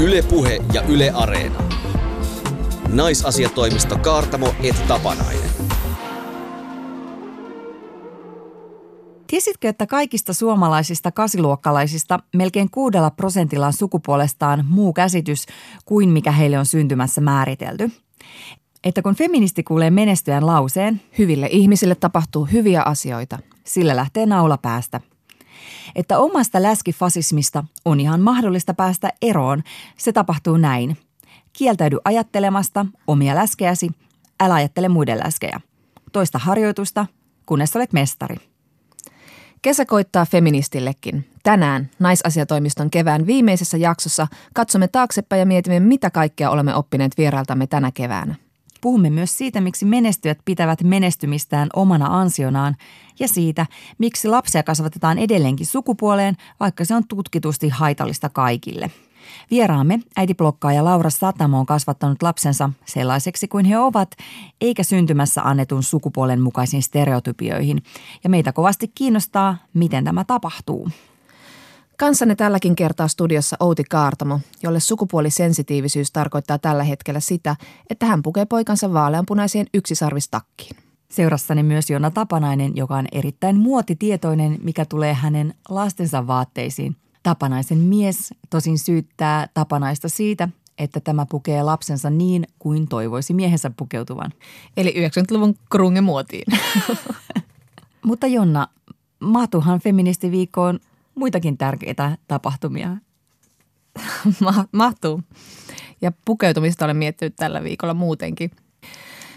Ylepuhe 0.00 0.58
ja 0.72 0.82
Yle 0.82 1.10
Areena. 1.10 1.62
Naisasiatoimisto 2.88 3.98
Kaartamo 3.98 4.54
et 4.62 4.84
Tapanainen. 4.88 5.50
Tiesitkö, 9.26 9.68
että 9.68 9.86
kaikista 9.86 10.32
suomalaisista 10.32 11.10
kasiluokkalaisista 11.10 12.18
melkein 12.36 12.70
kuudella 12.70 13.10
prosentilla 13.10 13.66
on 13.66 13.72
sukupuolestaan 13.72 14.64
muu 14.68 14.92
käsitys 14.92 15.46
kuin 15.84 16.08
mikä 16.08 16.32
heille 16.32 16.58
on 16.58 16.66
syntymässä 16.66 17.20
määritelty? 17.20 17.90
Että 18.84 19.02
kun 19.02 19.14
feministi 19.14 19.62
kuulee 19.62 19.90
menestyään 19.90 20.46
lauseen, 20.46 21.00
Hyville 21.18 21.48
ihmisille 21.50 21.94
tapahtuu 21.94 22.44
hyviä 22.44 22.82
asioita. 22.82 23.38
sillä 23.64 23.96
lähtee 23.96 24.26
naula 24.26 24.58
päästä. 24.58 25.00
Että 25.94 26.18
omasta 26.18 26.62
läskifasismista 26.62 27.64
on 27.84 28.00
ihan 28.00 28.20
mahdollista 28.20 28.74
päästä 28.74 29.12
eroon, 29.22 29.62
se 29.96 30.12
tapahtuu 30.12 30.56
näin. 30.56 30.96
Kieltäydy 31.52 31.96
ajattelemasta 32.04 32.86
omia 33.06 33.34
läskeäsi, 33.34 33.90
älä 34.40 34.54
ajattele 34.54 34.88
muiden 34.88 35.18
läskejä. 35.24 35.60
Toista 36.12 36.38
harjoitusta, 36.38 37.06
kunnes 37.46 37.76
olet 37.76 37.92
mestari. 37.92 38.36
Kesä 39.62 39.84
koittaa 39.84 40.26
feministillekin. 40.26 41.28
Tänään 41.42 41.90
naisasiatoimiston 41.98 42.90
kevään 42.90 43.26
viimeisessä 43.26 43.76
jaksossa 43.76 44.26
katsomme 44.54 44.88
taaksepäin 44.88 45.40
ja 45.40 45.46
mietimme, 45.46 45.80
mitä 45.80 46.10
kaikkea 46.10 46.50
olemme 46.50 46.74
oppineet 46.74 47.18
vierailtamme 47.18 47.66
tänä 47.66 47.90
keväänä. 47.94 48.34
Puhumme 48.80 49.10
myös 49.10 49.38
siitä, 49.38 49.60
miksi 49.60 49.84
menestyjät 49.84 50.38
pitävät 50.44 50.82
menestymistään 50.82 51.68
omana 51.76 52.20
ansionaan 52.20 52.76
ja 53.18 53.28
siitä, 53.28 53.66
miksi 53.98 54.28
lapsia 54.28 54.62
kasvatetaan 54.62 55.18
edelleenkin 55.18 55.66
sukupuoleen, 55.66 56.36
vaikka 56.60 56.84
se 56.84 56.94
on 56.94 57.08
tutkitusti 57.08 57.68
haitallista 57.68 58.28
kaikille. 58.28 58.90
Vieraamme 59.50 60.00
äitiblokkaaja 60.16 60.84
Laura 60.84 61.10
Satamo 61.10 61.58
on 61.58 61.66
kasvattanut 61.66 62.22
lapsensa 62.22 62.70
sellaiseksi 62.86 63.48
kuin 63.48 63.64
he 63.64 63.78
ovat, 63.78 64.10
eikä 64.60 64.82
syntymässä 64.82 65.42
annetun 65.42 65.82
sukupuolen 65.82 66.40
mukaisiin 66.40 66.82
stereotypioihin. 66.82 67.82
Ja 68.24 68.30
meitä 68.30 68.52
kovasti 68.52 68.88
kiinnostaa, 68.88 69.56
miten 69.74 70.04
tämä 70.04 70.24
tapahtuu. 70.24 70.88
Kanssanne 72.00 72.34
tälläkin 72.36 72.76
kertaa 72.76 73.08
studiossa 73.08 73.56
Outi 73.60 73.84
Kaartamo, 73.84 74.40
jolle 74.62 74.80
sukupuolisensitiivisyys 74.80 76.12
tarkoittaa 76.12 76.58
tällä 76.58 76.84
hetkellä 76.84 77.20
sitä, 77.20 77.56
että 77.90 78.06
hän 78.06 78.22
pukee 78.22 78.44
poikansa 78.44 78.92
vaaleanpunaiseen 78.92 79.66
yksisarvistakkiin. 79.74 80.76
Seurassani 81.10 81.62
myös 81.62 81.90
Jonna 81.90 82.10
Tapanainen, 82.10 82.76
joka 82.76 82.96
on 82.96 83.06
erittäin 83.12 83.56
muotitietoinen, 83.56 84.58
mikä 84.62 84.84
tulee 84.84 85.14
hänen 85.14 85.54
lastensa 85.68 86.26
vaatteisiin. 86.26 86.96
Tapanaisen 87.22 87.78
mies 87.78 88.34
tosin 88.50 88.78
syyttää 88.78 89.48
Tapanaista 89.54 90.08
siitä, 90.08 90.48
että 90.78 91.00
tämä 91.00 91.26
pukee 91.26 91.62
lapsensa 91.62 92.10
niin 92.10 92.46
kuin 92.58 92.88
toivoisi 92.88 93.34
miehensä 93.34 93.70
pukeutuvan. 93.76 94.32
Eli 94.76 94.94
90-luvun 95.08 95.54
krunge 95.70 96.00
muotiin. 96.00 96.52
Mutta 98.06 98.26
Jonna, 98.26 98.68
mahtuuhan 99.20 99.80
feministiviikkoon 99.80 100.80
muitakin 101.14 101.58
tärkeitä 101.58 102.18
tapahtumia. 102.28 102.96
Ma- 104.44 104.68
mahtuu. 104.72 105.22
Ja 106.02 106.12
pukeutumista 106.24 106.84
olen 106.84 106.96
miettinyt 106.96 107.36
tällä 107.36 107.64
viikolla 107.64 107.94
muutenkin. 107.94 108.50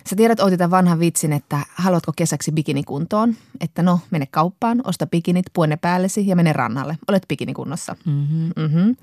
Sä 0.08 0.16
tiedät 0.16 0.40
Outi 0.40 0.58
tämän 0.58 0.72
vanhan 0.72 1.00
vitsin, 1.00 1.34
että 1.34 1.60
haluatko 1.76 2.12
kesäksi 2.16 2.52
bikinikuntoon? 2.52 3.36
Että 3.62 3.84
no, 3.84 4.00
mene 4.12 4.26
kauppaan, 4.26 4.82
osta 4.84 5.08
bikinit, 5.08 5.46
pue 5.54 5.68
ne 5.68 5.78
päällesi 5.78 6.28
ja 6.28 6.36
mene 6.36 6.54
rannalle. 6.54 6.98
Olet 7.08 7.26
bikinikunnossa. 7.28 7.96
Mm-hmm. 8.06 8.52
Mm-hmm. 8.56 8.96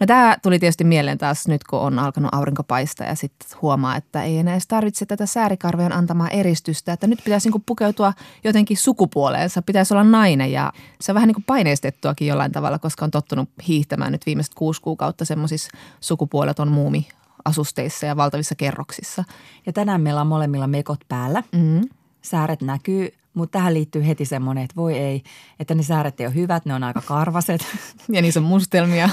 No 0.00 0.06
tämä 0.06 0.36
tuli 0.42 0.58
tietysti 0.58 0.84
mieleen 0.84 1.18
taas 1.18 1.48
nyt, 1.48 1.64
kun 1.64 1.78
on 1.78 1.98
alkanut 1.98 2.34
aurinko 2.34 2.62
paistaa 2.62 3.06
ja 3.06 3.14
sitten 3.14 3.58
huomaa, 3.62 3.96
että 3.96 4.22
ei 4.22 4.38
enää 4.38 4.54
edes 4.54 4.66
tarvitse 4.66 5.06
tätä 5.06 5.26
säärikarvojen 5.26 5.92
antamaa 5.92 6.28
eristystä. 6.28 6.92
Että 6.92 7.06
nyt 7.06 7.20
pitäisi 7.24 7.48
niinku 7.48 7.62
pukeutua 7.66 8.12
jotenkin 8.44 8.76
sukupuoleensa, 8.76 9.62
pitäisi 9.62 9.94
olla 9.94 10.04
nainen 10.04 10.52
ja 10.52 10.72
se 11.00 11.12
on 11.12 11.14
vähän 11.14 11.26
niin 11.26 11.34
kuin 11.34 11.44
paineistettuakin 11.44 12.28
jollain 12.28 12.52
tavalla, 12.52 12.78
koska 12.78 13.04
on 13.04 13.10
tottunut 13.10 13.48
hiihtämään 13.68 14.12
nyt 14.12 14.26
viimeiset 14.26 14.54
kuusi 14.54 14.82
kuukautta 14.82 15.24
semmoisissa 15.24 15.70
sukupuoleton 16.00 16.68
muumi 16.68 17.08
asusteissa 17.44 18.06
ja 18.06 18.16
valtavissa 18.16 18.54
kerroksissa. 18.54 19.24
Ja 19.66 19.72
tänään 19.72 20.00
meillä 20.00 20.20
on 20.20 20.26
molemmilla 20.26 20.66
mekot 20.66 21.00
päällä. 21.08 21.42
Mm. 21.52 21.88
Sääret 22.22 22.62
näkyy, 22.62 23.08
mutta 23.34 23.58
tähän 23.58 23.74
liittyy 23.74 24.06
heti 24.06 24.24
semmoinen, 24.24 24.64
että 24.64 24.76
voi 24.76 24.98
ei, 24.98 25.22
että 25.60 25.74
ne 25.74 25.82
sääret 25.82 26.20
ei 26.20 26.26
ole 26.26 26.34
hyvät, 26.34 26.64
ne 26.64 26.74
on 26.74 26.84
aika 26.84 27.00
karvaset. 27.00 27.66
Ja 28.08 28.22
niissä 28.22 28.40
on 28.40 28.46
mustelmia. 28.46 29.10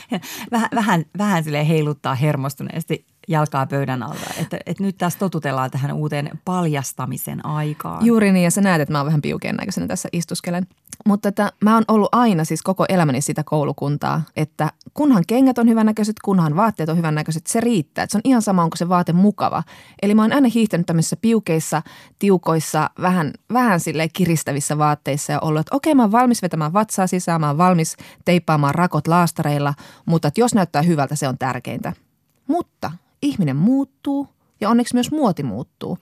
vähän, 0.52 0.68
vähän, 0.74 1.04
vähän 1.18 1.44
sille 1.44 1.68
heiluttaa 1.68 2.14
hermostuneesti 2.14 3.06
jalkaa 3.28 3.66
pöydän 3.66 4.02
alta. 4.02 4.30
Että, 4.40 4.58
että 4.66 4.82
nyt 4.82 4.98
tässä 4.98 5.18
totutellaan 5.18 5.70
tähän 5.70 5.92
uuteen 5.92 6.30
paljastamisen 6.44 7.46
aikaan. 7.46 8.06
Juuri 8.06 8.32
niin, 8.32 8.44
ja 8.44 8.50
sä 8.50 8.60
näet, 8.60 8.82
että 8.82 8.92
mä 8.92 8.98
oon 8.98 9.06
vähän 9.06 9.22
piukeen 9.22 9.56
näköisenä 9.56 9.86
tässä 9.86 10.08
istuskelen. 10.12 10.66
Mutta 11.06 11.28
että 11.28 11.52
mä 11.64 11.74
oon 11.74 11.84
ollut 11.88 12.08
aina 12.12 12.44
siis 12.44 12.62
koko 12.62 12.84
elämäni 12.88 13.20
sitä 13.20 13.44
koulukuntaa, 13.44 14.22
että 14.36 14.72
kunhan 14.94 15.24
kengät 15.26 15.58
on 15.58 15.68
hyvännäköiset, 15.68 16.16
kunhan 16.24 16.56
vaatteet 16.56 16.88
on 16.88 16.96
hyvännäköiset, 16.96 17.46
se 17.46 17.60
riittää. 17.60 18.02
Että 18.02 18.12
se 18.12 18.18
on 18.18 18.22
ihan 18.24 18.42
sama, 18.42 18.62
onko 18.62 18.76
se 18.76 18.88
vaate 18.88 19.12
mukava. 19.12 19.62
Eli 20.02 20.14
mä 20.14 20.22
oon 20.22 20.32
aina 20.32 20.48
hiihtänyt 20.54 20.86
tämmöisissä 20.86 21.16
piukeissa, 21.16 21.82
tiukoissa, 22.18 22.90
vähän, 23.00 23.32
vähän 23.52 23.80
sille 23.80 24.08
kiristävissä 24.08 24.78
vaatteissa 24.78 25.32
ja 25.32 25.40
ollut, 25.40 25.60
että 25.60 25.76
okei, 25.76 25.94
mä 25.94 26.02
oon 26.02 26.12
valmis 26.12 26.42
vetämään 26.42 26.72
vatsaa 26.72 27.06
sisään, 27.06 27.40
mä 27.40 27.48
oon 27.48 27.58
valmis 27.58 27.96
teippaamaan 28.24 28.74
rakot 28.74 29.06
laastareilla, 29.06 29.74
mutta 30.06 30.30
jos 30.36 30.54
näyttää 30.54 30.82
hyvältä, 30.82 31.16
se 31.16 31.28
on 31.28 31.38
tärkeintä. 31.38 31.92
Mutta 32.48 32.92
ihminen 33.26 33.56
muuttuu 33.56 34.28
ja 34.60 34.70
onneksi 34.70 34.94
myös 34.94 35.10
muoti 35.10 35.42
muuttuu. 35.42 35.98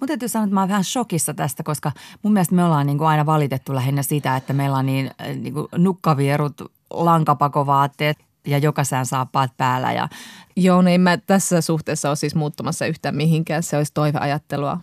Mun 0.00 0.08
täytyy 0.08 0.28
sanoa, 0.28 0.44
että 0.44 0.54
mä 0.54 0.60
oon 0.60 0.68
vähän 0.68 0.84
shokissa 0.84 1.34
tästä, 1.34 1.62
koska 1.62 1.92
mun 2.22 2.32
mielestä 2.32 2.54
me 2.54 2.64
ollaan 2.64 2.86
niin 2.86 2.98
kuin 2.98 3.08
aina 3.08 3.26
valitettu 3.26 3.74
lähinnä 3.74 4.02
sitä, 4.02 4.36
että 4.36 4.52
meillä 4.52 4.76
on 4.76 4.86
niin, 4.86 5.10
äh, 5.20 5.36
niin 5.36 5.54
kuin 5.54 5.66
nukkavierut, 5.76 6.62
lankapakovaatteet 6.90 8.16
ja 8.46 8.58
jokasään 8.58 9.06
saappaat 9.06 9.50
päällä. 9.56 9.92
Ja 9.92 10.08
Joo, 10.56 10.82
en 10.82 11.00
mä 11.00 11.16
tässä 11.16 11.60
suhteessa 11.60 12.08
ole 12.08 12.16
siis 12.16 12.34
muuttumassa 12.34 12.86
yhtään 12.86 13.16
mihinkään, 13.16 13.62
se 13.62 13.76
olisi 13.76 13.92
toiveajattelua. 13.94 14.80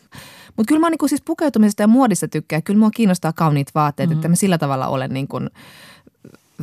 Mutta 0.58 0.68
kyllä 0.68 0.80
mä 0.80 0.90
niin 0.90 1.10
siis 1.10 1.22
pukeutumisesta 1.22 1.84
ja 1.84 1.88
muodista 1.88 2.28
tykkään. 2.28 2.64
Kyllä 2.64 2.80
mua 2.80 2.92
kiinnostaa 2.92 3.34
kauniit 3.34 3.76
vaatteet, 3.76 4.10
mm-hmm. 4.10 4.20
että 4.20 4.30
mä 4.30 4.36
sillä 4.36 4.58
tavalla 4.58 4.88
olen 4.88 5.14
niin 5.14 5.28
kuin 5.28 5.50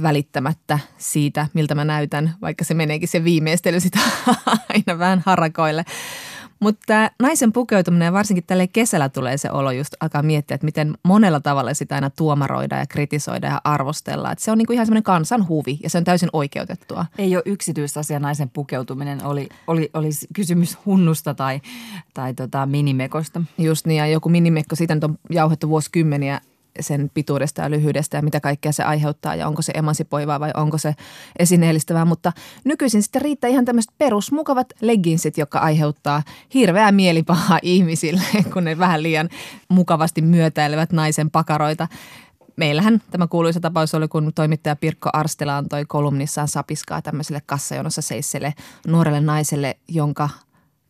välittämättä 0.03 0.78
siitä, 0.98 1.47
miltä 1.54 1.75
mä 1.75 1.84
näytän, 1.84 2.34
vaikka 2.42 2.64
se 2.64 2.75
meneekin 2.75 3.09
se 3.09 3.25
viimeistely 3.25 3.81
sitä 3.81 3.98
aina 4.69 4.98
vähän 4.98 5.22
harakoille. 5.26 5.84
Mutta 6.60 7.10
naisen 7.20 7.53
pukeutuminen 7.53 8.06
ja 8.06 8.12
varsinkin 8.12 8.44
tälle 8.47 8.66
kesällä 8.66 9.09
tulee 9.09 9.36
se 9.36 9.50
olo 9.50 9.70
just 9.70 9.94
alkaa 10.00 10.22
miettiä, 10.22 10.54
että 10.54 10.64
miten 10.64 10.94
monella 11.03 11.41
tavalla 11.41 11.75
sitä 11.75 11.94
aina 11.94 12.10
tuomaroida 12.10 12.78
ja 12.78 12.86
kritisoida 12.86 13.47
ja 13.47 13.60
arvostella. 13.64 14.32
Että 14.32 14.44
se 14.44 14.50
on 14.50 14.59
niinku 14.59 14.72
ihan 14.72 14.86
semmoinen 14.86 15.03
kansan 15.03 15.48
huvi 15.48 15.78
ja 15.82 15.91
se 15.91 15.98
on 15.98 16.04
täysin 16.04 16.28
oikeutettua. 16.32 17.06
ei 17.19 17.36
ole 17.36 17.42
yksityisasia 17.47 18.20
naisen 18.20 18.50
pukeutuminen, 18.50 19.25
oli, 19.25 19.48
oli, 19.66 19.91
oli 19.94 20.09
kysymys 20.34 20.78
hunnusta 20.86 21.34
tai, 21.34 21.60
tai 22.15 22.34
tota 22.34 22.66
minimekosta. 22.66 23.42
Just 23.59 23.86
niin 23.86 23.98
ja 23.98 24.06
joku 24.06 24.28
minimekko, 24.28 24.76
siitä 24.76 24.94
nyt 24.94 25.04
on 25.04 25.19
jauhettu 25.30 25.69
vuosikymmeniä 25.69 26.41
sen 26.81 27.11
pituudesta 27.15 27.62
ja 27.62 27.71
lyhyydestä 27.71 28.17
ja 28.17 28.23
mitä 28.23 28.41
kaikkea 28.41 28.73
se 28.73 28.83
aiheuttaa 28.83 29.34
ja 29.34 29.49
onko 29.49 29.62
se 29.62 29.73
emansipoivaa 29.77 30.41
vai 30.41 30.51
onko 30.56 30.79
se 30.79 30.95
esineellistävää. 31.39 32.05
Mutta 32.05 32.33
nykyisin 32.65 33.03
sitten 33.03 33.23
riittää 33.23 33.51
ihan 33.51 33.65
tämmöiset 33.65 33.93
perusmukavat 33.99 34.67
legginsit, 34.81 35.39
jotka 35.39 35.59
aiheuttaa 35.59 36.23
hirveää 36.55 36.93
mielipahaa 36.93 37.59
ihmisille, 37.62 38.23
kun 38.53 38.65
ne 38.65 38.78
vähän 38.78 39.03
liian 39.03 39.28
mukavasti 39.69 40.23
myötäilevät 40.23 40.93
naisen 40.93 41.31
pakaroita. 41.31 41.89
Meillähän 42.57 43.03
tämä 43.11 43.27
kuuluisa 43.27 43.61
tapaus 43.61 43.95
oli, 43.95 44.09
kun 44.09 44.33
toimittaja 44.34 44.77
Pirkko 44.77 45.11
Arstela 45.12 45.57
antoi 45.57 45.84
kolumnissaan 45.84 46.48
sapiskaa 46.48 47.03
tämmöiselle 47.03 47.42
kassajonossa 47.47 48.03
seisselle 48.03 48.54
nuorelle 48.87 49.21
naiselle, 49.21 49.77
jonka 49.89 50.28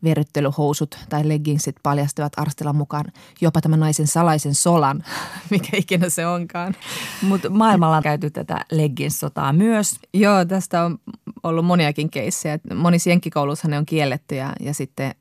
verryttelyhousut 0.04 0.98
tai 1.08 1.28
leggingsit 1.28 1.76
paljastavat 1.82 2.32
Arstelan 2.36 2.76
mukaan 2.76 3.04
jopa 3.40 3.60
tämän 3.60 3.80
naisen 3.80 4.06
salaisen 4.06 4.54
solan, 4.54 5.04
mikä 5.50 5.76
ikinä 5.76 6.10
se 6.10 6.26
onkaan. 6.26 6.74
Mutta 7.22 7.50
maailmalla 7.50 7.96
on 7.96 8.02
käyty 8.02 8.30
tätä 8.30 8.64
leggings-sotaa 8.72 9.52
myös. 9.52 9.96
Joo, 10.14 10.44
tästä 10.44 10.84
on 10.84 10.98
ollut 11.42 11.64
moniakin 11.64 12.10
keissejä. 12.10 12.58
Monissa 12.74 13.10
jenkkikoulussahan 13.10 13.70
ne 13.70 13.78
on 13.78 13.86
kielletty 13.86 14.34
ja, 14.34 14.52
ja 14.60 14.74
sitten 14.74 15.14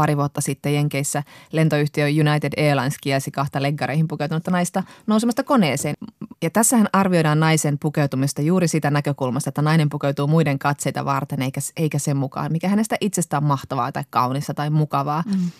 pari 0.00 0.16
vuotta 0.16 0.40
sitten 0.40 0.74
Jenkeissä 0.74 1.22
lentoyhtiö 1.52 2.06
United 2.06 2.52
Airlines 2.56 2.96
kielsi 3.00 3.30
kahta 3.30 3.62
leggareihin 3.62 4.08
pukeutunutta 4.08 4.50
naista 4.50 4.82
nousemasta 5.06 5.42
koneeseen. 5.44 5.94
Ja 6.42 6.50
tässähän 6.50 6.88
arvioidaan 6.92 7.40
naisen 7.40 7.78
pukeutumista 7.78 8.42
juuri 8.42 8.68
sitä 8.68 8.90
näkökulmasta, 8.90 9.48
että 9.48 9.62
nainen 9.62 9.88
pukeutuu 9.88 10.26
muiden 10.26 10.58
katseita 10.58 11.04
varten 11.04 11.42
eikä, 11.42 11.60
eikä 11.76 11.98
sen 11.98 12.16
mukaan, 12.16 12.52
mikä 12.52 12.68
hänestä 12.68 12.96
itsestään 13.00 13.44
mahtavaa 13.44 13.92
tai 13.92 14.04
kaunista 14.10 14.54
tai 14.54 14.70
mukavaa. 14.70 15.22
Mm. 15.26 15.50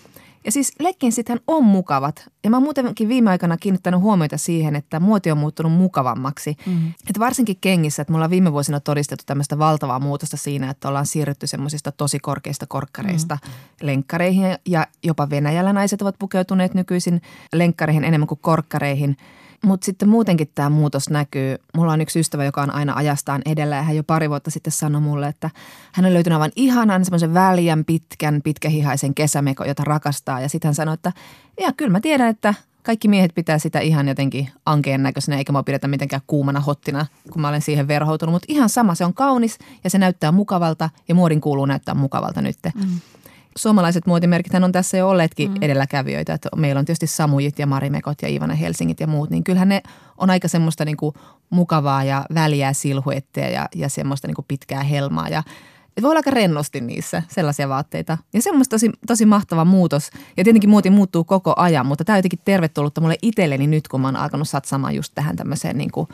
Ja 0.45 0.53
siis 0.53 0.73
sittenhän 1.11 1.41
on 1.47 1.65
mukavat. 1.65 2.31
Ja 2.45 2.51
mä 2.51 2.57
oon 2.57 2.63
muutenkin 2.63 3.09
viime 3.09 3.31
aikana 3.31 3.57
kiinnittänyt 3.57 4.01
huomiota 4.01 4.39
siihen, 4.39 4.77
että 4.77 5.01
muoti 5.01 5.31
on 5.31 5.39
muuttunut 5.39 5.73
mukavammaksi. 5.73 6.57
Mm. 6.67 6.89
Että 6.89 7.21
varsinkin 7.21 7.57
kengissä, 7.61 8.03
että 8.03 8.13
mulla 8.13 8.25
on 8.25 8.31
viime 8.31 8.53
vuosina 8.53 8.81
todistettu 8.81 9.25
tämmöistä 9.27 9.59
valtavaa 9.59 10.01
muutosta 10.01 10.37
siinä, 10.37 10.71
että 10.71 10.89
ollaan 10.89 11.07
siirrytty 11.07 11.47
semmoisista 11.47 11.93
tosi 11.93 12.19
korkeista 12.19 12.67
korkkareista 12.67 13.39
mm. 13.43 13.51
lenkkareihin. 13.87 14.59
Ja 14.67 14.87
jopa 15.03 15.31
Venäjällä 15.31 15.73
naiset 15.73 16.03
ovat 16.03 16.19
pukeutuneet 16.19 16.75
nykyisin 16.75 17.23
lenkkareihin 17.53 18.05
enemmän 18.05 18.29
kuin 18.29 18.41
korkkareihin– 18.43 19.17
mutta 19.65 19.85
sitten 19.85 20.09
muutenkin 20.09 20.51
tämä 20.55 20.71
muutos 20.71 21.11
näkyy. 21.11 21.57
Mulla 21.77 21.93
on 21.93 22.01
yksi 22.01 22.21
ystävä, 22.21 22.45
joka 22.45 22.63
on 22.63 22.75
aina 22.75 22.95
ajastaan 22.95 23.43
edellä 23.47 23.77
ja 23.77 23.83
hän 23.83 23.97
jo 23.97 24.05
pari 24.05 24.31
vuotta 24.31 24.51
sitten 24.51 24.73
sanoi 24.73 25.01
mulle, 25.01 25.29
että 25.29 25.51
hän 25.93 26.07
on 26.07 26.15
löytynyt 26.15 26.35
aivan 26.35 26.53
ihanan 26.57 27.05
semmoisen 27.05 27.35
väljän, 27.35 27.85
pitkän, 27.85 28.41
pitkähihaisen 28.45 29.15
kesämeko, 29.15 29.65
jota 29.65 29.85
rakastaa. 29.85 30.41
Ja 30.41 30.49
sitten 30.49 30.69
hän 30.69 30.75
sanoi, 30.75 30.95
että 30.95 31.13
ja 31.61 31.73
kyllä 31.73 31.91
mä 31.91 32.01
tiedän, 32.01 32.29
että 32.29 32.55
kaikki 32.83 33.09
miehet 33.09 33.35
pitää 33.35 33.59
sitä 33.59 33.81
ihan 33.81 34.09
jotenkin 34.09 34.49
ankeen 34.67 35.03
näköisenä, 35.03 35.39
eikä 35.39 35.53
mä 35.53 35.63
pidetä 35.63 35.89
mitenkään 35.89 36.23
kuumana 36.27 36.61
hottina, 36.61 37.07
kun 37.33 37.43
mä 37.43 37.49
olen 37.49 37.63
siihen 37.63 37.89
verhoutunut. 37.89 38.33
Mutta 38.33 38.47
ihan 38.49 38.69
sama, 38.69 38.95
se 38.95 39.05
on 39.05 39.15
kaunis 39.15 39.59
ja 39.85 39.91
se 39.91 39.99
näyttää 39.99 40.33
mukavalta 40.33 40.91
ja 41.09 41.15
muodin 41.15 41.41
kuuluu 41.41 41.67
näyttää 41.67 41.95
mukavalta 41.95 42.43
nyt. 42.43 42.57
Mm 42.75 43.01
suomalaiset 43.57 44.07
muotimerkit 44.07 44.55
on 44.55 44.73
tässä 44.73 44.97
jo 44.97 45.09
olleetkin 45.09 45.51
mm. 45.51 45.57
edelläkävijöitä. 45.61 46.35
Että 46.35 46.49
meillä 46.57 46.79
on 46.79 46.85
tietysti 46.85 47.07
Samujit 47.07 47.59
ja 47.59 47.67
Marimekot 47.67 48.23
ja 48.23 48.29
Ivana 48.29 48.55
Helsingit 48.55 49.01
ja 49.01 49.07
muut, 49.07 49.31
niin 49.31 49.45
kyllähän 49.45 49.69
ne 49.69 49.83
on 50.19 50.31
aika 50.31 50.49
semmoista 50.49 50.85
niin 50.85 50.97
kuin 50.97 51.15
mukavaa 51.51 52.05
ja 52.05 52.25
väliä 52.35 52.73
silhuetteja 52.73 53.49
ja, 53.49 53.69
ja 53.75 53.89
semmoista 53.89 54.29
niin 54.29 54.35
kuin 54.35 54.45
pitkää 54.49 54.83
helmaa. 54.83 55.29
Ja 55.29 55.43
voi 56.03 56.11
olla 56.11 56.19
aika 56.19 56.31
rennosti 56.31 56.81
niissä 56.81 57.23
sellaisia 57.29 57.69
vaatteita. 57.69 58.19
Ja 58.33 58.43
semmoista 58.43 58.75
tosi, 58.75 58.91
tosi 59.07 59.27
mahtava 59.27 59.65
muutos. 59.65 60.11
Ja 60.37 60.45
tietenkin 60.45 60.71
muoti 60.71 60.91
muuttuu 60.91 61.25
koko 61.25 61.55
ajan, 61.57 61.87
mutta 61.87 62.05
tämä 62.05 62.15
on 62.15 62.19
jotenkin 62.19 62.41
tervetullutta 62.45 63.01
mulle 63.01 63.17
itselleni 63.23 63.67
nyt, 63.67 63.89
kun 63.89 64.01
mä 64.01 64.09
oon 64.09 64.17
alkanut 64.17 64.49
satsaamaan 64.49 64.95
just 64.95 65.13
tähän 65.15 65.37
tämmöiseen 65.37 65.79
niin 65.79 65.91
kuin, 65.91 66.09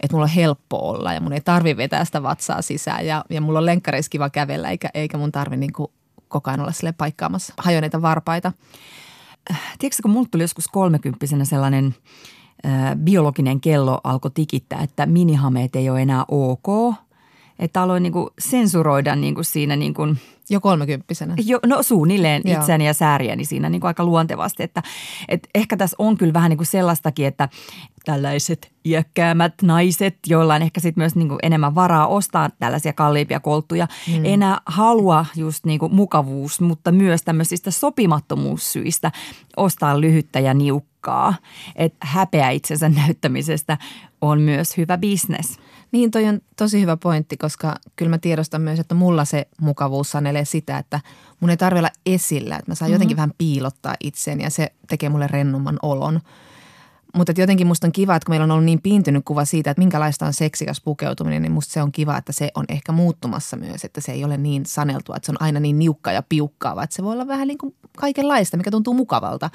että 0.00 0.14
mulla 0.14 0.24
on 0.24 0.30
helppo 0.30 0.88
olla 0.88 1.12
ja 1.12 1.20
mun 1.20 1.32
ei 1.32 1.40
tarvi 1.40 1.76
vetää 1.76 2.04
sitä 2.04 2.22
vatsaa 2.22 2.62
sisään 2.62 3.06
ja, 3.06 3.24
ja 3.30 3.40
mulla 3.40 3.58
on 3.58 3.66
lenkkareissa 3.66 4.10
kiva 4.10 4.30
kävellä 4.30 4.70
eikä, 4.70 4.90
eikä 4.94 5.18
mun 5.18 5.32
tarvi 5.32 5.56
niin 5.56 5.72
kuin 5.72 5.90
koko 6.34 6.50
ajan 6.50 6.60
olla 6.60 6.92
paikkaamassa 6.92 7.54
hajoneita 7.58 8.02
varpaita. 8.02 8.52
Tiedätkö, 9.78 10.02
kun 10.02 10.10
mulla 10.10 10.28
tuli 10.30 10.42
joskus 10.42 10.68
kolmekymppisenä 10.68 11.44
sellainen 11.44 11.94
äh, 12.66 12.96
biologinen 12.96 13.60
kello 13.60 14.00
alkoi 14.04 14.30
tikittää, 14.34 14.80
että 14.80 15.06
minihameet 15.06 15.76
ei 15.76 15.90
ole 15.90 16.02
enää 16.02 16.24
ok. 16.28 16.94
Että 17.58 17.82
aloin 17.82 18.02
niinku 18.02 18.30
sensuroida 18.38 19.16
niinku 19.16 19.42
siinä 19.42 19.76
niinku– 19.76 20.02
jo 20.50 20.60
kolmekymppisenä? 20.60 21.34
Jo, 21.46 21.58
no 21.66 21.82
suunnilleen 21.82 22.42
Joo. 22.44 22.60
itseäni 22.60 22.86
ja 22.86 22.94
sääriäni 22.94 23.44
siinä 23.44 23.68
niin 23.68 23.80
kuin 23.80 23.88
aika 23.88 24.04
luontevasti. 24.04 24.62
Että, 24.62 24.82
et 25.28 25.48
ehkä 25.54 25.76
tässä 25.76 25.96
on 25.98 26.16
kyllä 26.16 26.32
vähän 26.32 26.50
niin 26.50 26.58
kuin 26.58 26.66
sellaistakin, 26.66 27.26
että 27.26 27.48
tällaiset 28.04 28.72
iäkkäämät 28.84 29.54
naiset, 29.62 30.18
joilla 30.26 30.54
on 30.54 30.62
ehkä 30.62 30.80
sitten 30.80 31.02
myös 31.02 31.14
niin 31.14 31.28
kuin 31.28 31.38
enemmän 31.42 31.74
varaa 31.74 32.06
ostaa 32.06 32.50
tällaisia 32.58 32.92
kalliimpia 32.92 33.40
kolttuja, 33.40 33.88
mm. 34.08 34.24
enää 34.24 34.60
halua 34.66 35.26
just 35.36 35.64
niin 35.64 35.78
kuin 35.78 35.94
mukavuus, 35.94 36.60
mutta 36.60 36.92
myös 36.92 37.22
tämmöisistä 37.22 37.70
sopimattomuussyistä 37.70 39.12
ostaa 39.56 40.00
lyhyttä 40.00 40.40
ja 40.40 40.54
niukkaa. 40.54 41.34
Että 41.76 42.06
häpeä 42.06 42.50
itsensä 42.50 42.88
näyttämisestä 43.06 43.78
on 44.20 44.40
myös 44.40 44.76
hyvä 44.76 44.98
bisnes. 44.98 45.58
Niin, 45.94 46.10
toi 46.10 46.28
on 46.28 46.40
tosi 46.56 46.80
hyvä 46.80 46.96
pointti, 46.96 47.36
koska 47.36 47.74
kyllä 47.96 48.10
mä 48.10 48.18
tiedostan 48.18 48.62
myös, 48.62 48.78
että 48.78 48.94
mulla 48.94 49.24
se 49.24 49.48
mukavuus 49.60 50.10
sanelee 50.10 50.44
sitä, 50.44 50.78
että 50.78 51.00
mun 51.40 51.50
ei 51.50 51.56
tarvitse 51.56 51.78
olla 51.78 51.90
esillä, 52.06 52.56
että 52.56 52.70
mä 52.70 52.74
saan 52.74 52.88
mm-hmm. 52.88 52.94
jotenkin 52.94 53.16
vähän 53.16 53.32
piilottaa 53.38 53.94
itseäni 54.00 54.42
ja 54.44 54.50
se 54.50 54.72
tekee 54.88 55.08
mulle 55.08 55.26
rennomman 55.26 55.78
olon. 55.82 56.20
Mutta 57.14 57.32
jotenkin 57.36 57.66
musta 57.66 57.86
on 57.86 57.92
kiva, 57.92 58.16
että 58.16 58.26
kun 58.26 58.32
meillä 58.32 58.44
on 58.44 58.50
ollut 58.50 58.64
niin 58.64 58.82
piintynyt 58.82 59.24
kuva 59.24 59.44
siitä, 59.44 59.70
että 59.70 59.80
minkälaista 59.80 60.26
on 60.26 60.32
seksikäs 60.32 60.80
pukeutuminen, 60.80 61.42
niin 61.42 61.52
musta 61.52 61.72
se 61.72 61.82
on 61.82 61.92
kiva, 61.92 62.16
että 62.16 62.32
se 62.32 62.50
on 62.54 62.64
ehkä 62.68 62.92
muuttumassa 62.92 63.56
myös, 63.56 63.84
että 63.84 64.00
se 64.00 64.12
ei 64.12 64.24
ole 64.24 64.36
niin 64.36 64.66
saneltua, 64.66 65.16
että 65.16 65.26
se 65.26 65.32
on 65.32 65.42
aina 65.42 65.60
niin 65.60 65.78
niukka 65.78 66.12
ja 66.12 66.22
piukkaa, 66.28 66.76
vaan 66.76 66.84
että 66.84 66.96
se 66.96 67.02
voi 67.02 67.12
olla 67.12 67.26
vähän 67.26 67.48
niin 67.48 67.58
kuin 67.58 67.74
kaikenlaista, 67.96 68.56
mikä 68.56 68.70
tuntuu 68.70 68.94
mukavalta. 68.94 69.50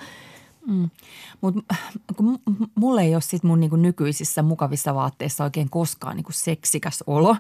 Mm. 0.70 0.90
Mutta 1.42 1.76
mulle 2.76 3.02
ei 3.02 3.16
ole 3.16 3.22
sit 3.22 3.44
mun 3.44 3.60
niinku 3.60 3.76
nykyisissä 3.76 4.42
mukavissa 4.42 4.96
vaatteissa 4.96 5.44
oikein 5.44 5.70
koskaan 5.70 6.16
niinku 6.16 6.32
seksikäs 6.32 7.04
olo, 7.08 7.36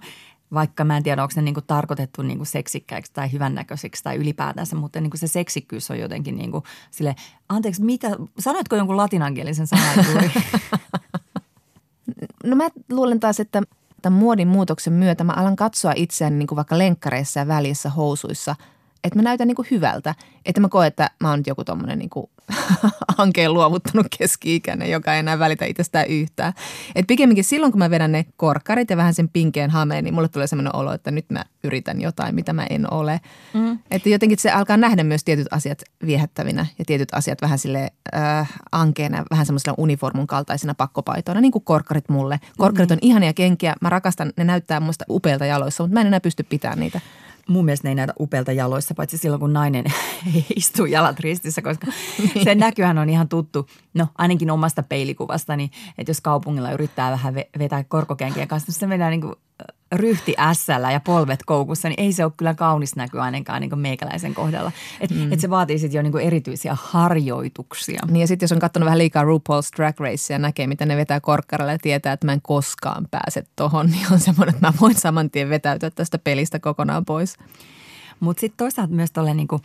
vaikka 0.54 0.84
mä 0.84 0.98
en 0.98 1.04
tiedä, 1.04 1.24
onko 1.24 1.34
ne 1.36 1.42
niinku 1.42 1.62
tarkoitettu 1.62 2.22
niinku 2.22 2.46
seksikkäiksi 2.46 3.14
tai 3.14 3.32
hyvännäköisiksi 3.32 4.04
tai 4.04 4.16
ylipäätänsä, 4.16 4.76
mutta 4.76 5.02
niinku 5.02 5.18
se 5.18 5.28
seksikkyys 5.28 5.92
on 5.92 6.00
jotenkin 6.00 6.38
niinku 6.38 6.64
sille, 6.92 7.16
anteeksi, 7.50 7.84
mitä, 7.84 8.08
sanoitko 8.40 8.76
jonkun 8.76 8.98
latinankielisen 8.98 9.68
sanan 9.68 10.06
no 12.46 12.56
mä 12.56 12.70
luulen 12.90 13.20
taas, 13.20 13.40
että 13.40 13.62
tämän 14.02 14.20
muodin 14.20 14.48
muutoksen 14.48 14.94
myötä 14.94 15.24
mä 15.24 15.34
alan 15.34 15.56
katsoa 15.56 15.94
itseäni 15.96 16.36
niin 16.36 16.48
kuin 16.48 16.56
vaikka 16.56 16.78
lenkkareissa 16.78 17.40
ja 17.40 17.48
välissä 17.48 17.90
housuissa– 17.90 18.56
että 19.04 19.20
mä 19.20 19.24
näytän 19.24 19.48
niin 19.48 19.56
kuin 19.56 19.68
hyvältä. 19.72 20.16
Että 20.46 20.62
mä 20.62 20.70
koen, 20.70 20.88
että 20.88 21.12
mä 21.20 21.30
oon 21.30 21.40
nyt 21.40 21.48
joku 21.48 21.64
tommonen 21.64 22.00
niin 22.00 22.10
kuin 22.10 22.30
hankeen 23.18 23.54
luovuttanut 23.54 24.08
keski-ikäinen, 24.18 24.92
joka 24.92 25.14
ei 25.14 25.20
enää 25.20 25.40
välitä 25.40 25.66
itsestään 25.66 26.08
yhtään. 26.08 26.54
Et 26.96 27.08
pikemminkin 27.08 27.44
silloin, 27.44 27.72
kun 27.72 27.80
mä 27.80 27.90
vedän 27.90 28.12
ne 28.12 28.26
korkkarit 28.38 28.90
ja 28.90 28.98
vähän 28.98 29.14
sen 29.14 29.30
pinkeen 29.30 29.70
hameen, 29.70 30.04
niin 30.04 30.14
mulle 30.14 30.28
tulee 30.28 30.48
sellainen 30.48 30.76
olo, 30.76 30.94
että 30.94 31.12
nyt 31.12 31.26
mä 31.30 31.46
yritän 31.64 32.02
jotain, 32.02 32.36
mitä 32.36 32.54
mä 32.54 32.66
en 32.70 32.94
ole. 32.94 33.22
Mm. 33.54 33.80
Että 33.92 34.10
jotenkin 34.10 34.38
se 34.38 34.52
alkaa 34.52 34.78
nähdä 34.78 35.04
myös 35.04 35.24
tietyt 35.24 35.48
asiat 35.52 35.82
viehättävinä 36.06 36.66
ja 36.80 36.86
tietyt 36.86 37.14
asiat 37.14 37.42
vähän 37.42 37.60
sille 37.60 37.92
äh, 38.16 38.54
ankeena, 38.72 39.24
vähän 39.32 39.46
semmoisella 39.46 39.76
uniformun 39.78 40.28
kaltaisina 40.28 40.74
pakkopaitoina, 40.74 41.42
niin 41.42 41.52
kuin 41.52 41.64
korkkarit 41.64 42.10
mulle. 42.10 42.40
Korkkarit 42.58 42.90
mm. 42.90 42.94
on 42.94 43.00
ihania 43.02 43.34
kenkiä, 43.34 43.76
mä 43.82 43.90
rakastan, 43.90 44.34
ne 44.38 44.44
näyttää 44.44 44.80
musta 44.80 45.06
upeilta 45.10 45.46
jaloissa, 45.46 45.84
mutta 45.84 45.94
mä 45.94 46.02
en 46.02 46.08
enää 46.08 46.20
pysty 46.20 46.44
pitämään 46.44 46.80
niitä 46.80 47.02
mun 47.50 47.66
mielestä 47.66 47.88
ne 47.88 47.92
ei 47.92 47.96
näytä 47.96 48.14
upealta 48.20 48.52
jaloissa, 48.52 48.96
paitsi 48.96 49.18
silloin 49.18 49.40
kun 49.40 49.54
nainen 49.54 49.86
istuu 50.56 50.86
jalat 50.86 51.20
ristissä, 51.20 51.62
koska 51.62 51.88
niin. 52.18 52.44
sen 52.44 52.58
näkyhän 52.58 52.98
on 52.98 53.10
ihan 53.10 53.30
tuttu, 53.30 53.68
no 53.94 54.08
ainakin 54.18 54.52
omasta 54.52 54.84
peilikuvastani, 54.84 55.72
että 55.98 56.10
jos 56.10 56.22
kaupungilla 56.22 56.72
yrittää 56.72 57.12
vähän 57.12 57.36
vetää 57.36 57.84
korkokenkien 57.84 58.48
kanssa, 58.48 58.70
niin 58.70 58.80
se 58.80 58.88
menee 58.88 59.10
niin 59.10 59.22
kuin 59.22 59.36
ryhti 59.92 60.34
ässällä 60.40 60.92
ja 60.92 61.00
polvet 61.00 61.40
koukussa, 61.46 61.90
niin 61.90 62.00
ei 62.00 62.14
se 62.14 62.24
ole 62.24 62.34
kyllä 62.38 62.54
kaunis 62.54 62.96
näky 62.96 63.20
ainakaan 63.20 63.62
niin 63.62 63.80
meikäläisen 63.80 64.34
kohdalla. 64.34 64.72
Että 65.02 65.16
mm. 65.16 65.32
et 65.34 65.40
se 65.40 65.50
vaatii 65.50 65.80
sitten 65.80 65.98
jo 65.98 66.02
niin 66.02 66.28
erityisiä 66.28 66.78
harjoituksia. 66.82 68.02
Niin 68.08 68.22
ja 68.22 68.28
sitten 68.28 68.44
jos 68.46 68.52
on 68.52 68.60
katsonut 68.60 68.86
vähän 68.86 68.98
liikaa 68.98 69.24
RuPaul's 69.24 69.78
Drag 69.78 70.00
Race 70.00 70.34
ja 70.34 70.40
näkee, 70.40 70.68
miten 70.68 70.88
ne 70.88 70.98
vetää 70.98 71.20
korkkaralla 71.20 71.72
ja 71.72 71.80
tietää, 71.82 72.14
että 72.14 72.26
mä 72.26 72.34
en 72.34 72.42
koskaan 72.42 73.08
pääse 73.12 73.44
tohon, 73.56 73.88
niin 73.92 74.08
on 74.12 74.20
semmoinen, 74.20 74.56
että 74.56 74.68
mä 74.68 74.74
voin 74.82 74.96
saman 74.96 75.30
tien 75.30 75.50
vetäytyä 75.50 75.90
tästä 75.90 76.18
pelistä 76.18 76.60
kokonaan 76.60 77.06
pois. 77.06 77.36
Mutta 78.20 78.42
sitten 78.42 78.58
toisaalta 78.58 78.94
myös 78.94 79.12
tuolle 79.12 79.34
niinku 79.34 79.62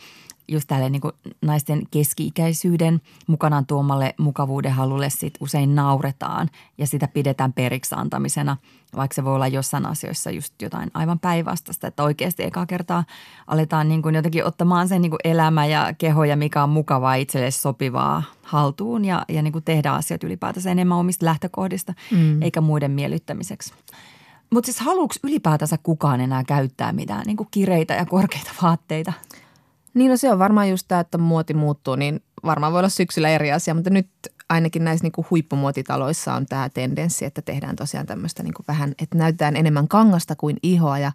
just 0.47 0.67
tälle 0.67 0.89
niin 0.89 1.01
naisten 1.41 1.81
keski-ikäisyyden 1.91 3.01
mukanaan 3.27 3.65
tuomalle 3.65 4.13
mukavuuden 4.17 4.71
halulle 4.71 5.09
sit 5.09 5.33
usein 5.39 5.75
nauretaan 5.75 6.49
ja 6.77 6.87
sitä 6.87 7.07
pidetään 7.07 7.53
periksi 7.53 7.95
antamisena, 7.97 8.57
vaikka 8.95 9.15
se 9.15 9.23
voi 9.23 9.35
olla 9.35 9.47
jossain 9.47 9.85
asioissa 9.85 10.31
just 10.31 10.61
jotain 10.61 10.91
aivan 10.93 11.19
päinvastaista, 11.19 11.87
että 11.87 12.03
oikeasti 12.03 12.43
eka 12.43 12.65
kertaa 12.65 13.03
aletaan 13.47 13.89
niin 13.89 14.01
kuin 14.01 14.15
jotenkin 14.15 14.45
ottamaan 14.45 14.87
sen 14.87 15.01
niin 15.01 15.09
kuin 15.09 15.19
elämä 15.23 15.65
ja 15.65 15.93
keho 15.97 16.23
ja 16.23 16.35
mikä 16.35 16.63
on 16.63 16.69
mukavaa 16.69 17.15
itselle 17.15 17.51
sopivaa 17.51 18.23
haltuun 18.43 19.05
ja, 19.05 19.25
ja 19.29 19.41
niin 19.41 19.53
kuin 19.53 19.63
tehdä 19.63 19.91
asiat 19.91 20.23
ylipäätänsä 20.23 20.71
enemmän 20.71 20.97
omista 20.97 21.25
lähtökohdista 21.25 21.93
mm. 22.11 22.41
eikä 22.41 22.61
muiden 22.61 22.91
miellyttämiseksi. 22.91 23.73
Mutta 24.49 24.65
siis 24.65 24.79
haluuks 24.79 25.19
ylipäätänsä 25.23 25.77
kukaan 25.83 26.21
enää 26.21 26.43
käyttää 26.43 26.91
mitään 26.91 27.23
niin 27.25 27.37
kuin 27.37 27.47
kireitä 27.51 27.93
ja 27.93 28.05
korkeita 28.05 28.51
vaatteita– 28.61 29.13
niin 29.95 30.11
no 30.11 30.17
se 30.17 30.31
on 30.31 30.39
varmaan 30.39 30.69
just 30.69 30.85
tämä, 30.87 31.01
että 31.01 31.17
muoti 31.17 31.53
muuttuu, 31.53 31.95
niin 31.95 32.23
varmaan 32.45 32.73
voi 32.73 32.79
olla 32.79 32.89
syksyllä 32.89 33.29
eri 33.29 33.51
asia, 33.51 33.73
mutta 33.73 33.89
nyt 33.89 34.07
ainakin 34.49 34.83
näissä 34.83 35.03
niin 35.03 35.11
kuin 35.11 35.27
huippumuotitaloissa 35.29 36.33
on 36.33 36.45
tämä 36.45 36.69
tendenssi, 36.69 37.25
että 37.25 37.41
tehdään 37.41 37.75
tosiaan 37.75 38.05
tämmöistä 38.05 38.43
niin 38.43 38.53
kuin 38.53 38.65
vähän, 38.67 38.93
että 39.01 39.17
näytetään 39.17 39.55
enemmän 39.55 39.87
kangasta 39.87 40.35
kuin 40.35 40.57
ihoa 40.63 40.99
ja 40.99 41.11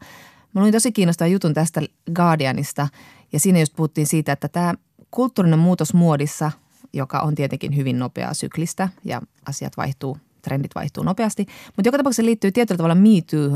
Mä 0.55 0.61
luin 0.61 0.73
tosi 0.73 0.93
kiinnostava 0.93 1.29
jutun 1.29 1.55
tästä 1.55 1.81
Guardianista 2.15 2.89
ja 3.33 3.41
siinä 3.41 3.61
just 3.61 3.77
puhuttiin 3.77 4.07
siitä, 4.07 4.33
että 4.33 4.49
tämä 4.49 4.75
kulttuurinen 5.11 5.59
muutos 5.59 5.95
muodissa, 5.95 6.53
joka 6.93 7.21
on 7.21 7.35
tietenkin 7.35 7.77
hyvin 7.77 7.99
nopeaa 7.99 8.35
syklistä 8.35 8.89
ja 9.05 9.23
asiat 9.47 9.77
vaihtuu 9.77 10.19
trendit 10.43 10.75
vaihtuu 10.75 11.05
nopeasti. 11.05 11.47
Mutta 11.67 11.89
joka 11.89 11.99
tapauksessa 11.99 12.25
liittyy 12.25 12.53
tietyllä 12.53 12.77
tavalla 12.77 12.97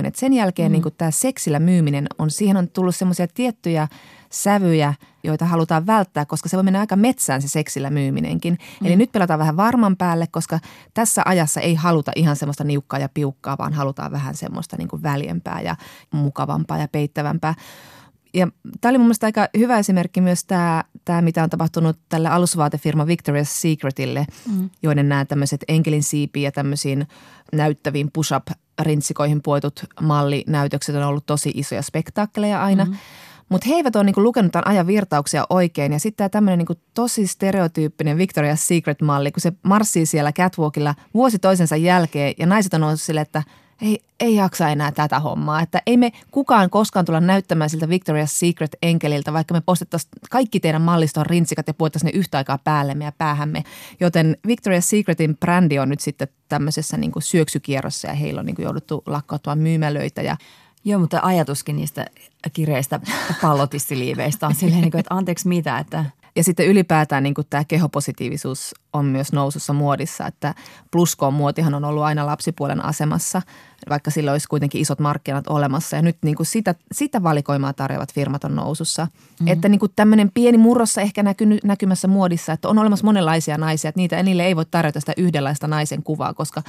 että 0.05 0.21
sen 0.21 0.33
jälkeen 0.33 0.73
mm. 0.73 0.73
niin 0.73 0.95
tämä 0.99 1.11
seksillä 1.11 1.59
myyminen 1.59 2.07
on, 2.19 2.31
siihen 2.31 2.57
on 2.57 2.69
tullut 2.69 2.97
semmoisia 2.97 3.29
tiettyjä 3.29 3.89
sävyjä, 4.31 4.95
joita 5.25 5.45
halutaan 5.45 5.87
välttää, 5.87 6.25
koska 6.25 6.49
se 6.49 6.57
voi 6.57 6.65
mennä 6.65 6.81
aika 6.81 6.97
metsään 6.97 7.43
se 7.43 7.49
seksillä 7.49 7.91
myyminenkin. 7.91 8.59
Mm. 8.81 8.87
Eli 8.87 8.97
nyt 8.97 9.13
pelataan 9.13 9.39
vähän 9.39 9.57
varman 9.57 9.97
päälle, 9.97 10.27
koska 10.27 10.59
tässä 10.95 11.23
ajassa 11.25 11.61
ei 11.61 11.75
haluta 11.75 12.13
ihan 12.17 12.37
semmoista 12.37 12.65
niukkaa 12.65 12.99
ja 12.99 13.09
piukkaa, 13.09 13.59
vaan 13.59 13.73
halutaan 13.73 14.13
vähän 14.13 14.35
semmoista 14.35 14.77
niin 14.77 14.89
kuin 14.89 15.03
väljempää 15.03 15.61
ja 15.61 15.77
mukavampaa 16.11 16.79
ja 16.79 16.89
peittävämpää. 16.89 17.55
Ja 18.35 18.49
tämä 18.81 18.91
oli 18.91 18.99
mun 18.99 19.07
mielestä 19.07 19.27
aika 19.27 19.49
hyvä 19.59 19.79
esimerkki 19.79 20.21
myös 20.21 20.45
tämä 20.45 20.85
tämä, 21.05 21.23
mitä 21.23 21.43
on 21.43 21.51
tapahtunut 21.51 21.99
tälle 22.09 22.29
alusvaatefirma 22.29 23.05
Victoria's 23.05 23.45
Secretille, 23.45 24.27
mm. 24.51 24.71
joiden 24.83 25.09
nämä 25.09 25.25
tämmöiset 25.25 25.65
enkelin 25.69 26.03
siipi 26.03 26.43
ja 26.43 26.53
tämmöisiin 26.53 27.09
näyttäviin 27.53 28.11
push-up 28.13 28.47
rintsikoihin 28.83 29.43
puetut 29.43 29.85
mallinäytökset 30.01 30.97
on 30.97 31.03
ollut 31.03 31.27
tosi 31.27 31.53
isoja 31.55 31.83
spektaakkeleja 31.83 32.63
aina. 32.65 32.85
Mm. 32.85 32.97
Mutta 33.55 33.69
he 33.69 33.75
eivät 33.75 33.97
ole 33.97 34.05
niinku 34.05 34.23
lukenut 34.23 34.53
tämän 34.53 34.67
ajan 34.67 34.87
virtauksia 34.87 35.47
oikein. 35.51 35.93
Ja 35.93 36.01
sitten 36.01 36.17
tämä 36.17 36.29
tämmöinen 36.29 36.59
niinku 36.59 36.75
tosi 36.95 37.27
stereotyyppinen 37.27 38.19
Victoria's 38.19 38.57
Secret-malli, 38.57 39.33
kun 39.33 39.41
se 39.41 39.53
marssii 39.63 40.07
siellä 40.07 40.33
catwalkilla 40.33 40.95
vuosi 41.15 41.39
toisensa 41.39 41.77
jälkeen 41.77 42.35
ja 42.39 42.47
naiset 42.47 42.75
on 42.75 42.83
ollut 42.83 43.01
sille, 43.01 43.21
että– 43.21 43.43
ei, 43.83 44.01
ei 44.21 44.35
jaksa 44.35 44.69
enää 44.69 44.93
tätä 44.93 45.21
hommaa. 45.21 45.61
Että 45.61 45.83
ei 45.87 45.97
me 45.97 46.13
kukaan 46.31 46.71
koskaan 46.71 47.05
tulla 47.05 47.21
näyttämään 47.21 47.71
siltä 47.71 47.87
Victoria's 47.87 48.27
Secret-enkeliltä, 48.27 49.33
vaikka 49.33 49.55
me 49.55 49.61
postettaisiin 49.61 50.11
kaikki 50.31 50.61
teidän 50.61 50.83
malliston 50.83 51.27
rintsikat 51.27 51.67
ja 51.67 51.75
puettaisiin 51.75 52.13
ne 52.13 52.19
yhtä 52.19 52.39
aikaa 52.39 52.59
päällemme 52.59 53.05
ja 53.05 53.13
päähämme. 53.19 53.65
Joten 54.01 54.37
Victoria's 54.49 54.81
Secretin 54.81 55.37
brändi 55.37 55.79
on 55.79 55.89
nyt 55.89 56.01
sitten 56.01 56.29
tämmöisessä 56.49 56.97
niin 56.97 57.13
kuin 57.13 57.23
syöksykierrossa 57.23 58.09
ja 58.09 58.15
heillä 58.15 58.39
on 58.39 58.47
niin 58.47 58.57
kuin 58.57 58.65
jouduttu 58.65 59.03
lakkautua 59.07 59.57
myymälöitä 59.57 60.23
ja 60.23 60.37
Joo, 60.85 61.01
mutta 61.01 61.21
ajatuskin 61.23 61.77
niistä 61.77 62.07
kireistä 62.53 63.01
pallotissiliiveistä 63.43 64.47
on 64.47 64.55
silleen, 64.55 64.81
niin 64.81 64.97
että 64.97 65.15
anteeksi 65.15 65.49
mitä, 65.49 65.79
että 65.79 66.05
ja 66.37 66.45
sitten 66.45 66.67
ylipäätään 66.67 67.23
niin 67.23 67.35
kuin 67.35 67.47
tämä 67.51 67.65
kehopositiivisuus 67.65 68.75
on 68.93 69.05
myös 69.05 69.33
nousussa 69.33 69.73
muodissa, 69.73 70.27
että 70.27 70.55
pluskoon 70.91 71.35
muotihan 71.35 71.75
on 71.75 71.85
ollut 71.85 72.03
aina 72.03 72.27
lapsipuolen 72.27 72.85
asemassa, 72.85 73.43
vaikka 73.89 74.11
sillä 74.11 74.33
olisi 74.33 74.49
kuitenkin 74.49 74.81
isot 74.81 74.99
markkinat 74.99 75.47
olemassa. 75.49 75.97
Ja 75.97 76.03
nyt 76.03 76.17
niin 76.23 76.37
kuin 76.37 76.47
sitä, 76.47 76.75
sitä 76.93 77.23
valikoimaa 77.23 77.73
tarjoavat 77.73 78.15
firmat 78.15 78.45
on 78.45 78.55
nousussa. 78.55 79.05
Mm-hmm. 79.05 79.49
Että 79.49 79.69
niin 79.69 79.79
kuin 79.79 79.93
tämmöinen 79.97 80.31
pieni 80.35 80.59
murrossa 80.59 81.01
ehkä 81.01 81.23
näky, 81.23 81.59
näkymässä 81.65 82.09
muodissa, 82.09 82.53
että 82.53 82.69
on 82.69 82.79
olemassa 82.79 83.07
monenlaisia 83.07 83.59
naisia, 83.59 83.89
että 83.89 84.01
niitä, 84.01 84.23
niille 84.23 84.47
ei 84.47 84.57
voi 84.57 84.67
tarjota 84.71 85.01
sitä 85.01 85.13
yhdenlaista 85.17 85.69
naisen 85.69 86.03
kuvaa, 86.03 86.35
koska 86.35 86.63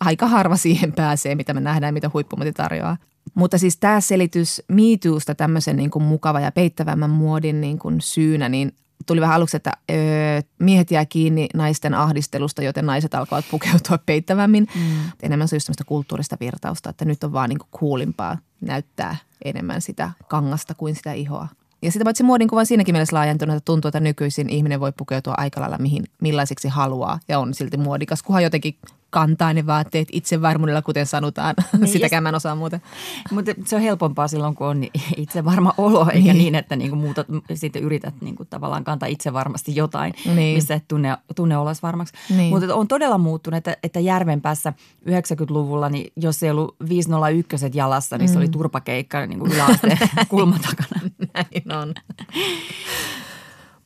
aika 0.00 0.26
harva 0.26 0.56
siihen 0.56 0.92
pääsee, 0.92 1.34
mitä 1.34 1.54
me 1.54 1.60
nähdään, 1.60 1.94
mitä 1.94 2.10
huippumuoti 2.14 2.52
tarjoaa. 2.52 2.96
Mutta 3.34 3.58
siis 3.58 3.76
tämä 3.76 4.00
selitys 4.00 4.62
MeToosta 4.68 5.34
tämmöisen 5.34 5.76
niin 5.76 5.90
kuin 5.90 6.02
mukava 6.02 6.40
ja 6.40 6.52
peittävämmän 6.52 7.10
muodin 7.10 7.60
niin 7.60 7.78
kuin 7.78 8.00
syynä, 8.00 8.48
niin 8.48 8.72
tuli 9.06 9.20
vähän 9.20 9.36
aluksi, 9.36 9.56
että 9.56 9.72
öö, 9.90 10.40
miehet 10.58 10.90
jää 10.90 11.06
kiinni 11.06 11.48
naisten 11.54 11.94
ahdistelusta, 11.94 12.62
joten 12.62 12.86
naiset 12.86 13.14
alkavat 13.14 13.44
pukeutua 13.50 13.98
peittävämmin. 14.06 14.66
Mm. 14.74 15.12
Enemmän 15.22 15.48
se 15.48 15.56
on 15.56 15.56
just 15.56 15.82
kulttuurista 15.86 16.36
virtausta, 16.40 16.90
että 16.90 17.04
nyt 17.04 17.24
on 17.24 17.32
vaan 17.32 17.48
niin 17.48 17.58
kuulimpaa 17.70 18.38
näyttää 18.60 19.16
enemmän 19.44 19.80
sitä 19.80 20.10
kangasta 20.28 20.74
kuin 20.74 20.94
sitä 20.96 21.12
ihoa. 21.12 21.48
Ja 21.82 21.92
sitä 21.92 22.04
paitsi 22.04 22.22
muodin 22.22 22.48
kuva 22.48 22.64
siinäkin 22.64 22.94
mielessä 22.94 23.16
laajentunut, 23.16 23.56
että 23.56 23.64
tuntuu, 23.64 23.88
että 23.88 24.00
nykyisin 24.00 24.48
ihminen 24.48 24.80
voi 24.80 24.92
pukeutua 24.96 25.34
aika 25.36 25.60
lailla 25.60 25.78
mihin, 25.78 26.04
millaisiksi 26.20 26.68
haluaa 26.68 27.20
ja 27.28 27.38
on 27.38 27.54
silti 27.54 27.76
muodikas, 27.76 28.22
kunhan 28.22 28.42
jotenkin 28.42 28.76
kantaa 29.12 29.52
ne 29.52 29.66
vaatteet 29.66 30.08
itsevarmuudella, 30.12 30.82
kuten 30.82 31.06
sanotaan. 31.06 31.54
Niin, 31.78 31.88
Sitäkään 31.88 32.22
mä 32.22 32.28
en 32.28 32.34
osaa 32.34 32.54
muuten. 32.54 32.82
Mutta 33.30 33.54
se 33.64 33.76
on 33.76 33.82
helpompaa 33.82 34.28
silloin, 34.28 34.54
kun 34.54 34.66
on 34.66 34.84
itse 35.16 35.44
varma 35.44 35.74
olo, 35.78 36.06
eikä 36.12 36.32
niin, 36.32 36.38
niin 36.38 36.54
että 36.54 36.76
niinku 36.76 36.96
muutat, 36.96 37.26
sitten 37.54 37.82
yrität 37.82 38.14
niinku 38.20 38.44
tavallaan 38.44 38.84
kantaa 38.84 39.06
itse 39.06 39.32
varmasti 39.32 39.76
jotain, 39.76 40.14
niin. 40.34 40.56
missä 40.56 40.74
et 40.74 40.88
tunne, 40.88 41.16
tunne 41.36 41.56
olas 41.56 41.82
varmaksi. 41.82 42.14
Niin. 42.36 42.50
Mutta 42.50 42.74
on 42.74 42.88
todella 42.88 43.18
muuttunut, 43.18 43.58
että, 43.58 43.76
että 43.82 44.00
Järvenpäässä 44.00 44.72
90-luvulla, 45.08 45.88
niin 45.88 46.12
jos 46.16 46.42
ei 46.42 46.50
ollut 46.50 46.76
501 46.88 47.56
jalassa, 47.74 48.18
niin 48.18 48.30
mm. 48.30 48.32
se 48.32 48.38
oli 48.38 48.46
mm. 48.46 48.52
turpakeikka 48.52 49.26
niin 49.26 49.38
kuin 49.38 49.52
yläasteen 49.52 49.98
kulman 50.28 50.60
takana. 50.60 51.10
Näin 51.34 51.72
on. 51.82 51.94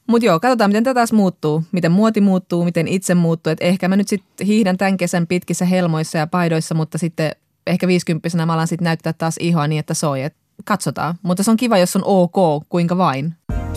Mutta 0.07 0.27
joo, 0.27 0.41
katsotaan 0.41 0.71
miten 0.71 0.85
tätä 0.85 0.95
taas 0.95 1.13
muuttuu, 1.13 1.65
miten 1.73 1.93
muoti 1.93 2.21
muuttuu, 2.21 2.65
miten 2.65 2.89
itse 2.89 3.15
muuttuu. 3.15 3.51
Et 3.51 3.59
ehkä 3.61 3.89
mä 3.89 3.97
nyt 3.97 4.09
sitten 4.09 4.47
hiihdän 4.47 4.77
tämän 4.77 4.97
kesän 4.97 5.27
pitkissä 5.27 5.65
helmoissa 5.65 6.19
ja 6.19 6.27
paidoissa, 6.27 6.75
mutta 6.75 6.99
sitten 6.99 7.33
ehkä 7.67 7.87
50 7.87 8.47
mä 8.47 8.55
alan 8.55 8.69
sitten 8.69 8.85
näyttää 8.85 9.13
taas 9.13 9.37
ihoa 9.41 9.67
niin, 9.67 9.79
että 9.79 9.95
soi. 9.95 10.23
Et 10.23 10.37
katsotaan, 10.65 11.15
mutta 11.23 11.43
se 11.43 11.51
on 11.51 11.57
kiva, 11.57 11.79
jos 11.79 11.97
on 11.97 12.03
ok, 12.05 12.67
kuinka 12.69 12.97
vain. 12.97 13.35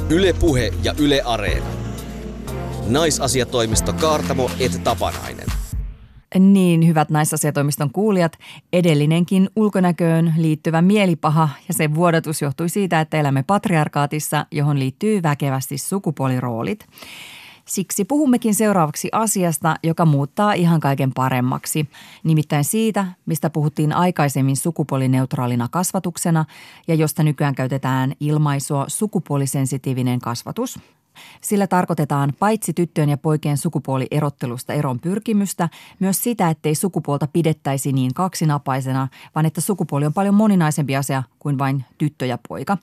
Yle 0.09 0.33
Puhe 0.33 0.73
ja 0.83 0.93
Yle 0.97 1.21
Areena. 1.25 1.65
Naisasiatoimisto 2.88 3.93
Kaartamo 3.93 4.51
et 4.59 4.83
Tapanainen. 4.83 5.49
Niin, 6.39 6.88
hyvät 6.88 7.09
naisasiatoimiston 7.09 7.91
kuulijat, 7.91 8.38
edellinenkin 8.74 9.50
ulkonäköön 9.55 10.33
liittyvä 10.38 10.81
mielipaha 10.81 11.50
ja 11.67 11.74
sen 11.74 11.95
vuodatus 11.95 12.41
johtui 12.41 12.69
siitä, 12.69 13.01
että 13.01 13.19
elämme 13.19 13.43
patriarkaatissa, 13.43 14.45
johon 14.51 14.79
liittyy 14.79 15.24
väkevästi 15.24 15.77
sukupuoliroolit. 15.77 16.88
Siksi 17.65 18.05
puhummekin 18.05 18.55
seuraavaksi 18.55 19.09
asiasta, 19.12 19.75
joka 19.83 20.05
muuttaa 20.05 20.53
ihan 20.53 20.79
kaiken 20.79 21.13
paremmaksi. 21.13 21.89
Nimittäin 22.24 22.63
siitä, 22.63 23.05
mistä 23.25 23.50
puhuttiin 23.50 23.93
aikaisemmin 23.93 24.57
sukupuolineutraalina 24.57 25.67
kasvatuksena 25.71 26.45
ja 26.88 26.95
josta 26.95 27.24
nykyään 27.24 27.55
käytetään 27.55 28.13
ilmaisua 28.19 28.86
sukupuolisensitiivinen 28.88 30.19
kasvatus– 30.19 30.79
sillä 31.41 31.67
tarkoitetaan 31.67 32.33
paitsi 32.39 32.73
tyttöjen 32.73 33.09
ja 33.09 33.17
poikien 33.17 33.57
sukupuolierottelusta 33.57 34.73
eron 34.73 34.99
pyrkimystä, 34.99 35.69
myös 35.99 36.23
sitä, 36.23 36.49
ettei 36.49 36.75
sukupuolta 36.75 37.27
pidettäisi 37.27 37.91
niin 37.93 38.13
kaksinapaisena, 38.13 39.07
vaan 39.35 39.45
että 39.45 39.61
sukupuoli 39.61 40.05
on 40.05 40.13
paljon 40.13 40.35
moninaisempi 40.35 40.95
asia 40.95 41.23
kuin 41.39 41.57
vain 41.57 41.85
tyttö 41.97 42.25
ja 42.25 42.38
poika. 42.47 42.77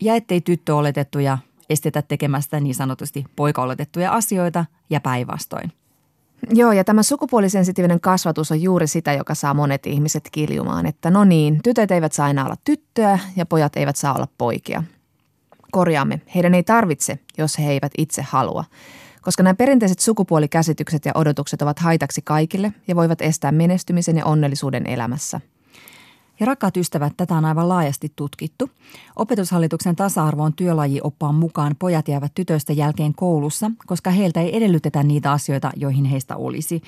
Ja 0.00 0.14
ettei 0.14 0.40
tyttö 0.40 0.76
oletettuja 0.76 1.38
estetä 1.70 2.02
tekemästä 2.02 2.60
niin 2.60 2.74
sanotusti 2.74 3.24
poika-oletettuja 3.36 4.12
asioita 4.12 4.64
ja 4.90 5.00
päinvastoin. 5.00 5.72
Joo, 6.50 6.72
ja 6.72 6.84
tämä 6.84 7.02
sukupuolisensitiivinen 7.02 8.00
kasvatus 8.00 8.52
on 8.52 8.62
juuri 8.62 8.86
sitä, 8.86 9.12
joka 9.12 9.34
saa 9.34 9.54
monet 9.54 9.86
ihmiset 9.86 10.28
kiljumaan, 10.32 10.86
että 10.86 11.10
no 11.10 11.24
niin, 11.24 11.60
tytöt 11.62 11.90
eivät 11.90 12.12
saa 12.12 12.26
aina 12.26 12.44
olla 12.44 12.56
tyttöä 12.64 13.18
ja 13.36 13.46
pojat 13.46 13.76
eivät 13.76 13.96
saa 13.96 14.14
olla 14.14 14.28
poikia– 14.38 14.82
korjaamme, 15.70 16.20
heidän 16.34 16.54
ei 16.54 16.62
tarvitse, 16.62 17.18
jos 17.38 17.58
he 17.58 17.70
eivät 17.70 17.92
itse 17.98 18.22
halua. 18.22 18.64
Koska 19.22 19.42
nämä 19.42 19.54
perinteiset 19.54 19.98
sukupuolikäsitykset 19.98 21.04
ja 21.04 21.12
odotukset 21.14 21.62
ovat 21.62 21.78
haitaksi 21.78 22.22
kaikille 22.24 22.72
ja 22.88 22.96
voivat 22.96 23.22
estää 23.22 23.52
menestymisen 23.52 24.16
ja 24.16 24.24
onnellisuuden 24.24 24.86
elämässä. 24.86 25.40
Ja 26.40 26.46
rakkaat 26.46 26.76
ystävät, 26.76 27.12
tätä 27.16 27.34
on 27.34 27.44
aivan 27.44 27.68
laajasti 27.68 28.12
tutkittu. 28.16 28.70
Opetushallituksen 29.16 29.96
tasa-arvoon 29.96 30.52
oppaan 31.02 31.34
mukaan 31.34 31.76
pojat 31.78 32.08
jäävät 32.08 32.32
tytöistä 32.34 32.72
jälkeen 32.72 33.14
koulussa, 33.14 33.70
koska 33.86 34.10
heiltä 34.10 34.40
ei 34.40 34.56
edellytetä 34.56 35.02
niitä 35.02 35.32
asioita, 35.32 35.70
joihin 35.76 36.04
heistä 36.04 36.36
olisi. 36.36 36.82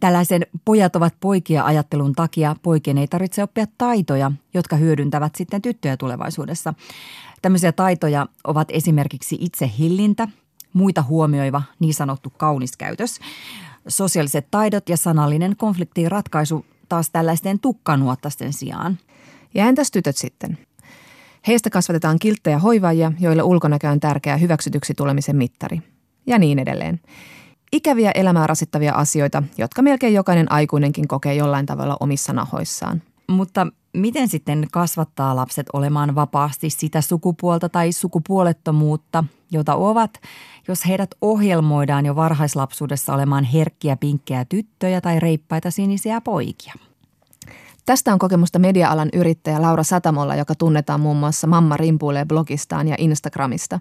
Tällaisen 0.00 0.46
pojat 0.64 0.96
ovat 0.96 1.14
poikia 1.20 1.64
ajattelun 1.64 2.12
takia 2.12 2.56
poikien 2.62 2.98
ei 2.98 3.08
tarvitse 3.08 3.42
oppia 3.42 3.66
taitoja, 3.78 4.32
jotka 4.54 4.76
hyödyntävät 4.76 5.34
sitten 5.34 5.62
tyttöjä 5.62 5.96
tulevaisuudessa. 5.96 6.74
Tämmöisiä 7.42 7.72
taitoja 7.72 8.26
ovat 8.44 8.68
esimerkiksi 8.70 9.36
itsehillintä, 9.40 10.28
muita 10.72 11.02
huomioiva 11.02 11.62
niin 11.78 11.94
sanottu 11.94 12.32
kaunis 12.36 12.76
käytös, 12.76 13.20
sosiaaliset 13.88 14.46
taidot 14.50 14.88
ja 14.88 14.96
sanallinen 14.96 15.56
konfliktiin 15.56 16.10
ratkaisu 16.10 16.66
taas 16.88 17.10
tällaisten 17.10 17.60
tukkanuottasten 17.60 18.52
sijaan. 18.52 18.98
Ja 19.54 19.66
entäs 19.66 19.90
tytöt 19.90 20.16
sitten? 20.16 20.58
Heistä 21.46 21.70
kasvatetaan 21.70 22.18
kilttejä 22.18 22.58
hoivaajia, 22.58 23.12
joille 23.20 23.42
ulkonäkö 23.42 23.90
on 23.90 24.00
tärkeä 24.00 24.36
hyväksytyksi 24.36 24.94
tulemisen 24.94 25.36
mittari. 25.36 25.82
Ja 26.26 26.38
niin 26.38 26.58
edelleen. 26.58 27.00
Ikäviä 27.74 28.10
elämää 28.10 28.46
rasittavia 28.46 28.94
asioita, 28.94 29.42
jotka 29.58 29.82
melkein 29.82 30.14
jokainen 30.14 30.52
aikuinenkin 30.52 31.08
kokee 31.08 31.34
jollain 31.34 31.66
tavalla 31.66 31.96
omissa 32.00 32.32
nahoissaan. 32.32 33.02
Mutta 33.28 33.66
miten 33.92 34.28
sitten 34.28 34.66
kasvattaa 34.72 35.36
lapset 35.36 35.66
olemaan 35.72 36.14
vapaasti 36.14 36.70
sitä 36.70 37.00
sukupuolta 37.00 37.68
tai 37.68 37.92
sukupuolettomuutta, 37.92 39.24
jota 39.50 39.74
ovat, 39.74 40.20
jos 40.68 40.86
heidät 40.86 41.10
ohjelmoidaan 41.20 42.06
jo 42.06 42.16
varhaislapsuudessa 42.16 43.14
olemaan 43.14 43.44
herkkiä 43.44 43.96
pinkkejä 43.96 44.44
tyttöjä 44.44 45.00
tai 45.00 45.20
reippaita 45.20 45.70
sinisiä 45.70 46.20
poikia? 46.20 46.74
Tästä 47.86 48.12
on 48.12 48.18
kokemusta 48.18 48.58
media-alan 48.58 49.08
yrittäjä 49.12 49.62
Laura 49.62 49.82
Satamolla, 49.82 50.34
joka 50.34 50.54
tunnetaan 50.54 51.00
muun 51.00 51.16
muassa 51.16 51.46
Mamma 51.46 51.76
rimpuilee 51.76 52.24
blogistaan 52.24 52.88
ja 52.88 52.94
Instagramista. 52.98 53.80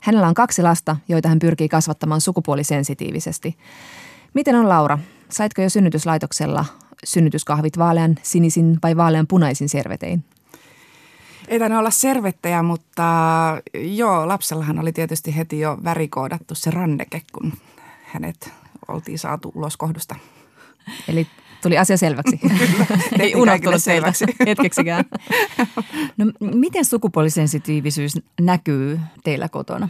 Hänellä 0.00 0.28
on 0.28 0.34
kaksi 0.34 0.62
lasta, 0.62 0.96
joita 1.08 1.28
hän 1.28 1.38
pyrkii 1.38 1.68
kasvattamaan 1.68 2.20
sukupuolisensitiivisesti. 2.20 3.56
Miten 4.34 4.54
on 4.54 4.68
Laura? 4.68 4.98
Saitko 5.28 5.62
jo 5.62 5.70
synnytyslaitoksella 5.70 6.64
synnytyskahvit 7.04 7.78
vaalean 7.78 8.14
sinisin 8.22 8.78
vai 8.82 8.96
vaalean 8.96 9.26
punaisin 9.26 9.68
servetein? 9.68 10.24
Ei 11.48 11.58
tainnut 11.58 11.78
olla 11.78 11.90
servettejä, 11.90 12.62
mutta 12.62 13.02
joo, 13.74 14.28
lapsellahan 14.28 14.78
oli 14.78 14.92
tietysti 14.92 15.36
heti 15.36 15.60
jo 15.60 15.78
värikoodattu 15.84 16.54
se 16.54 16.70
ranneke, 16.70 17.22
kun 17.32 17.52
hänet 18.04 18.52
oltiin 18.88 19.18
saatu 19.18 19.52
ulos 19.54 19.76
kohdusta. 19.76 20.16
Eli 21.08 21.26
Tuli 21.62 21.78
asia 21.78 21.96
selväksi. 21.96 22.40
Ei 23.20 23.34
unohtunut 23.34 23.82
selväksi. 23.82 24.24
hetkeksikään. 24.46 25.04
No, 26.16 26.26
miten 26.54 26.84
sukupuolisensitiivisyys 26.84 28.18
näkyy 28.40 29.00
teillä 29.24 29.48
kotona? 29.48 29.88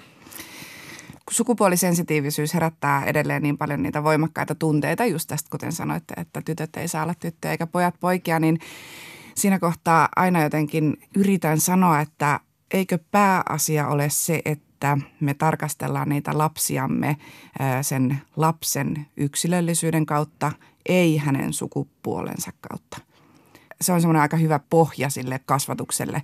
sukupuolisensitiivisyys 1.31 2.55
herättää 2.55 3.05
edelleen 3.05 3.43
niin 3.43 3.59
paljon 3.59 3.83
niitä 3.83 4.05
voimakkaita 4.05 4.55
tunteita, 4.55 5.07
just 5.07 5.29
tästä 5.29 5.51
kuten 5.51 5.73
sanoitte, 5.73 6.15
että 6.17 6.43
tytöt 6.45 6.77
ei 6.77 6.89
saa 6.89 7.03
olla 7.03 7.15
tyttöjä 7.15 7.53
eikä 7.53 7.67
pojat 7.67 7.95
poikia, 8.01 8.41
niin 8.41 8.59
siinä 9.35 9.59
kohtaa 9.59 10.09
aina 10.17 10.43
jotenkin 10.43 10.97
yritän 11.17 11.61
sanoa, 11.61 12.01
että 12.01 12.41
eikö 12.71 12.99
pääasia 13.11 13.89
ole 13.89 14.11
se, 14.11 14.43
että 14.45 14.99
me 15.21 15.35
tarkastellaan 15.35 16.09
niitä 16.09 16.39
lapsiamme 16.39 17.17
sen 17.83 18.19
lapsen 18.37 19.07
yksilöllisyyden 19.17 20.07
kautta, 20.07 20.53
ei 20.89 21.17
hänen 21.17 21.53
sukupuolensa 21.53 22.53
kautta. 22.61 22.99
Se 23.81 23.93
on 23.93 24.01
semmoinen 24.01 24.23
aika 24.23 24.37
hyvä 24.37 24.61
pohja 24.71 25.11
sille 25.11 25.41
kasvatukselle, 25.47 26.23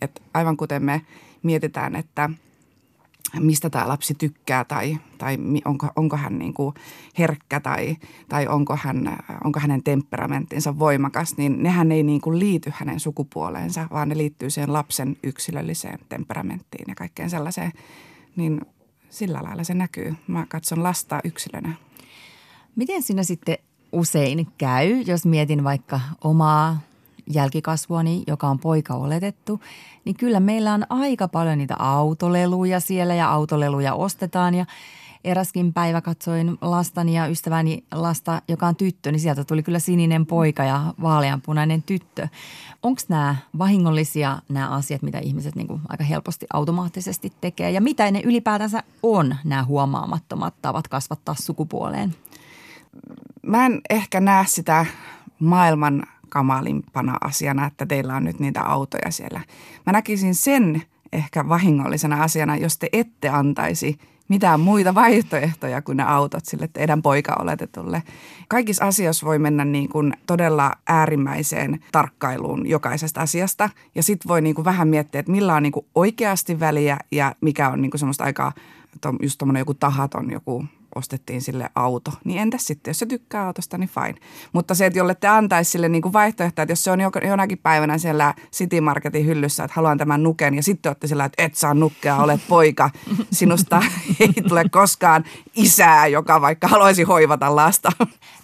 että 0.00 0.20
aivan 0.34 0.56
kuten 0.56 0.84
me 0.84 1.02
mietitään, 1.42 1.96
että– 1.96 2.30
mistä 3.40 3.70
tämä 3.70 3.88
lapsi 3.88 4.14
tykkää 4.14 4.64
tai, 4.64 4.98
tai 5.18 5.38
onko, 5.64 5.88
onko 5.96 6.16
hän 6.16 6.38
niin 6.38 6.54
kuin 6.54 6.74
herkkä 7.18 7.60
tai, 7.60 7.96
tai 8.28 8.46
onko, 8.46 8.78
hän, 8.82 9.18
onko 9.44 9.60
hänen 9.60 9.82
temperamenttinsa 9.82 10.78
voimakas, 10.78 11.36
niin 11.36 11.62
nehän 11.62 11.92
ei 11.92 12.02
niin 12.02 12.20
kuin 12.20 12.38
liity 12.38 12.72
hänen 12.74 13.00
sukupuoleensa, 13.00 13.88
vaan 13.90 14.08
ne 14.08 14.16
liittyy 14.16 14.50
siihen 14.50 14.72
lapsen 14.72 15.16
yksilölliseen 15.22 15.98
temperamenttiin 16.08 16.84
ja 16.88 16.94
kaikkeen 16.94 17.30
sellaiseen. 17.30 17.72
Niin 18.36 18.60
sillä 19.10 19.40
lailla 19.42 19.64
se 19.64 19.74
näkyy. 19.74 20.14
Mä 20.26 20.46
katson 20.48 20.82
lasta 20.82 21.20
yksilönä. 21.24 21.74
Miten 22.76 23.02
sinä 23.02 23.22
sitten 23.22 23.58
usein 23.92 24.48
käy, 24.58 25.02
jos 25.06 25.26
mietin 25.26 25.64
vaikka 25.64 26.00
omaa 26.24 26.78
jälkikasvuani, 27.26 28.22
joka 28.26 28.48
on 28.48 28.58
poika 28.58 28.94
oletettu, 28.94 29.60
niin 30.04 30.16
kyllä 30.16 30.40
meillä 30.40 30.74
on 30.74 30.86
aika 30.90 31.28
paljon 31.28 31.58
niitä 31.58 31.76
autoleluja 31.78 32.80
siellä 32.80 33.14
ja 33.14 33.30
autoleluja 33.30 33.94
ostetaan 33.94 34.54
ja 34.54 34.66
eräskin 35.24 35.72
päivä 35.72 36.00
katsoin 36.00 36.58
lastani 36.60 37.16
ja 37.16 37.26
ystäväni 37.26 37.84
lasta, 37.92 38.42
joka 38.48 38.66
on 38.66 38.76
tyttö, 38.76 39.12
niin 39.12 39.20
sieltä 39.20 39.44
tuli 39.44 39.62
kyllä 39.62 39.78
sininen 39.78 40.26
poika 40.26 40.64
ja 40.64 40.94
vaaleanpunainen 41.02 41.82
tyttö. 41.82 42.28
Onko 42.82 43.00
nämä 43.08 43.36
vahingollisia 43.58 44.38
nämä 44.48 44.68
asiat, 44.68 45.02
mitä 45.02 45.18
ihmiset 45.18 45.54
niin 45.54 45.80
aika 45.88 46.04
helposti 46.04 46.46
automaattisesti 46.52 47.32
tekee 47.40 47.70
ja 47.70 47.80
mitä 47.80 48.10
ne 48.10 48.20
ylipäätänsä 48.24 48.82
on 49.02 49.36
nämä 49.44 49.64
huomaamattomat 49.64 50.54
tavat 50.62 50.88
kasvattaa 50.88 51.34
sukupuoleen? 51.34 52.14
Mä 53.52 53.66
en 53.66 53.80
ehkä 53.90 54.20
näe 54.20 54.44
sitä 54.46 54.86
maailman 55.38 56.02
kamalimpana 56.28 57.16
asiana, 57.20 57.66
että 57.66 57.86
teillä 57.86 58.16
on 58.16 58.24
nyt 58.24 58.40
niitä 58.40 58.62
autoja 58.62 59.10
siellä. 59.10 59.40
Mä 59.86 59.92
näkisin 59.92 60.34
sen 60.34 60.82
ehkä 61.12 61.48
vahingollisena 61.48 62.22
asiana, 62.22 62.56
jos 62.56 62.78
te 62.78 62.88
ette 62.92 63.28
antaisi 63.28 63.98
mitään 64.28 64.60
muita 64.60 64.94
vaihtoehtoja 64.94 65.82
kuin 65.82 65.96
ne 65.96 66.02
autot 66.02 66.44
sille 66.44 66.68
teidän 66.72 67.02
poika-oletetulle. 67.02 68.02
Kaikissa 68.48 68.84
asioissa 68.84 69.26
voi 69.26 69.38
mennä 69.38 69.64
niin 69.64 69.88
kuin 69.88 70.12
todella 70.26 70.72
äärimmäiseen 70.86 71.80
tarkkailuun 71.92 72.66
jokaisesta 72.66 73.20
asiasta 73.20 73.70
ja 73.94 74.02
sitten 74.02 74.28
voi 74.28 74.40
niin 74.40 74.54
kuin 74.54 74.64
vähän 74.64 74.88
miettiä, 74.88 75.18
että 75.18 75.32
millä 75.32 75.54
on 75.54 75.62
niin 75.62 75.72
kuin 75.72 75.86
oikeasti 75.94 76.60
väliä 76.60 76.98
ja 77.10 77.34
mikä 77.40 77.68
on 77.68 77.82
niin 77.82 77.90
kuin 77.90 77.98
semmoista 77.98 78.24
aika 78.24 78.52
just 79.22 79.38
tuommoinen 79.38 79.60
joku 79.60 79.74
tahaton 79.74 80.30
joku 80.30 80.64
ostettiin 80.94 81.42
sille 81.42 81.70
auto. 81.74 82.10
Niin 82.24 82.38
entäs 82.38 82.66
sitten, 82.66 82.90
jos 82.90 82.98
se 82.98 83.06
tykkää 83.06 83.46
autosta, 83.46 83.78
niin 83.78 83.90
fine. 83.90 84.14
Mutta 84.52 84.74
se, 84.74 84.86
että 84.86 84.98
jolle 84.98 85.14
te 85.14 85.28
antaisi 85.28 85.70
sille 85.70 85.88
niin 85.88 86.02
kuin 86.02 86.12
vaihtoehto, 86.12 86.62
että 86.62 86.72
jos 86.72 86.84
se 86.84 86.90
on 86.90 87.00
jonakin 87.28 87.58
päivänä 87.58 87.98
siellä 87.98 88.34
City 88.52 88.80
Marketin 88.80 89.26
hyllyssä, 89.26 89.64
että 89.64 89.74
haluan 89.74 89.98
tämän 89.98 90.22
nuken, 90.22 90.54
ja 90.54 90.62
sitten 90.62 90.90
olette 90.90 91.06
sillä, 91.06 91.24
että 91.24 91.42
et 91.42 91.54
saa 91.54 91.74
nukkea, 91.74 92.16
olet 92.16 92.40
poika. 92.48 92.90
Sinusta 93.32 93.82
ei 94.20 94.32
tule 94.48 94.64
koskaan 94.70 95.24
isää, 95.54 96.06
joka 96.06 96.40
vaikka 96.40 96.68
haluaisi 96.68 97.02
hoivata 97.02 97.56
lasta. 97.56 97.92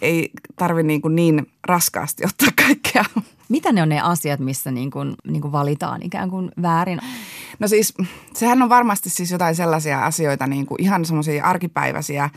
Ei 0.01 0.31
tarvi 0.55 0.83
niin, 0.83 1.01
kuin 1.01 1.15
niin 1.15 1.51
raskaasti 1.63 2.23
ottaa 2.25 2.65
kaikkea. 2.65 3.05
Mitä 3.49 3.71
ne 3.71 3.81
on 3.81 3.89
ne 3.89 4.01
asiat, 4.01 4.39
missä 4.39 4.71
niin 4.71 4.91
kuin, 4.91 5.15
niin 5.27 5.41
kuin 5.41 5.51
valitaan 5.51 6.03
ikään 6.03 6.29
kuin 6.29 6.51
väärin? 6.61 6.99
No 7.59 7.67
siis 7.67 7.93
sehän 8.33 8.61
on 8.61 8.69
varmasti 8.69 9.09
siis 9.09 9.31
jotain 9.31 9.55
sellaisia 9.55 10.05
asioita 10.05 10.47
niin 10.47 10.65
kuin 10.65 10.81
ihan 10.81 11.05
semmoisia 11.05 11.45
arkipäiväisiä. 11.45 12.29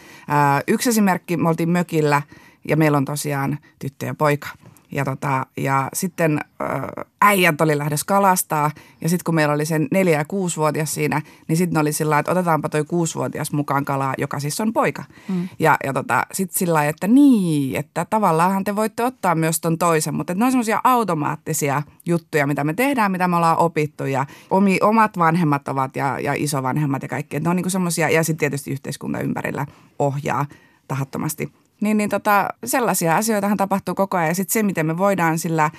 yksi 0.69 0.89
esimerkki, 0.89 1.37
me 1.37 1.49
oltiin 1.49 1.71
mökillä 1.71 2.23
ja 2.69 2.77
meillä 2.77 2.99
on 2.99 3.05
tosiaan 3.05 3.59
tyttö 3.79 4.07
ja 4.07 4.15
poika– 4.15 4.49
ja, 4.93 5.05
tota, 5.05 5.47
ja 5.57 5.89
sitten 5.93 6.41
äh, 6.63 7.05
äijät 7.21 7.61
oli 7.61 7.79
lähdössä 7.79 8.07
kalastaa 8.07 8.71
ja 9.01 9.09
sitten 9.09 9.25
kun 9.25 9.35
meillä 9.35 9.55
oli 9.55 9.65
sen 9.65 9.89
neljä- 9.91 10.19
ja 10.19 10.25
kuusivuotias 10.25 10.95
siinä, 10.95 11.23
niin 11.49 11.57
sitten 11.57 11.81
oli 11.81 11.93
sillä 11.93 12.19
että 12.19 12.33
otetaanpa 12.33 12.69
toi 12.69 12.85
kuusivuotias 12.85 13.53
mukaan 13.53 13.85
kalaa, 13.85 14.15
joka 14.19 14.41
siis 14.41 14.61
on 14.61 14.73
poika. 14.73 15.05
Mm. 15.29 15.49
Ja, 15.59 15.77
ja 15.85 15.93
tota, 15.93 16.27
sitten 16.33 16.59
sillä 16.59 16.85
että 16.85 17.09
niin, 17.09 17.77
että 17.77 18.07
tavallaan 18.11 18.65
te 18.65 18.77
voitte 18.77 19.05
ottaa 19.05 19.35
myös 19.35 19.61
ton 19.61 19.79
toisen, 19.79 20.15
mutta 20.15 20.35
ne 20.35 20.45
on 20.45 20.53
semmoisia 20.53 20.81
automaattisia 20.85 21.83
juttuja, 22.07 22.47
mitä 22.47 22.65
me 22.65 22.75
tehdään, 22.75 23.13
mitä 23.13 23.29
me 23.29 23.37
ollaan 23.37 23.59
opittu 23.59 24.05
ja 24.05 24.27
omi, 24.51 24.79
omat 24.83 25.19
vanhemmat 25.19 25.69
ovat 25.69 25.97
ja, 25.97 26.19
ja 26.21 26.35
isovanhemmat 26.37 27.03
ja 27.03 27.09
kaikki. 27.09 27.41
Ne 27.41 27.51
on 27.51 27.57
niinku 27.57 27.71
semmoisia, 27.71 28.11
ja 28.11 28.25
sitten 28.25 28.39
tietysti 28.41 28.71
yhteiskunta 28.71 29.21
ympärillä 29.21 29.67
ohjaa 29.99 30.47
tahattomasti– 30.89 31.53
niin, 31.83 31.97
niin 31.97 32.11
tota, 32.11 32.49
sellaisia 32.64 33.16
asioitahan 33.16 33.57
tapahtuu 33.57 33.95
koko 33.95 34.16
ajan. 34.16 34.29
Ja 34.29 34.35
sitten 34.35 34.53
se, 34.53 34.62
miten 34.62 34.87
me 34.87 34.99
voidaan 34.99 35.38
sillä 35.38 35.64
ä, 35.64 35.71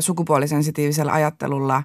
sukupuolisensitiivisellä 0.00 1.12
ajattelulla 1.12 1.82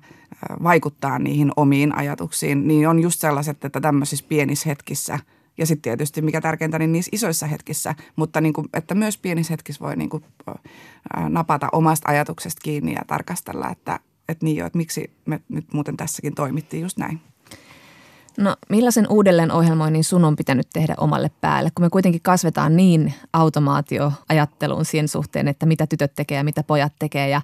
vaikuttaa 0.64 1.20
niihin 1.20 1.52
omiin 1.56 1.96
ajatuksiin, 1.96 2.68
niin 2.68 2.90
on 2.90 3.00
just 3.00 3.20
sellaiset, 3.20 3.66
että 3.66 3.82
tämmöisissä 3.82 4.26
pienissä 4.30 4.70
hetkissä– 4.70 5.20
ja 5.58 5.66
sitten 5.66 5.82
tietysti, 5.82 6.22
mikä 6.22 6.42
tärkeintä, 6.42 6.80
niin 6.80 6.92
niissä 6.92 7.10
isoissa 7.14 7.48
hetkissä, 7.48 7.96
mutta 8.16 8.42
niin 8.42 8.54
kuin, 8.54 8.68
että 8.74 8.96
myös 8.96 9.18
pienissä 9.18 9.54
hetkissä 9.54 9.86
voi 9.86 9.96
niin 9.96 10.10
kuin, 10.10 10.24
napata 11.30 11.70
omasta 11.72 12.10
ajatuksesta 12.10 12.62
kiinni 12.64 12.94
ja 12.94 13.02
tarkastella, 13.08 13.70
että, 13.70 14.00
että 14.30 14.46
niin 14.46 14.58
jo, 14.58 14.66
että 14.66 14.78
miksi 14.78 15.12
me 15.26 15.42
nyt 15.50 15.74
muuten 15.74 15.98
tässäkin 15.98 16.36
toimittiin 16.36 16.84
just 16.84 16.98
näin. 16.98 17.22
No 18.38 18.56
millaisen 18.70 19.08
uudelleen 19.10 19.52
ohjelmoinnin 19.52 20.04
sun 20.04 20.26
on 20.26 20.36
pitänyt 20.36 20.68
tehdä 20.74 20.94
omalle 20.98 21.32
päälle, 21.42 21.72
kun 21.76 21.86
me 21.86 21.90
kuitenkin 21.90 22.22
kasvetaan 22.22 22.76
niin 22.76 23.14
automaatioajatteluun 23.34 24.86
siihen 24.86 25.08
suhteen, 25.08 25.48
että 25.48 25.66
mitä 25.66 25.88
tytöt 25.88 26.16
tekee 26.16 26.38
ja 26.38 26.44
mitä 26.44 26.64
pojat 26.64 26.94
tekee 27.00 27.30
ja 27.30 27.42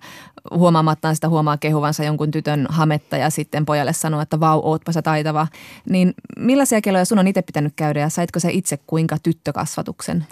huomaamattaan 0.51 1.15
sitä 1.15 1.29
huomaa 1.29 1.57
kehuvansa 1.57 2.03
jonkun 2.03 2.31
tytön 2.31 2.67
hametta 2.69 3.17
ja 3.17 3.29
sitten 3.29 3.65
pojalle 3.65 3.93
sanoo, 3.93 4.21
että 4.21 4.39
vau, 4.39 4.61
ootpa 4.63 4.91
sä 4.91 5.01
taitava. 5.01 5.47
Niin 5.89 6.13
millaisia 6.37 6.81
keloja 6.81 7.05
sun 7.05 7.19
on 7.19 7.27
itse 7.27 7.41
pitänyt 7.41 7.73
käydä 7.75 7.99
ja 7.99 8.09
saitko 8.09 8.39
sä 8.39 8.49
itse 8.49 8.77
kuinka 8.77 9.17
tyttökasvatuksen? 9.23 10.25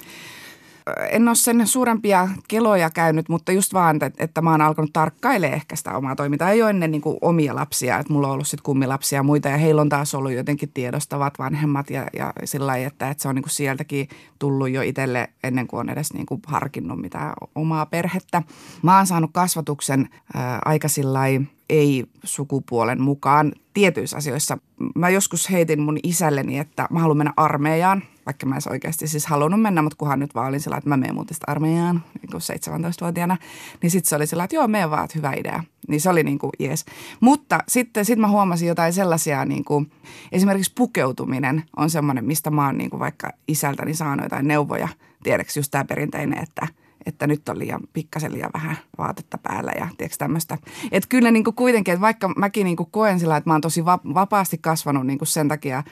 En 1.12 1.28
ole 1.28 1.36
sen 1.36 1.68
suurempia 1.68 2.28
keloja 2.48 2.90
käynyt, 2.90 3.30
mutta 3.30 3.52
just 3.52 3.74
vaan, 3.74 3.96
että, 3.96 4.24
että 4.24 4.42
mä 4.42 4.52
oon 4.52 4.62
alkanut 4.62 4.94
tarkkailemaan 4.94 5.56
ehkä 5.56 5.76
sitä 5.76 5.98
omaa 5.98 6.16
toimintaa. 6.16 6.50
Ei 6.50 6.62
ole 6.62 6.70
ennen 6.70 6.92
niin 6.92 7.02
kuin 7.02 7.18
omia 7.22 7.56
lapsia, 7.56 8.00
että 8.00 8.14
mulla 8.14 8.28
on 8.28 8.34
ollut 8.34 8.48
sitten 8.48 8.64
kummilapsia 8.64 9.20
ja 9.20 9.24
muita 9.24 9.50
ja 9.50 9.58
heillä 9.58 9.82
on 9.82 9.90
taas 9.90 10.16
ollut 10.16 10.32
jotenkin 10.32 10.72
tiedostavat 10.74 11.40
vanhemmat 11.40 11.90
ja, 11.90 12.08
ja 12.14 12.34
sillä 12.46 12.68
lailla, 12.68 12.88
että, 12.88 13.10
että 13.10 13.22
se 13.22 13.28
on 13.28 13.36
niin 13.36 13.44
kuin 13.44 13.52
sieltäkin 13.52 14.08
tullut 14.40 14.70
jo 14.70 14.82
itselle 14.82 15.30
ennen 15.44 15.68
kuin 15.68 15.80
on 15.80 15.90
edes 15.90 16.14
niin 16.14 16.26
kuin 16.26 16.42
harkinnut 16.48 17.02
mitään 17.02 17.34
omaa 17.56 17.86
perhettä. 17.86 18.44
Mä 18.82 18.98
oon 18.98 19.08
saanut 19.08 19.30
kasvatuksen 19.34 20.10
ää, 20.34 20.60
aika 20.66 20.88
sillä 20.88 21.20
ei 21.70 22.06
sukupuolen 22.24 23.02
mukaan 23.02 23.52
tietyissä 23.74 24.18
asioissa. 24.18 24.58
Mä 24.96 25.10
joskus 25.10 25.52
heitin 25.52 25.82
mun 25.82 25.98
isälleni, 26.04 26.60
että 26.60 26.88
mä 26.90 27.00
haluan 27.00 27.18
mennä 27.18 27.34
armeijaan, 27.38 28.04
vaikka 28.30 28.46
mä 28.46 28.56
en 28.56 28.72
oikeasti 28.72 29.08
siis 29.08 29.26
halunnut 29.26 29.62
mennä, 29.62 29.82
mutta 29.82 29.96
kunhan 29.98 30.20
nyt 30.20 30.36
vaan 30.36 30.48
olin 30.48 30.60
sillä, 30.60 30.78
että 30.78 30.90
mä 30.90 30.98
menen 30.98 31.16
muuten 31.16 31.38
armeijaan 31.48 32.04
niin 32.22 32.32
kuin 32.32 32.42
17-vuotiaana, 32.42 33.38
niin 33.82 33.92
sitten 33.92 34.10
se 34.10 34.16
oli 34.16 34.28
sillä, 34.28 34.44
että 34.44 34.56
joo, 34.56 34.68
mene 34.68 34.90
vaan, 34.90 35.06
että 35.06 35.18
hyvä 35.18 35.34
idea. 35.34 35.64
Niin 35.88 36.02
se 36.02 36.10
oli 36.10 36.24
niin 36.24 36.40
kuin 36.40 36.52
jees. 36.60 36.86
Mutta 37.20 37.60
sitten 37.68 38.06
sit 38.06 38.20
mä 38.20 38.28
huomasin 38.28 38.68
jotain 38.68 38.94
sellaisia, 38.94 39.46
niin 39.46 39.64
kuin, 39.64 39.92
esimerkiksi 40.32 40.74
pukeutuminen 40.76 41.64
on 41.78 41.90
semmoinen, 41.90 42.26
mistä 42.26 42.52
mä 42.52 42.66
oon 42.66 42.78
niin 42.78 42.90
kuin 42.90 43.00
vaikka 43.00 43.32
isältäni 43.48 43.94
saanut 43.94 44.26
jotain 44.26 44.48
neuvoja. 44.48 44.88
Tiedäks 45.24 45.58
just 45.58 45.72
tämä 45.72 45.86
perinteinen, 45.86 46.44
että– 46.44 46.68
että 47.10 47.28
nyt 47.28 47.50
on 47.50 47.60
liian 47.60 47.82
pikkasen 47.94 48.34
liian 48.34 48.50
vähän 48.54 48.78
vaatetta 48.98 49.38
päällä 49.38 49.72
ja 49.80 49.88
tiedätkö 49.98 50.18
tämmöistä. 50.18 50.58
Että 50.92 51.10
kyllä 51.10 51.32
niin 51.32 51.44
kuin 51.44 51.56
kuitenkin, 51.56 51.94
että 51.94 52.02
vaikka 52.02 52.28
mäkin 52.28 52.66
niin 52.66 52.78
kuin 52.78 52.92
koen 52.92 53.20
sillä, 53.20 53.38
että 53.38 53.50
mä 53.50 53.54
oon 53.54 53.62
tosi 53.62 53.86
vapaasti 53.86 54.58
kasvanut 54.58 55.08
niin 55.08 55.20
kuin 55.20 55.28
sen 55.28 55.48
takia, 55.48 55.84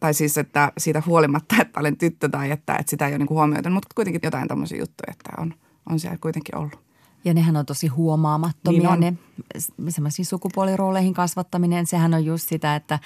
tai 0.00 0.14
siis 0.14 0.38
että 0.38 0.72
siitä 0.78 1.02
huolimatta, 1.06 1.54
että 1.60 1.80
olen 1.80 1.96
tyttö 1.96 2.28
tai 2.28 2.50
että, 2.50 2.76
että 2.76 2.90
sitä 2.90 3.06
ei 3.06 3.12
ole 3.12 3.18
niin 3.18 3.26
kuin 3.26 3.36
huomioitu, 3.36 3.70
mutta 3.70 3.88
kuitenkin 3.94 4.20
jotain 4.24 4.48
tämmöisiä 4.48 4.78
juttuja, 4.78 5.10
että 5.12 5.30
on, 5.38 5.54
on 5.90 6.00
siellä 6.00 6.18
kuitenkin 6.20 6.56
ollut. 6.56 6.78
Ja 7.24 7.34
nehän 7.34 7.56
on 7.56 7.66
tosi 7.66 7.86
huomaamattomia 7.86 8.80
Niin 8.80 8.88
on. 8.88 9.00
ne 9.00 9.90
semmoisiin 9.90 10.26
sukupuolirooleihin 10.26 11.14
kasvattaminen. 11.14 11.86
Sehän 11.86 12.14
on 12.14 12.24
just 12.24 12.48
sitä, 12.48 12.76
että 12.76 12.98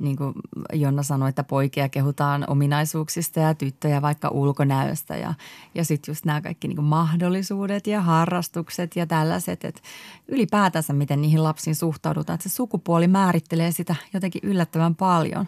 niin 0.00 0.16
kuin 0.16 0.34
Jonna 0.72 1.02
sanoi, 1.02 1.28
että 1.28 1.44
poikia 1.44 1.88
kehutaan 1.88 2.44
ominaisuuksista 2.48 3.40
ja 3.40 3.54
tyttöjä 3.54 4.02
vaikka 4.02 4.28
ulkonäöstä. 4.28 5.16
Ja, 5.16 5.34
ja 5.74 5.84
sitten 5.84 6.12
just 6.12 6.24
nämä 6.24 6.40
kaikki 6.40 6.68
niin 6.68 6.76
kuin 6.76 6.86
mahdollisuudet 6.86 7.86
ja 7.86 8.00
harrastukset 8.00 8.96
ja 8.96 9.06
tällaiset. 9.06 9.64
Että 9.64 9.80
ylipäätänsä 10.28 10.92
miten 10.92 11.20
niihin 11.20 11.44
lapsiin 11.44 11.76
suhtaudutaan. 11.76 12.34
Että 12.34 12.48
se 12.48 12.54
sukupuoli 12.54 13.08
määrittelee 13.08 13.72
sitä 13.72 13.94
jotenkin 14.12 14.42
yllättävän 14.44 14.94
paljon. 14.94 15.46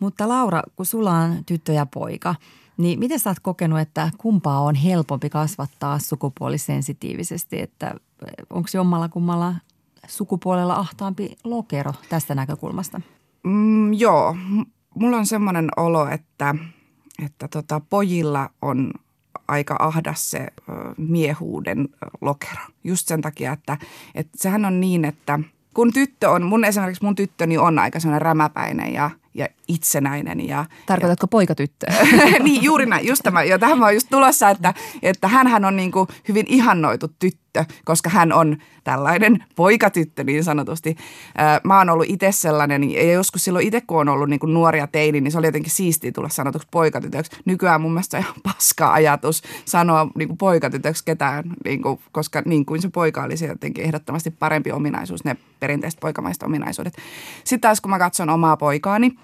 Mutta 0.00 0.28
Laura, 0.28 0.62
kun 0.76 0.86
sulla 0.86 1.12
on 1.12 1.44
tyttö 1.44 1.72
ja 1.72 1.86
poika, 1.86 2.34
niin 2.76 2.98
miten 2.98 3.18
sä 3.18 3.30
oot 3.30 3.40
kokenut, 3.40 3.80
että 3.80 4.10
kumpaa 4.18 4.60
on 4.60 4.74
helpompi 4.74 5.30
kasvattaa 5.30 5.98
sukupuolisensitiivisesti? 5.98 7.60
Että 7.60 7.94
onko 8.50 8.68
jommalla 8.74 9.08
kummalla 9.08 9.54
sukupuolella 10.08 10.74
ahtaampi 10.74 11.36
lokero 11.44 11.92
tästä 12.08 12.34
näkökulmasta? 12.34 13.00
Mm, 13.44 13.92
joo, 13.92 14.36
mulla 14.94 15.16
on 15.16 15.26
semmoinen 15.26 15.68
olo, 15.76 16.08
että, 16.08 16.54
että 17.24 17.48
tota, 17.48 17.80
pojilla 17.80 18.50
on 18.62 18.92
aika 19.48 19.76
ahdas 19.78 20.30
se 20.30 20.46
miehuuden 20.96 21.88
lokero. 22.20 22.62
Just 22.84 23.08
sen 23.08 23.20
takia, 23.20 23.52
että, 23.52 23.78
että 24.14 24.32
sehän 24.36 24.64
on 24.64 24.80
niin, 24.80 25.04
että 25.04 25.38
kun 25.74 25.92
tyttö 25.92 26.30
on, 26.30 26.46
mun 26.46 26.64
esimerkiksi 26.64 27.04
mun 27.04 27.14
tyttöni 27.14 27.58
on 27.58 27.78
aika 27.78 28.00
sellainen 28.00 28.22
rämäpäinen 28.22 28.92
ja, 28.92 29.10
ja 29.34 29.48
itsenäinen 29.68 30.48
ja, 30.48 30.64
Tarkoitatko 30.86 31.26
poikatyttöä? 31.26 31.94
niin, 32.44 32.62
juuri 32.62 32.86
näin, 32.86 33.06
just 33.06 33.22
tämä. 33.22 33.42
Ja 33.42 33.58
tähän 33.58 33.78
mä 33.78 33.84
oon 33.84 33.94
just 33.94 34.08
tulossa, 34.10 34.50
että, 34.50 34.74
että 35.02 35.28
hänhän 35.28 35.64
on 35.64 35.76
niin 35.76 35.92
kuin 35.92 36.08
hyvin 36.28 36.46
ihannoitu 36.48 37.08
tyttö, 37.08 37.41
koska 37.84 38.10
hän 38.10 38.32
on 38.32 38.56
tällainen 38.84 39.44
poikatyttö 39.56 40.24
niin 40.24 40.44
sanotusti. 40.44 40.96
Mä 41.64 41.78
oon 41.78 41.90
ollut 41.90 42.06
itse 42.08 42.32
sellainen, 42.32 42.90
ja 42.90 43.12
joskus 43.12 43.44
silloin 43.44 43.66
itse 43.66 43.80
kun 43.80 44.00
on 44.00 44.08
ollut 44.08 44.28
niin 44.28 44.40
kuin 44.40 44.54
nuoria 44.54 44.86
teini, 44.86 45.20
niin 45.20 45.32
se 45.32 45.38
oli 45.38 45.46
jotenkin 45.46 45.72
siistiä 45.72 46.12
tulla 46.12 46.28
sanotuksi 46.28 46.68
poikatytöksi. 46.70 47.32
Nykyään 47.44 47.80
mun 47.80 47.92
mielestä 47.92 48.16
on 48.16 48.22
ihan 48.22 48.34
paska 48.52 48.92
ajatus 48.92 49.42
sanoa 49.64 50.08
niin 50.14 50.28
kuin 50.28 50.38
poikatytöksi 50.38 51.04
ketään, 51.04 51.44
niin 51.64 51.82
kuin, 51.82 52.00
koska 52.12 52.42
niin 52.44 52.66
kuin 52.66 52.82
se 52.82 52.88
poika 52.88 53.22
oli 53.22 53.36
se 53.36 53.46
jotenkin 53.46 53.84
ehdottomasti 53.84 54.30
parempi 54.30 54.72
ominaisuus, 54.72 55.24
ne 55.24 55.36
perinteiset 55.60 56.00
poikamaiset 56.00 56.42
ominaisuudet. 56.42 56.96
Sitten 57.44 57.60
taas 57.60 57.80
kun 57.80 57.90
mä 57.90 57.98
katson 57.98 58.30
omaa 58.30 58.56
poikaani, 58.56 59.16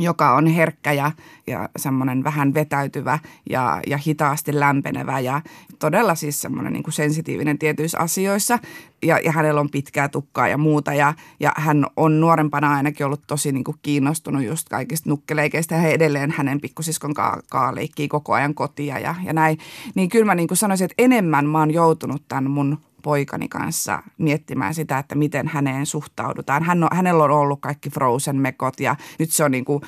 joka 0.00 0.34
on 0.34 0.46
herkkä 0.46 0.92
ja, 0.92 1.12
ja 1.46 1.68
semmoinen 1.76 2.24
vähän 2.24 2.54
vetäytyvä 2.54 3.18
ja, 3.50 3.80
ja 3.86 3.96
hitaasti 3.96 4.60
lämpenevä 4.60 5.20
ja 5.20 5.40
todella 5.78 6.14
siis 6.14 6.40
semmoinen 6.40 6.72
niin 6.72 6.92
sensitiivinen 6.92 7.58
tietyissä 7.58 7.98
asioissa. 7.98 8.58
Ja, 9.02 9.18
ja 9.18 9.32
hänellä 9.32 9.60
on 9.60 9.70
pitkää 9.70 10.08
tukkaa 10.08 10.48
ja 10.48 10.58
muuta 10.58 10.94
ja, 10.94 11.14
ja 11.40 11.52
hän 11.56 11.86
on 11.96 12.20
nuorempana 12.20 12.74
ainakin 12.74 13.06
ollut 13.06 13.22
tosi 13.26 13.52
niin 13.52 13.64
kuin 13.64 13.76
kiinnostunut 13.82 14.44
just 14.44 14.68
kaikista 14.68 15.10
nukkeleikeistä 15.10 15.74
ja 15.74 15.88
edelleen 15.88 16.30
hänen 16.30 16.60
pikkusiskon 16.60 17.14
kaa, 17.14 17.40
kaa 17.50 17.74
leikkii 17.74 18.08
koko 18.08 18.32
ajan 18.32 18.54
kotia 18.54 18.98
ja, 18.98 19.14
ja 19.24 19.32
näin. 19.32 19.58
Niin 19.94 20.08
kyllä 20.08 20.24
mä 20.24 20.34
niin 20.34 20.48
kuin 20.48 20.58
sanoisin, 20.58 20.84
että 20.84 21.02
enemmän 21.02 21.46
mä 21.46 21.58
oon 21.58 21.70
joutunut 21.70 22.22
tämän 22.28 22.50
mun 22.50 22.78
poikani 23.02 23.48
kanssa 23.48 24.02
miettimään 24.18 24.74
sitä, 24.74 24.98
että 24.98 25.14
miten 25.14 25.48
häneen 25.48 25.86
suhtaudutaan. 25.86 26.62
Hän 26.62 26.84
on, 26.84 26.88
hänellä 26.92 27.24
on 27.24 27.30
ollut 27.30 27.60
kaikki 27.60 27.90
Frozen-mekot 27.90 28.80
ja 28.80 28.96
nyt 29.18 29.30
se 29.30 29.44
on 29.44 29.50
niin 29.50 29.64
kuin, 29.64 29.82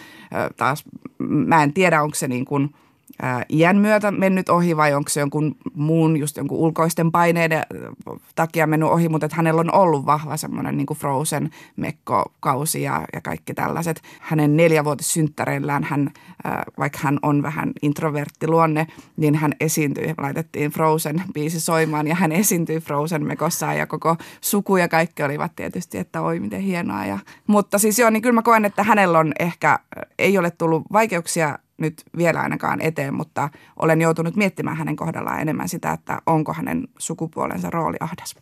taas, 0.57 0.85
mä 1.18 1.62
en 1.62 1.72
tiedä 1.72 2.03
onko 2.03 2.14
se 2.14 2.29
niin 2.29 2.44
kuin, 2.44 2.75
iän 3.51 3.77
myötä 3.77 4.11
mennyt 4.11 4.48
ohi 4.48 4.77
vai 4.77 4.94
onko 4.94 5.09
se 5.09 5.20
jonkun 5.20 5.57
muun, 5.75 6.16
just 6.16 6.37
jonkun 6.37 6.59
ulkoisten 6.59 7.12
paineiden 7.12 7.62
takia 8.35 8.66
mennyt 8.66 8.88
ohi, 8.88 9.09
mutta 9.09 9.27
että 9.27 9.37
hänellä 9.37 9.61
on 9.61 9.75
ollut 9.75 10.07
vahva 10.07 10.37
semmoinen 10.37 10.77
niin 10.77 10.87
Frozen 10.94 11.51
mekkokausi 11.77 12.83
ja, 12.83 13.05
ja 13.12 13.20
kaikki 13.20 13.55
tällaiset. 13.55 14.03
Hänen 14.20 14.57
neljävuotissynttäreillään 14.57 15.85
hän, 15.85 16.11
vaikka 16.79 16.98
hän 17.03 17.18
on 17.22 17.42
vähän 17.42 17.72
introvertti 17.83 18.48
luonne, 18.48 18.87
niin 19.16 19.35
hän 19.35 19.53
esiintyi, 19.61 20.14
laitettiin 20.18 20.70
Frozen-biisi 20.70 21.61
soimaan 21.61 22.07
ja 22.07 22.14
hän 22.14 22.33
esiintyi 22.33 22.81
Frozen 22.81 23.27
mekossaan 23.27 23.79
ja 23.79 23.87
koko 23.87 24.16
suku 24.40 24.77
ja 24.77 24.88
kaikki 24.88 25.22
olivat 25.22 25.57
tietysti, 25.57 25.98
että 25.98 26.20
oi 26.22 26.40
miten 26.40 26.61
hienoa. 26.61 27.07
Ja, 27.07 27.18
mutta 27.46 27.79
siis 27.79 27.98
joo, 27.98 28.11
niin 28.11 28.22
kyllä 28.22 28.35
mä 28.35 28.42
koen, 28.42 28.64
että 28.64 28.83
hänellä 28.83 29.18
on 29.18 29.33
ehkä, 29.40 29.79
ei 30.18 30.38
ole 30.38 30.51
tullut 30.51 30.83
vaikeuksia 30.92 31.59
nyt 31.78 32.02
vielä 32.16 32.40
ainakaan 32.40 32.80
eteen, 32.80 33.14
mutta 33.14 33.48
olen 33.76 34.00
joutunut 34.00 34.37
miettimään 34.37 34.76
hänen 34.76 34.96
kohdallaan 34.96 35.40
enemmän 35.40 35.68
sitä, 35.68 35.92
että 35.92 36.22
onko 36.26 36.52
hänen 36.52 36.88
sukupuolensa 36.98 37.70
rooli 37.70 37.96
ahdas. 38.00 38.37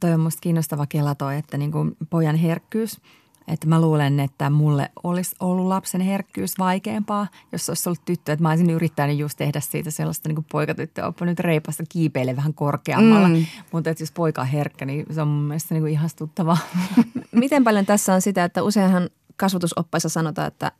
Toi 0.00 0.12
on 0.12 0.20
musta 0.20 0.40
kiinnostava 0.40 0.86
kela 0.86 1.14
toi, 1.14 1.36
että 1.36 1.58
niin 1.58 1.72
kuin 1.72 1.96
pojan 2.10 2.36
herkkyys. 2.36 3.00
Että 3.48 3.66
mä 3.68 3.80
luulen, 3.80 4.20
että 4.20 4.50
mulle 4.50 4.90
olisi 5.04 5.36
ollut 5.40 5.66
lapsen 5.66 6.00
herkkyys 6.00 6.58
vaikeampaa, 6.58 7.26
jos 7.52 7.68
olisi 7.68 7.88
ollut 7.88 8.04
tyttö. 8.04 8.32
Että 8.32 8.42
mä 8.42 8.48
olisin 8.48 8.70
yrittänyt 8.70 9.18
just 9.18 9.38
tehdä 9.38 9.60
siitä 9.60 9.90
sellaista 9.90 10.28
niin 10.28 10.34
kuin 10.36 10.46
poikatyttöä, 10.52 11.06
oppa 11.06 11.24
nyt 11.24 11.40
reipasta 11.40 11.84
kiipeille 11.88 12.36
vähän 12.36 12.54
korkeammalla. 12.54 13.28
Mm. 13.28 13.46
Mutta 13.72 13.90
että 13.90 14.02
jos 14.02 14.12
poika 14.12 14.40
on 14.40 14.46
herkkä, 14.46 14.84
niin 14.84 15.06
se 15.10 15.22
on 15.22 15.28
mun 15.28 15.42
mielestä 15.42 15.74
niin 15.74 15.82
kuin 15.82 15.92
ihastuttavaa. 15.92 16.58
Miten 17.32 17.64
paljon 17.64 17.86
tässä 17.86 18.14
on 18.14 18.22
sitä, 18.22 18.44
että 18.44 18.62
useinhan 18.62 19.10
kasvatusoppaissa 19.36 20.08
sanotaan, 20.08 20.48
että 20.48 20.72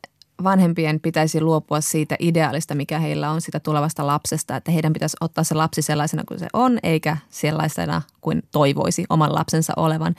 vanhempien 0.44 1.00
pitäisi 1.00 1.40
luopua 1.40 1.80
siitä 1.80 2.16
ideaalista, 2.18 2.74
mikä 2.74 2.98
heillä 2.98 3.30
on 3.30 3.40
sitä 3.40 3.60
tulevasta 3.60 4.06
lapsesta, 4.06 4.56
että 4.56 4.72
heidän 4.72 4.92
pitäisi 4.92 5.16
ottaa 5.20 5.44
se 5.44 5.54
lapsi 5.54 5.82
sellaisena 5.82 6.24
kuin 6.28 6.40
se 6.40 6.46
on, 6.52 6.78
eikä 6.82 7.16
sellaisena 7.30 8.02
kuin 8.20 8.42
toivoisi 8.50 9.04
oman 9.08 9.34
lapsensa 9.34 9.72
olevan. 9.76 10.14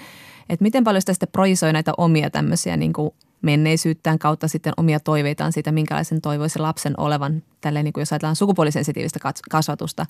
Et 0.50 0.62
miten 0.62 0.84
paljon 0.84 1.02
sitä 1.02 1.14
sitten 1.14 1.30
projisoi 1.32 1.74
näitä 1.74 1.94
omia 1.98 2.30
tämmöisiä 2.30 2.78
niin 2.78 2.94
kuin 2.94 3.12
menneisyyttään 3.42 4.20
kautta 4.20 4.48
sitten 4.48 4.74
omia 4.78 5.00
toiveitaan 5.00 5.54
siitä, 5.54 5.72
minkälaisen 5.72 6.22
toivoisi 6.22 6.60
lapsen 6.60 6.94
olevan, 6.98 7.44
tälleen 7.62 7.84
niin 7.84 7.94
kuin 7.94 8.02
jos 8.02 8.14
ajatellaan 8.14 8.36
sukupuolisensitiivistä 8.36 9.20
kasvatusta. 9.52 10.06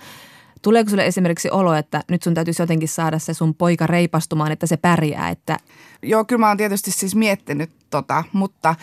Tuleeko 0.61 0.89
sulle 0.89 1.05
esimerkiksi 1.05 1.49
olo, 1.49 1.73
että 1.73 2.03
nyt 2.09 2.23
sun 2.23 2.33
täytyisi 2.33 2.61
jotenkin 2.61 2.89
saada 2.89 3.19
se 3.19 3.33
sun 3.33 3.55
poika 3.55 3.87
reipastumaan, 3.87 4.51
että 4.51 4.67
se 4.67 4.77
pärjää, 4.77 5.29
että 5.29 5.57
Joo, 6.03 6.25
kyllä 6.25 6.39
mä 6.39 6.47
oon 6.47 6.57
tietysti 6.57 6.91
siis 6.91 7.15
miettinyt 7.15 7.71
tota, 7.89 8.23
mutta 8.33 8.75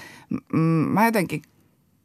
mm, 0.52 0.58
mä 0.58 1.04
jotenkin 1.04 1.42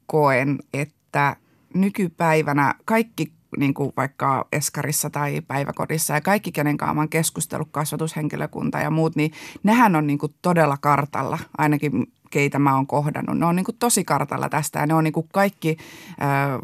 koen, 0.06 0.60
että 0.74 1.36
nykypäivänä 1.74 2.76
kaikki 2.86 3.32
niin 3.58 3.74
kuin 3.74 3.94
vaikka 3.98 4.48
Eskarissa 4.52 5.10
tai 5.10 5.42
päiväkodissa 5.42 6.14
ja 6.14 6.22
kaikki, 6.22 6.52
kenen 6.52 6.78
kanssa 6.78 7.00
oon 7.00 7.10
keskustellut, 7.10 7.68
kasvatushenkilökunta 7.72 8.80
ja 8.80 8.92
muut, 8.92 9.16
niin 9.16 9.32
nehän 9.64 9.96
on 9.96 10.08
niin 10.08 10.20
kuin 10.20 10.34
todella 10.42 10.78
kartalla, 10.78 11.40
ainakin 11.58 11.92
keitä 12.30 12.60
mä 12.60 12.76
oon 12.76 12.88
kohdannut. 12.88 13.38
Ne 13.38 13.46
on 13.46 13.56
niin 13.56 13.64
kuin 13.64 13.78
tosi 13.80 14.04
kartalla 14.04 14.50
tästä 14.50 14.80
ja 14.80 14.88
ne 14.88 14.94
on 14.94 15.04
niin 15.04 15.14
kuin 15.14 15.28
kaikki, 15.34 15.78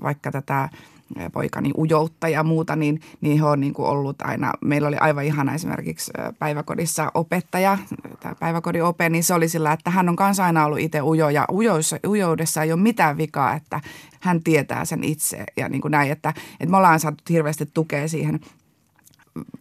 vaikka 0.03 0.31
tätä 0.31 0.69
poikani 1.33 1.71
ujoutta 1.77 2.29
ja 2.29 2.43
muuta, 2.43 2.75
niin, 2.75 3.01
niin 3.21 3.39
he 3.39 3.45
on 3.45 3.59
niin 3.59 3.73
kuin 3.73 3.87
ollut 3.87 4.21
aina, 4.21 4.53
meillä 4.61 4.87
oli 4.87 4.97
aivan 4.97 5.25
ihana 5.25 5.53
esimerkiksi 5.53 6.11
päiväkodissa 6.39 7.11
opettaja, 7.13 7.77
tämä 8.19 8.35
päiväkodin 8.39 8.83
ope, 8.83 9.09
niin 9.09 9.23
se 9.23 9.33
oli 9.33 9.49
sillä, 9.49 9.73
että 9.73 9.89
hän 9.89 10.09
on 10.09 10.15
kanssa 10.15 10.45
aina 10.45 10.65
ollut 10.65 10.79
itse 10.79 11.01
ujo 11.01 11.29
ja 11.29 11.45
ujoudessa, 11.51 11.99
ujoudessa 12.07 12.63
ei 12.63 12.71
ole 12.71 12.81
mitään 12.81 13.17
vikaa, 13.17 13.53
että 13.53 13.81
hän 14.19 14.43
tietää 14.43 14.85
sen 14.85 15.03
itse 15.03 15.43
ja 15.57 15.69
niin 15.69 15.81
kuin 15.81 15.91
näin, 15.91 16.11
että, 16.11 16.29
että 16.59 16.71
me 16.71 16.77
ollaan 16.77 16.99
saatu 16.99 17.23
hirveästi 17.29 17.69
tukea 17.73 18.07
siihen 18.07 18.39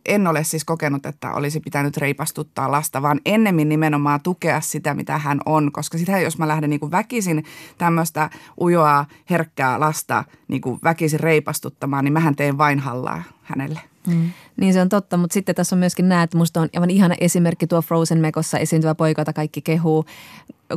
en 0.07 0.27
ole 0.27 0.45
siis 0.45 0.65
kokenut, 0.65 1.07
että 1.07 1.33
olisi 1.33 1.61
pitänyt 1.61 1.97
reipastuttaa 1.97 2.71
lasta, 2.71 3.03
vaan 3.03 3.21
ennemmin 3.27 3.69
nimenomaan 3.69 4.21
tukea 4.21 4.61
sitä, 4.61 4.95
mitä 4.95 5.19
hän 5.19 5.41
on. 5.47 5.73
Koska 5.73 5.99
sitä, 5.99 6.19
jos 6.19 6.39
mä 6.39 6.49
lähden 6.49 6.71
niin 6.71 6.81
kuin 6.81 6.93
väkisin 6.93 7.45
tämmöistä 7.79 8.31
ujoa, 8.61 9.07
herkkää 9.31 9.81
lasta 9.81 10.25
niin 10.49 10.61
kuin 10.61 10.79
väkisin 10.85 11.21
reipastuttamaan, 11.21 12.05
niin 12.05 12.13
mähän 12.13 12.37
teen 12.37 12.59
vain 12.59 12.79
hallaa 12.79 13.23
hänelle. 13.43 13.81
Mm. 14.07 14.31
Niin 14.57 14.73
se 14.73 14.81
on 14.81 14.89
totta, 14.89 15.17
mutta 15.17 15.35
sitten 15.35 15.55
tässä 15.55 15.77
on 15.77 15.81
myöskin 15.81 16.09
nämä, 16.09 16.23
että 16.23 16.37
musta 16.37 16.61
on 16.61 16.69
aivan 16.77 16.91
ihana 16.91 17.15
esimerkki 17.21 17.67
tuo 17.67 17.83
Frozen 17.83 18.19
Mekossa 18.19 18.59
esiintyvä 18.59 18.95
poika, 18.95 19.21
jota 19.21 19.33
kaikki 19.33 19.63
kehuu. 19.63 20.05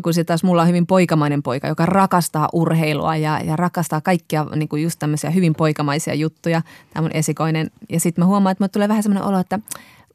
Kun 0.03 0.13
sitten 0.13 0.25
taas 0.25 0.43
mulla 0.43 0.61
on 0.61 0.67
hyvin 0.67 0.87
poikamainen 0.87 1.43
poika, 1.43 1.67
joka 1.67 1.85
rakastaa 1.85 2.49
urheilua 2.53 3.15
ja, 3.15 3.39
ja 3.39 3.55
rakastaa 3.55 4.01
kaikkia 4.01 4.45
niin 4.55 4.69
kuin 4.69 4.83
just 4.83 4.99
tämmöisiä 4.99 5.29
hyvin 5.29 5.55
poikamaisia 5.55 6.13
juttuja. 6.13 6.61
Tämä 6.93 7.05
on 7.05 7.11
esikoinen. 7.13 7.71
Ja 7.89 7.99
sitten 7.99 8.21
mä 8.21 8.27
huomaan, 8.27 8.51
että 8.51 8.63
mulle 8.63 8.69
tulee 8.69 8.87
vähän 8.87 9.03
semmoinen 9.03 9.29
olo, 9.29 9.39
että 9.39 9.59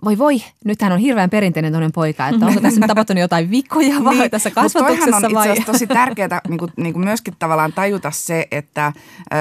voi 0.04 0.18
voi, 0.18 0.42
nythän 0.64 0.92
on 0.92 0.98
hirveän 0.98 1.30
perinteinen 1.30 1.72
toinen 1.72 1.92
poika, 1.92 2.28
että 2.28 2.46
onko 2.46 2.60
tässä 2.60 2.80
nyt 2.80 2.88
tapahtunut 2.88 3.20
jotain 3.20 3.50
vikoja 3.50 4.04
vai 4.04 4.14
niin, 4.14 4.30
tässä 4.30 4.50
kasvatuksessa 4.50 5.16
on 5.16 5.34
vai? 5.34 5.50
itse 5.50 5.72
tosi 5.72 5.86
tärkeää 5.86 6.40
niin 6.48 6.58
kuin, 6.58 6.72
niin 6.76 6.92
kuin 6.92 7.04
myöskin 7.04 7.34
tavallaan 7.38 7.72
tajuta 7.72 8.10
se, 8.10 8.48
että 8.50 8.86
äh, 8.86 8.94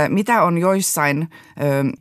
mitä 0.10 0.43
on 0.43 0.58
joissain 0.58 1.21
äh, 1.21 1.28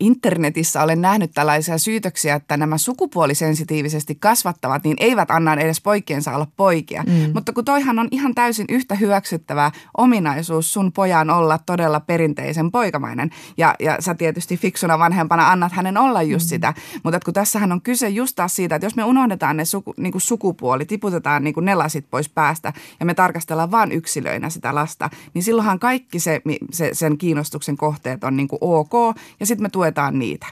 internetissä 0.01 0.83
olen 0.83 1.01
nähnyt 1.01 1.31
tällaisia 1.35 1.79
syytöksiä, 1.79 2.35
että 2.35 2.57
nämä 2.57 2.79
sukupuolisensitiivisesti 2.79 4.15
kasvattavat, 4.15 4.85
niin 4.85 4.97
eivät 5.01 5.31
anna 5.31 5.55
edes 5.55 5.81
poikiensa 5.81 6.35
olla 6.35 6.47
poikia. 6.57 7.05
Mm. 7.07 7.31
Mutta 7.35 7.53
kun 7.53 7.65
toihan 7.65 7.99
on 7.99 8.09
ihan 8.11 8.35
täysin 8.35 8.67
yhtä 8.69 8.95
hyväksyttävä 8.95 9.71
ominaisuus 9.97 10.73
sun 10.73 10.93
pojan 10.93 11.31
olla 11.31 11.59
todella 11.67 12.01
perinteisen 12.01 12.71
poikamainen. 12.71 13.31
Ja, 13.57 13.75
ja 13.81 13.97
sä 14.01 14.15
tietysti 14.15 14.57
fiksuna 14.57 14.99
vanhempana 14.99 15.51
annat 15.51 15.73
hänen 15.73 15.97
olla 15.97 16.23
just 16.23 16.47
mm. 16.47 16.49
sitä. 16.49 16.75
Mutta 17.03 17.21
kun 17.25 17.35
tässähän 17.35 17.73
on 17.73 17.81
kyse 17.83 18.09
just 18.09 18.37
taas 18.37 18.50
siitä, 18.57 18.75
että 18.75 18.87
jos 18.87 18.97
me 18.97 19.05
unohdetaan 19.05 19.57
ne 19.57 19.65
suku, 19.65 19.95
niin 19.97 20.13
kuin 20.13 20.23
sukupuoli, 20.23 20.85
tiputetaan 20.85 21.45
niin 21.45 21.55
kuin 21.55 21.65
ne 21.65 21.75
lasit 21.75 22.07
pois 22.11 22.29
päästä 22.29 22.73
ja 23.01 23.07
me 23.07 23.15
tarkastellaan 23.15 23.71
vain 23.71 23.93
yksilöinä 23.93 24.51
sitä 24.51 24.75
lasta, 24.75 25.11
niin 25.35 25.43
silloinhan 25.43 25.79
kaikki 25.79 26.21
se, 26.21 26.43
se 26.73 26.91
sen 26.93 27.19
kiinnostuksen 27.19 27.77
kohteet 27.77 28.25
on 28.25 28.37
niin 28.37 28.49
kuin 28.49 28.59
ok 28.61 28.93
ja 29.41 29.47
sitten 29.47 29.63
me 29.63 29.69
tuetaan 29.69 30.19
niitä. 30.19 30.47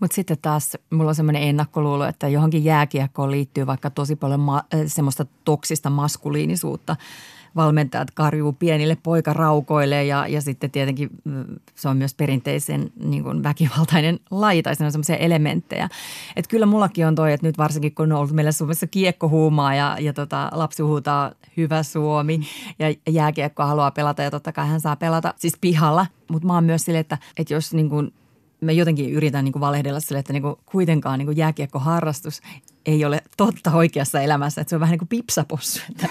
Mutta 0.00 0.14
sitten 0.14 0.38
taas 0.42 0.76
mulla 0.90 1.08
on 1.08 1.14
semmoinen 1.14 1.42
ennakkoluulo, 1.42 2.04
että 2.04 2.28
johonkin 2.28 2.64
jääkiekkoon 2.64 3.30
liittyy 3.30 3.66
vaikka 3.66 3.90
tosi 3.90 4.16
paljon 4.16 4.40
ma- 4.40 4.64
semmoista 4.86 5.26
toksista 5.44 5.90
maskuliinisuutta– 5.90 6.96
valmentajat 7.56 8.10
karjuu 8.10 8.52
pienille 8.52 8.96
poikaraukoille 9.02 10.04
ja, 10.04 10.26
ja 10.26 10.40
sitten 10.40 10.70
tietenkin 10.70 11.10
mm, 11.24 11.44
se 11.74 11.88
on 11.88 11.96
myös 11.96 12.14
perinteisen 12.14 12.90
niin 13.04 13.22
kuin 13.22 13.42
väkivaltainen 13.42 14.20
laji 14.30 14.62
tai 14.62 14.76
semmoisia 14.76 15.16
elementtejä. 15.16 15.88
Että 16.36 16.48
kyllä 16.48 16.66
mullakin 16.66 17.06
on 17.06 17.14
toi, 17.14 17.32
että 17.32 17.46
nyt 17.46 17.58
varsinkin 17.58 17.94
kun 17.94 18.12
on 18.12 18.18
ollut 18.18 18.32
meillä 18.32 18.52
Suomessa 18.52 18.86
kiekkohuumaa 18.86 19.74
ja, 19.74 19.96
ja 20.00 20.12
tota, 20.12 20.48
lapsi 20.52 20.82
huutaa 20.82 21.32
hyvä 21.56 21.82
Suomi 21.82 22.40
ja 22.78 22.94
jääkiekkoa 23.08 23.66
haluaa 23.66 23.90
pelata 23.90 24.22
ja 24.22 24.30
totta 24.30 24.52
kai 24.52 24.68
hän 24.68 24.80
saa 24.80 24.96
pelata 24.96 25.34
siis 25.36 25.54
pihalla. 25.60 26.06
Mutta 26.30 26.46
mä 26.46 26.54
oon 26.54 26.64
myös 26.64 26.84
sille, 26.84 26.98
että, 26.98 27.18
että 27.36 27.54
jos 27.54 27.74
niin 27.74 27.90
kuin 27.90 28.12
mä 28.60 28.72
jotenkin 28.72 29.10
yritän 29.12 29.44
niin 29.44 29.52
kuin 29.52 29.60
valehdella 29.60 30.00
sille, 30.00 30.18
että 30.18 30.32
niin 30.32 30.42
kuin 30.42 30.56
kuitenkaan 30.66 31.18
niin 31.18 31.26
kuin 31.26 31.36
jääkiekkoharrastus 31.36 32.42
ei 32.86 33.04
ole 33.04 33.22
totta 33.36 33.72
oikeassa 33.72 34.20
elämässä. 34.20 34.60
Että 34.60 34.70
se 34.70 34.76
on 34.76 34.80
vähän 34.80 34.92
niin 34.92 34.98
kuin 34.98 35.08
pipsapossu. 35.08 35.80
Että 35.90 36.08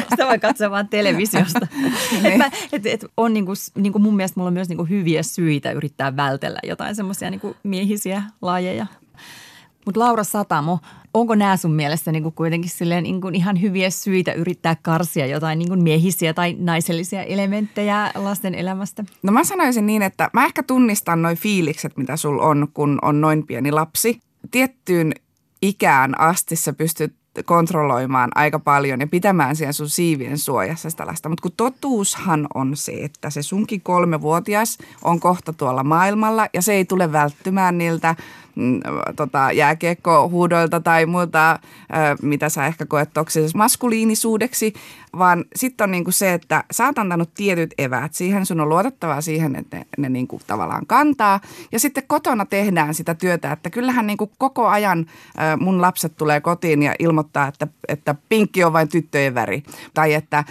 sitä 0.10 0.26
voi 0.26 0.38
katsoa 0.38 0.70
vaan 0.70 0.88
televisiosta. 0.88 1.66
Niin. 2.12 2.26
et 2.26 2.38
mä, 2.38 2.50
et, 2.72 2.86
et 2.86 3.04
on 3.16 3.34
niin 3.34 3.46
kuin, 3.46 3.56
niin 3.74 3.92
kuin 3.92 4.02
mun 4.02 4.16
mielestä 4.16 4.40
mulla 4.40 4.48
on 4.48 4.54
myös 4.54 4.68
niin 4.68 4.76
kuin 4.76 4.88
hyviä 4.88 5.22
syitä 5.22 5.72
yrittää 5.72 6.16
vältellä 6.16 6.58
jotain 6.62 6.94
semmoisia 6.94 7.30
niin 7.30 7.40
miehisiä 7.62 8.22
lajeja. 8.42 8.86
Mutta 9.84 10.00
Laura 10.00 10.24
Satamo, 10.24 10.78
onko 11.14 11.34
nämä 11.34 11.56
sun 11.56 11.72
mielestä 11.72 12.12
niin 12.12 12.22
kuin 12.22 12.34
kuitenkin 12.34 12.70
silleen 12.70 13.02
niin 13.02 13.20
kuin 13.20 13.34
ihan 13.34 13.60
hyviä 13.60 13.90
syitä 13.90 14.32
yrittää 14.32 14.76
karsia 14.82 15.26
jotain 15.26 15.58
niin 15.58 15.68
kuin 15.68 15.82
miehisiä 15.82 16.34
tai 16.34 16.56
naisellisia 16.58 17.22
elementtejä 17.22 18.10
lasten 18.14 18.54
elämästä? 18.54 19.04
No 19.22 19.32
mä 19.32 19.44
sanoisin 19.44 19.86
niin, 19.86 20.02
että 20.02 20.30
mä 20.32 20.44
ehkä 20.44 20.62
tunnistan 20.62 21.22
noin 21.22 21.36
fiilikset, 21.36 21.96
mitä 21.96 22.16
sul 22.16 22.38
on, 22.38 22.68
kun 22.74 22.98
on 23.02 23.20
noin 23.20 23.46
pieni 23.46 23.72
lapsi. 23.72 24.20
Tiettyyn 24.50 25.12
ikään 25.62 26.20
asti 26.20 26.56
sä 26.56 26.72
pystyt 26.72 27.14
kontrolloimaan 27.44 28.30
aika 28.34 28.58
paljon 28.58 29.00
ja 29.00 29.06
pitämään 29.06 29.56
siihen 29.56 29.74
sun 29.74 29.88
siivien 29.88 30.38
suojassa 30.38 30.90
sitä 30.90 31.06
lasta. 31.06 31.28
Mutta 31.28 31.42
kun 31.42 31.52
totuushan 31.56 32.46
on 32.54 32.76
se, 32.76 32.92
että 32.92 33.30
se 33.30 33.42
sunkin 33.42 33.80
kolmevuotias 33.80 34.78
on 35.02 35.20
kohta 35.20 35.52
tuolla 35.52 35.84
maailmalla 35.84 36.46
ja 36.52 36.62
se 36.62 36.72
ei 36.72 36.84
tule 36.84 37.12
välttymään 37.12 37.78
niiltä 37.78 38.16
tota, 39.16 39.52
jääkiekkohuudoilta 39.52 40.80
tai 40.80 41.06
muuta, 41.06 41.58
mitä 42.22 42.48
sä 42.48 42.66
ehkä 42.66 42.86
koet 42.86 43.10
toksisessa 43.14 43.58
maskuliinisuudeksi, 43.58 44.74
vaan 45.18 45.44
sitten 45.56 45.84
on 45.84 45.90
niinku 45.90 46.12
se, 46.12 46.32
että 46.32 46.64
sä 46.70 46.86
oot 46.86 46.98
antanut 46.98 47.34
tietyt 47.34 47.74
eväät 47.78 48.14
siihen, 48.14 48.46
sun 48.46 48.60
on 48.60 48.68
luotettavaa 48.68 49.20
siihen, 49.20 49.56
että 49.56 49.76
ne, 49.76 49.86
ne 49.98 50.08
niinku 50.08 50.40
tavallaan 50.46 50.86
kantaa. 50.86 51.40
Ja 51.72 51.80
sitten 51.80 52.04
kotona 52.06 52.44
tehdään 52.44 52.94
sitä 52.94 53.14
työtä, 53.14 53.52
että 53.52 53.70
kyllähän 53.70 54.06
niinku 54.06 54.32
koko 54.38 54.68
ajan 54.68 55.06
mun 55.60 55.80
lapset 55.80 56.16
tulee 56.16 56.40
kotiin 56.40 56.82
ja 56.82 56.94
ilmoittaa, 56.98 57.48
että, 57.48 57.66
että 57.88 58.14
pinkki 58.28 58.64
on 58.64 58.72
vain 58.72 58.88
tyttöjen 58.88 59.34
väri. 59.34 59.62
Tai 59.94 60.14
että 60.14 60.44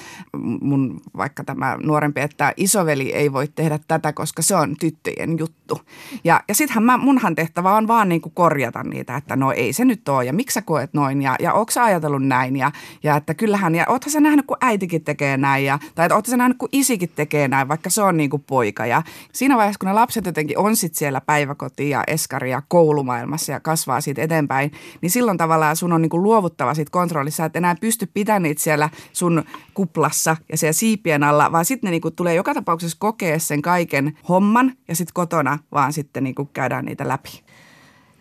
mun 0.62 1.02
vaikka 1.18 1.44
tämä 1.44 1.78
nuorempi, 1.84 2.22
että 2.22 2.54
isoveli 2.58 3.14
ei 3.14 3.34
voi 3.34 3.48
tehdä 3.48 3.80
tätä, 3.88 4.14
koska 4.14 4.42
se 4.42 4.56
on 4.56 4.76
tyttöjen 4.80 5.40
juttu. 5.40 5.82
Ja, 6.24 6.42
ja 6.48 6.56
sittenhän 6.56 6.84
mä, 6.84 6.98
munhan 6.98 7.36
tehtävä 7.36 7.76
on 7.76 7.88
vaan 7.88 7.99
niin 8.06 8.22
kuin 8.22 8.34
korjata 8.34 8.84
niitä, 8.84 9.16
että 9.16 9.36
no 9.36 9.52
ei 9.52 9.74
se 9.74 9.86
nyt 9.86 10.10
ole 10.10 10.26
ja 10.26 10.34
miksi 10.34 10.54
sä 10.54 10.62
koet 10.62 10.94
noin 10.94 11.22
ja, 11.22 11.36
ja 11.40 11.54
onko 11.54 11.72
sä 11.72 11.84
ajatellut 11.84 12.24
näin 12.24 12.56
ja, 12.56 12.72
ja 13.04 13.16
että 13.16 13.34
kyllähän 13.34 13.76
ja 13.76 13.86
oothan 13.88 14.12
sä 14.12 14.20
nähnyt 14.20 14.46
kun 14.46 14.58
äitikin 14.62 15.04
tekee 15.04 15.38
näin 15.38 15.66
ja, 15.66 15.80
tai 15.96 16.06
että 16.06 16.16
oothan 16.16 16.32
sä 16.32 16.38
nähnyt 16.38 16.58
kun 16.58 16.70
isikin 16.72 17.10
tekee 17.16 17.48
näin, 17.48 17.68
vaikka 17.68 17.90
se 17.90 18.02
on 18.02 18.18
niin 18.18 18.30
kuin 18.30 18.44
poika 18.48 18.86
ja 18.86 19.02
siinä 19.34 19.58
vaiheessa 19.58 19.80
kun 19.80 19.88
ne 19.88 19.94
lapset 19.94 20.26
jotenkin 20.26 20.58
on 20.58 20.76
sit 20.76 20.96
siellä 20.96 21.22
päiväkoti 21.22 21.90
ja 21.90 22.04
eskari 22.08 22.52
ja 22.52 22.62
koulumaailmassa 22.68 23.52
ja 23.52 23.60
kasvaa 23.60 24.02
siitä 24.02 24.22
eteenpäin, 24.22 24.72
niin 25.02 25.10
silloin 25.10 25.38
tavallaan 25.38 25.76
sun 25.76 25.94
on 25.94 26.02
niin 26.02 26.10
kuin 26.10 26.24
luovuttava 26.24 26.74
siitä 26.74 26.92
kontrollissa, 26.92 27.46
että 27.46 27.60
enää 27.60 27.76
pysty 27.82 28.10
pitämään 28.14 28.44
niitä 28.44 28.62
siellä 28.62 28.90
sun 29.14 29.44
kuplassa 29.74 30.38
ja 30.52 30.58
siellä 30.58 30.74
siipien 30.74 31.24
alla, 31.24 31.52
vaan 31.52 31.66
sitten 31.66 31.88
ne 31.88 31.92
niin 31.92 32.02
kuin 32.02 32.16
tulee 32.16 32.36
joka 32.36 32.54
tapauksessa 32.54 32.98
kokea 33.00 33.40
sen 33.40 33.62
kaiken 33.62 34.18
homman 34.30 34.74
ja 34.88 34.96
sitten 34.96 35.14
kotona 35.14 35.60
vaan 35.72 35.94
sitten 35.94 36.24
niin 36.24 36.36
kuin 36.36 36.50
käydään 36.54 36.86
niitä 36.86 37.08
läpi. 37.08 37.49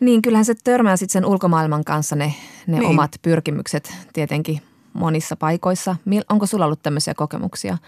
Niin, 0.00 0.22
kyllähän 0.22 0.44
se 0.44 0.54
törmää 0.64 0.96
sitten 0.96 1.12
sen 1.12 1.24
ulkomaailman 1.24 1.84
kanssa 1.84 2.16
ne, 2.16 2.34
ne 2.66 2.78
niin. 2.78 2.88
omat 2.88 3.10
pyrkimykset 3.22 3.94
tietenkin 4.12 4.60
monissa 4.92 5.36
paikoissa. 5.36 5.96
Onko 6.30 6.46
sulla 6.46 6.64
ollut 6.64 6.82
tämmöisiä 6.82 7.14
kokemuksia, 7.14 7.78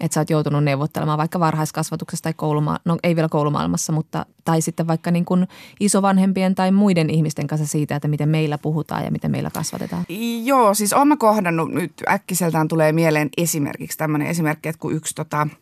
että 0.00 0.14
sä 0.14 0.20
oot 0.20 0.30
joutunut 0.30 0.64
neuvottelemaan 0.64 1.18
vaikka 1.18 1.40
varhaiskasvatuksessa 1.40 2.22
tai 2.22 2.32
kouluma- 2.32 2.80
no 2.84 2.96
ei 3.02 3.16
vielä 3.16 3.28
koulumaailmassa, 3.28 3.92
mutta 3.92 4.26
tai 4.44 4.60
sitten 4.60 4.86
vaikka 4.86 5.10
niin 5.10 5.24
kuin 5.24 5.48
isovanhempien 5.80 6.54
tai 6.54 6.70
muiden 6.70 7.10
ihmisten 7.10 7.46
kanssa 7.46 7.66
siitä, 7.66 7.96
että 7.96 8.08
miten 8.08 8.28
meillä 8.28 8.58
puhutaan 8.58 9.04
ja 9.04 9.10
miten 9.10 9.30
meillä 9.30 9.50
kasvatetaan? 9.50 10.04
Joo, 10.44 10.74
siis 10.74 10.92
olen 10.92 11.18
kohdannut, 11.18 11.72
nyt 11.72 11.92
äkkiseltään 12.08 12.68
tulee 12.68 12.92
mieleen 12.92 13.28
esimerkiksi 13.36 13.98
tämmöinen 13.98 14.28
esimerkki, 14.28 14.68
että 14.68 14.80
kun 14.80 14.92
yksi 14.92 15.14
tota– 15.14 15.46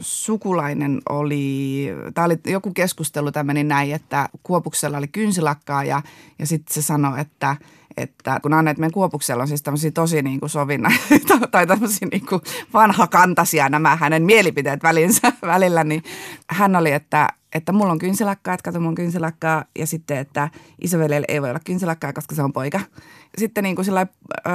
sukulainen 0.00 1.00
oli, 1.08 1.86
tämä 2.14 2.24
oli 2.24 2.38
joku 2.46 2.72
keskustelu 2.72 3.32
tämmöinen 3.32 3.68
näin, 3.68 3.94
että 3.94 4.28
Kuopuksella 4.42 4.98
oli 4.98 5.08
kynsilakkaa 5.08 5.84
ja, 5.84 6.02
ja 6.38 6.46
sitten 6.46 6.74
se 6.74 6.82
sanoi, 6.82 7.20
että, 7.20 7.56
että 7.96 8.40
kun 8.42 8.52
Anne, 8.52 8.70
että 8.70 8.80
meidän 8.80 8.92
Kuopuksella 8.92 9.42
on 9.42 9.48
siis 9.48 9.62
tämmöisiä 9.62 9.90
tosi 9.90 10.22
niin 10.22 10.40
kuin 10.40 10.50
sovinna, 10.50 10.90
tai 11.50 11.66
tämmöisiä 11.66 12.08
niin 12.12 12.26
kuin 12.26 12.42
vanhakantaisia 12.74 13.68
nämä 13.68 13.96
hänen 13.96 14.22
mielipiteet 14.22 14.82
välinsä, 14.82 15.32
välillä, 15.42 15.84
niin 15.84 16.02
hän 16.50 16.76
oli, 16.76 16.92
että, 16.92 17.28
että 17.54 17.72
mulla 17.72 17.92
on 17.92 17.98
kynsilakkaa, 17.98 18.54
että 18.54 18.64
kato 18.64 18.80
mun 18.80 18.94
kynsilakkaa 18.94 19.64
ja 19.78 19.86
sitten, 19.86 20.18
että 20.18 20.48
isoveljellä 20.80 21.26
ei 21.28 21.42
voi 21.42 21.50
olla 21.50 21.60
kynsilakkaa, 21.64 22.12
koska 22.12 22.34
se 22.34 22.42
on 22.42 22.52
poika. 22.52 22.80
Sitten 23.38 23.64
niin 23.64 23.76
kuin 23.76 23.84
sillä, 23.84 24.06
ö, 24.46 24.50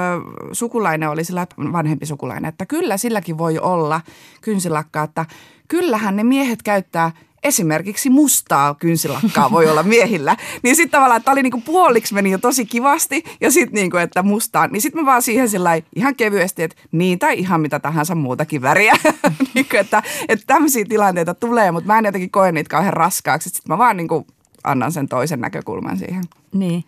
sukulainen 0.52 1.10
oli 1.10 1.24
sillä 1.24 1.46
vanhempi 1.72 2.06
sukulainen, 2.06 2.48
että 2.48 2.66
kyllä 2.66 2.96
silläkin 2.96 3.38
voi 3.38 3.58
olla 3.58 4.00
kynsilakkaa, 4.40 5.04
että 5.04 5.26
kyllähän 5.68 6.16
ne 6.16 6.24
miehet 6.24 6.62
käyttää 6.62 7.12
esimerkiksi 7.46 8.10
mustaa 8.10 8.74
kynsilakkaa 8.74 9.50
voi 9.50 9.70
olla 9.70 9.82
miehillä. 9.82 10.36
Niin 10.62 10.76
sitten 10.76 10.90
tavallaan, 10.90 11.18
että 11.18 11.30
oli 11.30 11.42
niinku 11.42 11.60
puoliksi 11.60 12.14
meni 12.14 12.30
jo 12.30 12.38
tosi 12.38 12.66
kivasti 12.66 13.24
ja 13.40 13.50
sitten 13.50 13.74
niinku, 13.74 13.96
että 13.96 14.22
mustaa. 14.22 14.66
Niin 14.66 14.82
sitten 14.82 15.02
mä 15.02 15.06
vaan 15.06 15.22
siihen 15.22 15.48
sillä 15.48 15.70
ihan 15.96 16.16
kevyesti, 16.16 16.62
että 16.62 16.76
niin 16.92 17.18
tai 17.18 17.38
ihan 17.38 17.60
mitä 17.60 17.80
tahansa 17.80 18.14
muutakin 18.14 18.62
väriä. 18.62 18.94
niinku, 19.54 19.76
että, 19.76 20.02
että 20.28 20.44
tämmöisiä 20.46 20.84
tilanteita 20.88 21.34
tulee, 21.34 21.70
mutta 21.70 21.86
mä 21.86 21.98
en 21.98 22.04
jotenkin 22.04 22.30
koe 22.30 22.52
niitä 22.52 22.70
kauhean 22.70 22.92
raskaaksi. 22.92 23.48
Sitten 23.48 23.72
mä 23.74 23.78
vaan 23.78 23.96
niinku 23.96 24.26
annan 24.64 24.92
sen 24.92 25.08
toisen 25.08 25.40
näkökulman 25.40 25.98
siihen. 25.98 26.24
Niin. 26.52 26.84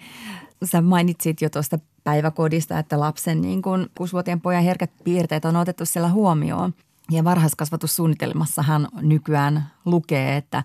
Sä 0.65 0.81
mainitsit 0.81 1.43
jo 1.43 1.51
tuosta 1.51 1.79
päiväkodista, 2.05 2.79
että 2.79 3.01
lapsen 3.01 3.41
niin 3.41 3.63
kun 3.63 3.91
kuusivuotiaan 3.99 4.41
pojan 4.41 4.65
herkät 4.65 4.91
piirteet 5.05 5.45
on 5.45 5.57
otettu 5.57 5.87
siellä 5.87 6.09
huomioon. 6.09 6.75
Ja 7.11 7.25
varhaiskasvatussuunnitelmassahan 7.25 8.89
nykyään 9.01 9.71
lukee, 9.85 10.37
että, 10.37 10.65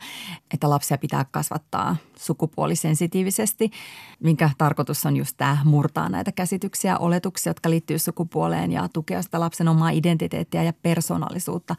että 0.53 0.69
lapsia 0.69 0.97
pitää 0.97 1.25
kasvattaa 1.31 1.95
sukupuolisensitiivisesti, 2.17 3.71
minkä 4.19 4.49
tarkoitus 4.57 5.05
on 5.05 5.17
just 5.17 5.37
tämä 5.37 5.57
murtaa 5.65 6.09
näitä 6.09 6.31
käsityksiä, 6.31 6.97
oletuksia, 6.97 7.49
jotka 7.49 7.69
liittyy 7.69 7.99
sukupuoleen 7.99 8.71
ja 8.71 8.89
tukea 8.93 9.21
sitä 9.21 9.39
lapsen 9.39 9.67
omaa 9.67 9.89
identiteettiä 9.89 10.63
ja 10.63 10.73
persoonallisuutta. 10.73 11.75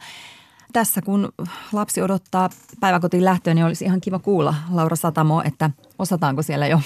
Tässä 0.73 1.01
kun 1.01 1.29
lapsi 1.71 2.01
odottaa 2.01 2.49
päiväkotiin 2.79 3.25
lähtöä, 3.25 3.53
niin 3.53 3.65
olisi 3.65 3.85
ihan 3.85 4.01
kiva 4.01 4.19
kuulla 4.19 4.55
Laura 4.71 4.95
Satamo, 4.95 5.41
että 5.45 5.71
osataanko 5.99 6.41
siellä 6.41 6.67
jo 6.67 6.81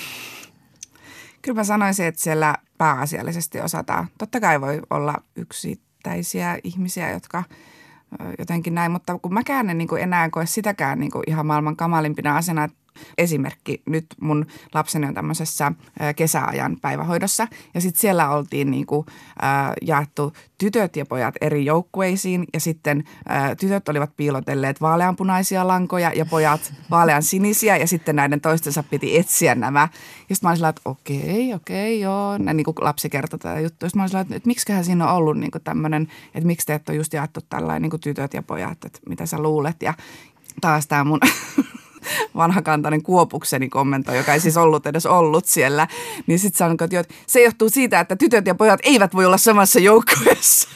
Kyllä 1.42 1.60
mä 1.60 1.64
sanoisin, 1.64 2.06
että 2.06 2.22
siellä 2.22 2.56
pääasiallisesti 2.78 3.62
osataan. 3.62 4.08
Totta 4.18 4.40
kai 4.40 4.62
voi 4.62 4.82
olla 4.90 5.16
yksittäisiä 5.36 6.58
ihmisiä, 6.64 7.12
jotka 7.12 7.44
jotenkin 8.40 8.76
näin, 8.76 8.92
mutta 8.92 9.20
kun 9.22 9.34
mäkään 9.34 9.70
en 9.70 9.78
niin 9.78 9.88
kuin 9.88 10.02
enää 10.02 10.30
koe 10.30 10.46
sitäkään 10.46 11.00
niin 11.00 11.12
kuin 11.12 11.24
ihan 11.28 11.46
maailman 11.46 11.76
kamalimpina 11.76 12.38
asiana, 12.38 12.64
että 12.64 12.78
Esimerkki, 13.18 13.82
nyt 13.86 14.06
mun 14.22 14.46
lapseni 14.74 15.08
on 15.08 15.14
tämmöisessä 15.14 15.72
kesäajan 16.16 16.78
päivähoidossa 16.82 17.48
ja 17.74 17.82
sitten 17.82 18.02
siellä 18.02 18.30
oltiin 18.30 18.72
niinku, 18.72 19.06
äh, 19.44 19.74
jaettu 19.82 20.34
tytöt 20.58 20.96
ja 20.96 21.06
pojat 21.06 21.36
eri 21.42 21.66
joukkueisiin 21.66 22.46
ja 22.54 22.60
sitten 22.60 23.04
äh, 23.32 23.58
tytöt 23.60 23.90
olivat 23.90 24.18
piilotelleet 24.18 24.82
vaaleanpunaisia 24.82 25.68
lankoja 25.68 26.12
ja 26.16 26.26
pojat 26.26 26.74
vaalean 26.92 27.24
sinisiä 27.24 27.78
ja 27.78 27.88
sitten 27.88 28.16
näiden 28.16 28.42
toistensa 28.42 28.84
piti 28.84 29.18
etsiä 29.18 29.56
nämä. 29.56 29.88
Ja 30.30 30.36
sitten 30.36 30.48
mä 30.48 30.52
olin 30.52 30.66
että 30.66 30.82
okei, 30.86 31.54
okei, 31.54 32.02
joo. 32.02 32.38
Näin 32.38 32.58
niin 32.58 32.66
kuin 32.66 32.76
lapsi 32.82 33.10
kertoi 33.10 33.40
tätä 33.40 33.60
juttua. 33.60 33.90
Sitten 33.90 34.00
mä 34.00 34.04
olin 34.04 34.22
että, 34.22 34.36
että 34.36 34.48
miksiköhän 34.48 34.86
siinä 34.86 35.08
on 35.08 35.16
ollut 35.16 35.38
niin 35.38 35.52
tämmöinen, 35.64 36.08
että 36.36 36.48
miksi 36.48 36.68
te 36.68 36.74
ette 36.74 36.92
ole 36.92 36.98
just 36.98 37.14
jaettu 37.14 37.40
tällainen 37.50 37.90
niin 37.90 38.02
tytöt 38.02 38.34
ja 38.34 38.44
pojat, 38.44 38.86
että 38.86 39.00
mitä 39.10 39.26
sä 39.26 39.40
luulet. 39.40 39.82
Ja 39.82 39.94
taas 40.62 40.88
tämä 40.88 41.04
mun 41.04 41.20
vanhakantainen 42.36 43.04
kuopukseni 43.04 43.70
kommentoi, 43.70 44.18
joka 44.18 44.34
ei 44.34 44.40
siis 44.40 44.58
ollut 44.58 44.88
edes 44.88 45.06
ollut 45.06 45.46
siellä, 45.46 45.88
niin 46.28 46.40
sitten 46.40 46.58
sanoi, 46.58 46.76
että 46.82 47.14
se 47.28 47.44
johtuu 47.44 47.70
siitä, 47.70 48.00
että 48.00 48.16
tytöt 48.16 48.48
ja 48.48 48.56
pojat 48.56 48.80
eivät 48.84 49.16
voi 49.16 49.26
olla 49.26 49.38
samassa 49.38 49.80
joukkueessa. 49.80 50.70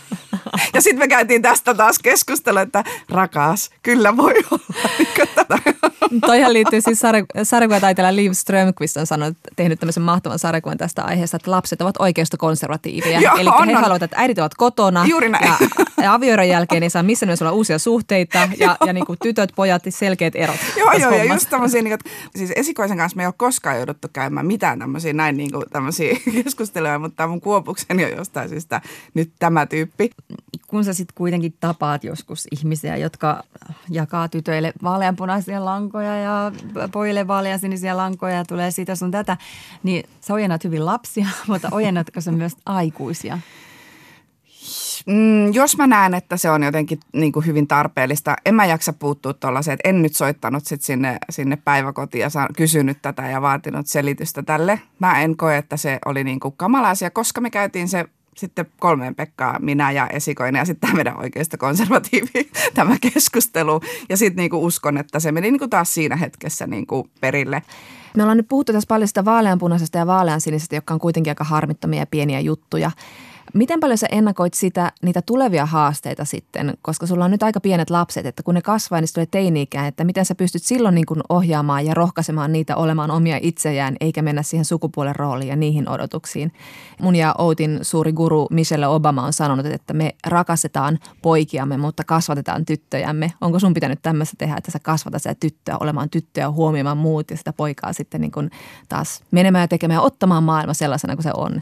Ja 0.74 0.82
sitten 0.82 1.00
me 1.00 1.08
käytiin 1.08 1.42
tästä 1.42 1.74
taas 1.74 2.00
keskustelua, 2.00 2.62
että 2.62 2.84
rakas, 3.10 3.70
kyllä 3.84 4.18
voi 4.18 4.34
olla. 4.52 4.64
Toihan 6.26 6.54
liittyy 6.54 6.82
siis 6.82 7.00
sarjakuvataiteilija 7.44 8.16
Liv 8.16 8.32
Strömqvist 8.32 8.98
on 8.98 9.08
sanonut, 9.08 9.38
tehnyt 9.56 9.80
tämmöisen 9.80 10.04
mahtavan 10.04 10.40
sarjakuvan 10.40 10.78
tästä 10.78 11.04
aiheesta, 11.04 11.38
että 11.38 11.52
lapset 11.52 11.82
ovat. 11.82 11.96
Joo, 13.22 13.36
Eli 13.36 13.50
he 13.50 13.56
on. 13.56 13.74
haluavat, 13.74 14.04
että 14.04 14.18
äidit 14.20 14.40
ovat 14.40 14.56
kotona. 14.56 15.06
Juuri 15.06 15.30
näin. 15.30 15.46
Ja, 15.46 15.58
ja 16.04 16.14
avioeron 16.14 16.48
jälkeen 16.48 16.84
ei 16.84 16.90
saa 16.90 17.04
missään 17.04 17.28
nimessä 17.28 17.46
olla 17.46 17.56
uusia 17.56 17.80
suhteita 17.80 18.50
ja, 18.58 18.78
ja 18.86 18.94
niin 18.94 19.06
kuin 19.06 19.20
tytöt, 19.24 19.50
pojat, 19.56 19.84
selkeät 19.90 20.36
erot. 20.36 20.56
Joo, 20.78 20.92
tässä 20.92 21.10
joo, 21.16 21.24
ja 21.24 21.34
just 21.34 21.50
tämmöisiä, 21.50 21.82
niin 21.82 22.00
kuin, 22.00 22.14
siis 22.36 22.52
esikoisen 22.56 22.98
kanssa 22.98 23.16
me 23.16 23.24
ei 23.24 23.28
ole 23.28 23.34
koskaan 23.38 23.78
jouduttu 23.78 24.08
käymään 24.14 24.46
mitään 24.46 24.80
tämmöisiä 24.80 25.14
näin 25.14 25.38
niin 25.38 25.52
kuin, 25.52 25.66
tämmöisiä 25.70 26.16
keskusteluja, 26.44 27.00
mutta 27.00 27.16
tämä 27.16 27.28
mun 27.28 27.42
kuopukseni 27.42 28.06
on 28.06 28.12
jostain 28.12 28.50
syystä 28.50 28.82
nyt 29.14 29.32
tämä 29.40 29.66
tyyppi. 29.66 30.10
Kun 30.68 30.84
sä 30.84 30.94
sitten 30.94 31.16
kuitenkin 31.16 31.54
tapaat 31.60 32.04
joskus 32.04 32.48
ihmisiä, 32.52 32.98
jotka 32.98 33.44
jakaa 33.90 34.30
tytöille 34.30 34.74
vaaleanpunaisia 34.84 35.66
lankoja 35.66 36.18
ja 36.18 36.52
pojille 36.92 37.28
vaaleansinisiä 37.28 37.98
lankoja 37.98 38.36
ja 38.36 38.46
tulee 38.46 38.72
siitä 38.72 38.96
sun 38.96 39.12
tätä, 39.12 39.38
niin 39.84 40.10
sä 40.22 40.34
ojennat 40.34 40.64
hyvin 40.64 40.86
lapsia, 40.86 41.28
mutta 41.48 41.70
ojennatko 41.72 42.22
sä 42.22 42.32
myös 42.32 42.54
aikuisia? 42.66 43.40
Mm, 45.06 45.54
jos 45.54 45.78
mä 45.78 45.88
näen, 45.88 46.14
että 46.14 46.38
se 46.38 46.50
on 46.50 46.64
jotenkin 46.64 47.00
niin 47.14 47.32
kuin 47.32 47.46
hyvin 47.46 47.68
tarpeellista, 47.68 48.36
en 48.46 48.56
mä 48.56 48.66
jaksa 48.66 48.94
puuttua 48.94 49.34
tuollaiseen, 49.34 49.74
että 49.74 49.90
en 49.90 50.02
nyt 50.02 50.16
soittanut 50.16 50.66
sit 50.66 50.82
sinne, 50.82 51.18
sinne 51.30 51.56
päiväkotiin 51.56 52.22
ja 52.22 52.30
saa, 52.30 52.48
kysynyt 52.58 53.02
tätä 53.02 53.22
ja 53.22 53.42
vaatinut 53.42 53.88
selitystä 53.88 54.44
tälle. 54.44 54.82
Mä 55.00 55.22
en 55.22 55.38
koe, 55.38 55.58
että 55.58 55.78
se 55.78 56.00
oli 56.06 56.24
niin 56.24 56.40
kuin 56.40 56.54
kamala 56.58 56.90
asia, 56.90 57.10
koska 57.10 57.42
me 57.42 57.50
käytiin 57.50 57.88
se 57.88 58.06
sitten 58.38 58.66
kolmeen 58.80 59.16
Pekkaa, 59.16 59.60
minä 59.60 59.92
ja 59.92 60.08
esikoinen 60.08 60.60
ja 60.60 60.66
sitten 60.66 60.90
tämä 60.90 60.96
meidän 60.96 61.20
oikeista 61.20 61.58
konservatiivi, 61.58 62.52
tämä 62.74 62.96
keskustelu. 63.02 63.82
Ja 64.10 64.18
sitten 64.18 64.38
niinku 64.38 64.66
uskon, 64.66 64.98
että 64.98 65.20
se 65.20 65.32
meni 65.32 65.52
niinku 65.52 65.68
taas 65.68 65.94
siinä 65.94 66.16
hetkessä 66.16 66.68
niinku 66.68 67.08
perille. 67.22 67.64
Me 68.18 68.24
ollaan 68.24 68.38
nyt 68.38 68.48
puhuttu 68.48 68.74
tässä 68.74 68.88
paljon 68.88 69.08
sitä 69.08 69.26
vaaleanpunaisesta 69.26 69.98
ja 69.98 70.08
vaaleansinisestä, 70.08 70.76
jotka 70.76 70.94
on 70.94 71.00
kuitenkin 71.00 71.32
aika 71.32 71.44
harmittomia 71.44 72.00
ja 72.00 72.06
pieniä 72.06 72.40
juttuja. 72.40 72.92
Miten 73.54 73.80
paljon 73.80 73.98
sä 73.98 74.08
ennakoit 74.12 74.54
sitä, 74.54 74.92
niitä 75.02 75.22
tulevia 75.22 75.66
haasteita 75.66 76.26
sitten, 76.26 76.74
koska 76.82 77.08
sulla 77.08 77.26
on 77.26 77.32
nyt 77.32 77.44
aika 77.44 77.60
pienet 77.60 77.90
lapset, 77.90 78.26
että 78.26 78.44
kun 78.44 78.54
ne 78.54 78.62
kasvaa, 78.62 79.02
niin 79.02 79.14
tulee 79.14 79.28
teini-ikään, 79.32 79.88
että 79.88 80.04
miten 80.04 80.26
sä 80.26 80.36
pystyt 80.36 80.64
silloin 80.64 80.96
niin 80.96 81.06
kuin 81.06 81.22
ohjaamaan 81.30 81.86
ja 81.86 81.94
rohkaisemaan 81.94 82.52
niitä 82.52 82.76
olemaan 82.76 83.12
omia 83.12 83.40
itsejään, 83.42 83.96
eikä 84.00 84.22
mennä 84.22 84.44
siihen 84.44 84.66
sukupuolen 84.66 85.16
rooliin 85.16 85.50
ja 85.50 85.56
niihin 85.56 85.90
odotuksiin. 85.90 86.54
Mun 87.02 87.16
ja 87.16 87.36
Outin 87.38 87.80
suuri 87.82 88.14
guru 88.14 88.48
Michelle 88.52 88.88
Obama 88.88 89.26
on 89.26 89.34
sanonut, 89.34 89.66
että 89.66 89.94
me 89.94 90.16
rakastetaan 90.28 91.00
poikiamme, 91.22 91.78
mutta 91.78 92.04
kasvatetaan 92.04 92.66
tyttöjämme. 92.66 93.34
Onko 93.42 93.60
sun 93.60 93.74
pitänyt 93.74 94.00
tämmöistä 94.02 94.36
tehdä, 94.38 94.56
että 94.58 94.72
sä 94.72 94.80
kasvatat 94.80 95.22
sitä 95.22 95.36
tyttöä 95.36 95.78
olemaan 95.80 96.10
tyttöä, 96.10 96.52
huomioimaan 96.52 96.98
muut 96.98 97.32
ja 97.32 97.38
sitä 97.38 97.54
poikaa 97.54 97.94
sitten 97.94 98.22
niin 98.22 98.32
kuin 98.32 98.52
taas 98.90 99.24
menemään 99.32 99.64
ja 99.64 99.68
tekemään 99.68 99.98
ja 99.98 100.02
ottamaan 100.02 100.44
maailma 100.44 100.74
sellaisena 100.74 101.16
kuin 101.16 101.24
se 101.24 101.32
on? 101.34 101.62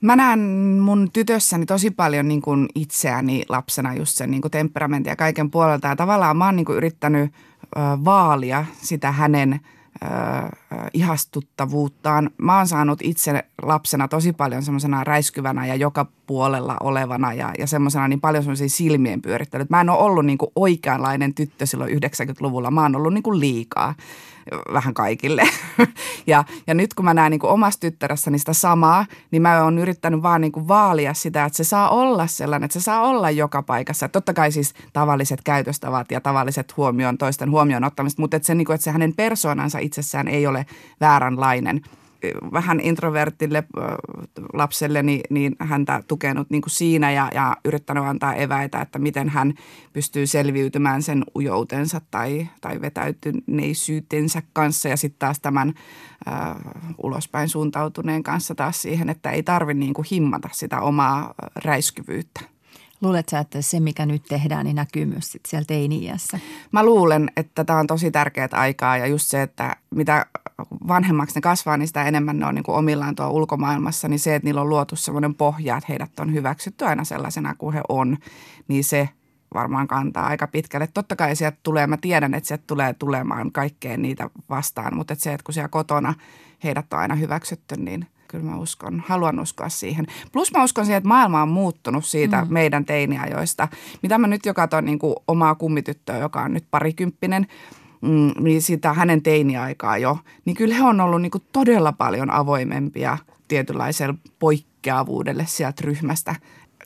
Mä 0.00 0.16
näen 0.16 0.40
mun 0.80 1.10
tytössäni 1.12 1.66
tosi 1.66 1.90
paljon 1.90 2.28
niin 2.28 2.42
kuin 2.42 2.68
itseäni 2.74 3.42
lapsena 3.48 3.94
just 3.94 4.16
sen 4.16 4.30
niin 4.30 4.42
kuin 4.42 4.52
temperamentin 4.52 5.10
ja 5.10 5.16
kaiken 5.16 5.50
puolelta. 5.50 5.88
Ja 5.88 5.96
tavallaan 5.96 6.36
mä 6.36 6.44
oon 6.46 6.56
niin 6.56 6.66
kuin 6.66 6.76
yrittänyt 6.76 7.32
ö, 7.76 7.80
vaalia 8.04 8.64
sitä 8.82 9.12
hänen 9.12 9.60
ö, 10.02 10.06
ihastuttavuuttaan. 10.92 12.30
Mä 12.38 12.56
oon 12.56 12.68
saanut 12.68 12.98
itse 13.02 13.44
lapsena 13.62 14.08
tosi 14.08 14.32
paljon 14.32 14.62
semmoisena 14.62 15.04
räiskyvänä 15.04 15.66
ja 15.66 15.74
joka 15.74 16.06
puolella 16.26 16.76
olevana 16.80 17.32
ja, 17.32 17.52
ja 17.58 17.66
semmoisena 17.66 18.08
niin 18.08 18.20
paljon 18.20 18.44
semmoisia 18.44 18.68
silmien 18.68 19.22
pyörittelyt. 19.22 19.70
Mä 19.70 19.80
en 19.80 19.90
ole 19.90 19.98
ollut 19.98 20.26
niin 20.26 20.38
kuin 20.38 20.52
oikeanlainen 20.56 21.34
tyttö 21.34 21.66
silloin 21.66 21.90
90-luvulla. 21.92 22.70
Mä 22.70 22.82
oon 22.82 22.96
ollut 22.96 23.14
niin 23.14 23.22
kuin 23.22 23.40
liikaa 23.40 23.94
vähän 24.72 24.94
kaikille. 24.94 25.42
ja, 26.26 26.44
ja 26.66 26.74
nyt 26.74 26.94
kun 26.94 27.04
mä 27.04 27.14
näen 27.14 27.30
niin 27.30 27.40
kuin 27.40 27.50
omassa 27.50 27.80
tyttäressäni 27.80 28.38
sitä 28.38 28.52
samaa, 28.52 29.06
niin 29.30 29.42
mä 29.42 29.62
oon 29.62 29.78
yrittänyt 29.78 30.22
vaan 30.22 30.40
niin 30.40 30.52
kuin 30.52 30.68
vaalia 30.68 31.14
sitä, 31.14 31.44
että 31.44 31.56
se 31.56 31.64
saa 31.64 31.88
olla 31.88 32.26
sellainen, 32.26 32.64
että 32.64 32.80
se 32.80 32.84
saa 32.84 33.00
olla 33.00 33.30
joka 33.30 33.62
paikassa. 33.62 34.06
Et 34.06 34.12
totta 34.12 34.34
kai 34.34 34.52
siis 34.52 34.74
tavalliset 34.92 35.40
käytöstavat 35.44 36.10
ja 36.10 36.20
tavalliset 36.20 36.76
huomioon, 36.76 37.18
toisten 37.18 37.50
huomioon 37.50 37.84
ottamista, 37.84 38.22
mutta 38.22 38.36
että 38.36 38.46
se, 38.46 38.54
niin 38.54 38.66
kuin, 38.66 38.74
että 38.74 38.84
se 38.84 38.90
hänen 38.90 39.14
persoonansa 39.14 39.78
itsessään 39.78 40.28
ei 40.28 40.46
ole 40.46 40.66
vääränlainen– 41.00 41.80
vähän 42.52 42.80
introvertille 42.80 43.64
lapselle, 44.52 45.02
niin, 45.02 45.20
niin 45.30 45.56
häntä 45.58 46.02
tukenut 46.08 46.50
niin 46.50 46.62
kuin 46.62 46.70
siinä 46.70 47.10
ja, 47.12 47.30
ja 47.34 47.56
yrittänyt 47.64 48.04
antaa 48.04 48.34
eväitä, 48.34 48.80
että 48.80 48.98
miten 48.98 49.28
hän 49.28 49.54
pystyy 49.92 50.26
selviytymään 50.26 51.02
sen 51.02 51.24
ujoutensa 51.36 52.00
tai, 52.10 52.48
tai 52.60 52.80
vetäytyneisyytensä 52.80 54.42
kanssa 54.52 54.88
ja 54.88 54.96
sitten 54.96 55.18
taas 55.18 55.40
tämän 55.40 55.74
äh, 56.28 56.56
ulospäin 57.02 57.48
suuntautuneen 57.48 58.22
kanssa 58.22 58.54
taas 58.54 58.82
siihen, 58.82 59.10
että 59.10 59.30
ei 59.30 59.42
tarvitse 59.42 59.80
niin 59.80 59.94
kuin 59.94 60.06
himmata 60.10 60.48
sitä 60.52 60.80
omaa 60.80 61.34
räiskyvyyttä. 61.64 62.40
Luulet 63.00 63.28
sä, 63.28 63.38
että 63.38 63.62
se 63.62 63.80
mikä 63.80 64.06
nyt 64.06 64.22
tehdään, 64.28 64.64
niin 64.64 64.76
näkyy 64.76 65.06
myös 65.06 65.32
sit 65.32 65.46
siellä 65.46 65.64
teini-iässä? 65.64 66.38
Mä 66.72 66.84
luulen, 66.84 67.30
että 67.36 67.64
tämä 67.64 67.78
on 67.78 67.86
tosi 67.86 68.10
tärkeää 68.10 68.48
aikaa 68.52 68.96
ja 68.96 69.06
just 69.06 69.28
se, 69.28 69.42
että 69.42 69.76
mitä 69.90 70.26
vanhemmaksi 70.88 71.34
ne 71.34 71.40
kasvaa, 71.40 71.76
niin 71.76 71.86
sitä 71.86 72.04
enemmän 72.04 72.38
ne 72.38 72.46
on 72.46 72.54
niin 72.54 72.62
kuin 72.62 72.76
omillaan 72.76 73.14
tuo 73.14 73.28
ulkomaailmassa. 73.28 74.08
Niin 74.08 74.18
se, 74.18 74.34
että 74.34 74.46
niillä 74.46 74.60
on 74.60 74.68
luotu 74.68 74.96
semmoinen 74.96 75.34
pohja, 75.34 75.76
että 75.76 75.86
heidät 75.88 76.20
on 76.20 76.32
hyväksytty 76.32 76.84
aina 76.84 77.04
sellaisena 77.04 77.54
kuin 77.54 77.74
he 77.74 77.80
on, 77.88 78.16
niin 78.68 78.84
se 78.84 79.08
varmaan 79.54 79.88
kantaa 79.88 80.26
aika 80.26 80.46
pitkälle. 80.46 80.86
Totta 80.94 81.16
kai 81.16 81.36
sieltä 81.36 81.58
tulee, 81.62 81.86
mä 81.86 81.96
tiedän, 81.96 82.34
että 82.34 82.48
sieltä 82.48 82.64
tulee 82.66 82.94
tulemaan 82.94 83.52
kaikkeen 83.52 84.02
niitä 84.02 84.30
vastaan, 84.50 84.96
mutta 84.96 85.12
että 85.12 85.22
se, 85.22 85.32
että 85.32 85.44
kun 85.44 85.54
siellä 85.54 85.68
kotona 85.68 86.14
heidät 86.64 86.92
on 86.92 86.98
aina 86.98 87.14
hyväksytty, 87.14 87.76
niin– 87.76 88.06
kyllä 88.30 88.44
mä 88.44 88.56
uskon, 88.56 89.02
haluan 89.06 89.40
uskoa 89.40 89.68
siihen. 89.68 90.06
Plus 90.32 90.52
mä 90.52 90.64
uskon 90.64 90.84
siihen, 90.84 90.98
että 90.98 91.08
maailma 91.08 91.42
on 91.42 91.48
muuttunut 91.48 92.04
siitä 92.04 92.44
mm. 92.44 92.52
meidän 92.52 92.84
teiniajoista. 92.84 93.68
Mitä 94.02 94.18
mä 94.18 94.26
nyt 94.26 94.46
jo 94.46 94.54
katson 94.54 94.84
niin 94.84 94.98
kuin 94.98 95.14
omaa 95.28 95.54
kummityttöä, 95.54 96.18
joka 96.18 96.42
on 96.42 96.54
nyt 96.54 96.64
parikymppinen, 96.70 97.46
mm, 98.00 98.32
niin 98.40 98.62
sitä 98.62 98.92
hänen 98.92 99.22
teiniaikaa 99.22 99.98
jo, 99.98 100.18
niin 100.44 100.56
kyllä 100.56 100.74
he 100.74 100.82
on 100.82 101.00
ollut 101.00 101.22
niin 101.22 101.30
kuin 101.30 101.44
todella 101.52 101.92
paljon 101.92 102.30
avoimempia 102.30 103.18
tietynlaiselle 103.48 104.14
poikkeavuudelle 104.38 105.44
sieltä 105.46 105.82
ryhmästä. 105.84 106.34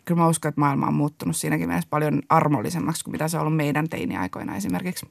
Kyllä 0.04 0.20
mä 0.20 0.28
uskon, 0.28 0.48
että 0.48 0.60
maailma 0.60 0.86
on 0.86 0.94
muuttunut 0.94 1.36
siinäkin 1.36 1.68
mielessä 1.68 1.90
paljon 1.90 2.22
armollisemmaksi 2.28 3.04
kuin 3.04 3.12
mitä 3.12 3.28
se 3.28 3.36
on 3.36 3.40
ollut 3.40 3.56
meidän 3.56 3.88
teiniaikoina 3.88 4.56
esimerkiksi. 4.56 5.06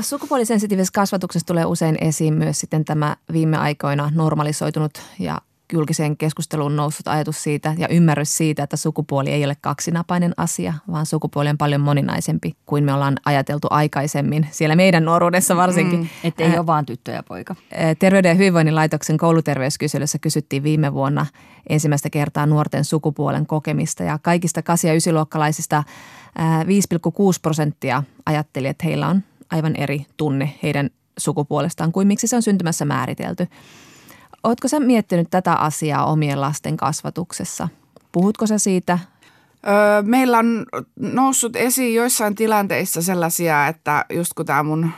Sukupuolisensitiivisessä 0.00 0.92
kasvatuksessa 0.94 1.46
tulee 1.46 1.64
usein 1.64 1.96
esiin 2.00 2.34
myös 2.34 2.60
sitten 2.60 2.84
tämä 2.84 3.16
viime 3.32 3.56
aikoina 3.56 4.10
normalisoitunut 4.14 5.02
ja 5.18 5.40
julkiseen 5.72 6.16
keskusteluun 6.16 6.76
noussut 6.76 7.08
ajatus 7.08 7.42
siitä 7.42 7.74
ja 7.78 7.88
ymmärrys 7.88 8.36
siitä, 8.36 8.62
että 8.62 8.76
sukupuoli 8.76 9.30
ei 9.30 9.44
ole 9.44 9.56
kaksinapainen 9.60 10.32
asia, 10.36 10.74
vaan 10.92 11.06
sukupuoli 11.06 11.48
on 11.48 11.58
paljon 11.58 11.80
moninaisempi 11.80 12.52
kuin 12.66 12.84
me 12.84 12.94
ollaan 12.94 13.16
ajateltu 13.24 13.68
aikaisemmin, 13.70 14.46
siellä 14.50 14.76
meidän 14.76 15.04
nuoruudessa 15.04 15.56
varsinkin. 15.56 16.00
Mm, 16.00 16.08
että 16.24 16.44
ei 16.44 16.58
ole 16.58 16.66
vaan 16.66 16.86
tyttö 16.86 17.12
ja 17.12 17.22
poika. 17.22 17.54
Terveyden 17.98 18.28
ja 18.28 18.34
hyvinvoinnin 18.34 18.74
laitoksen 18.74 19.18
kouluterveyskyselyssä 19.18 20.18
kysyttiin 20.18 20.62
viime 20.62 20.94
vuonna 20.94 21.26
ensimmäistä 21.68 22.10
kertaa 22.10 22.46
nuorten 22.46 22.84
sukupuolen 22.84 23.46
kokemista 23.46 24.02
ja 24.02 24.18
kaikista 24.22 24.60
8- 24.60 24.62
ja 24.86 24.94
9-luokkalaisista 24.94 25.84
5,6 26.38 27.38
prosenttia 27.42 28.02
ajatteli, 28.26 28.66
että 28.68 28.86
heillä 28.86 29.08
on 29.08 29.22
aivan 29.50 29.76
eri 29.76 30.06
tunne 30.16 30.54
heidän 30.62 30.90
sukupuolestaan 31.18 31.92
kuin 31.92 32.06
miksi 32.06 32.26
se 32.26 32.36
on 32.36 32.42
syntymässä 32.42 32.84
määritelty. 32.84 33.46
Oletko 34.44 34.68
sä 34.68 34.80
miettinyt 34.80 35.28
tätä 35.30 35.54
asiaa 35.54 36.06
omien 36.06 36.40
lasten 36.40 36.76
kasvatuksessa? 36.76 37.68
Puhutko 38.12 38.46
sä 38.46 38.58
siitä? 38.58 38.98
Öö, 39.66 40.02
meillä 40.02 40.38
on 40.38 40.66
noussut 40.96 41.56
esiin 41.56 41.94
joissain 41.94 42.34
tilanteissa 42.34 43.02
sellaisia, 43.02 43.66
että 43.66 44.04
just 44.12 44.34
kun 44.34 44.46
tämä 44.46 44.62
mun 44.62 44.90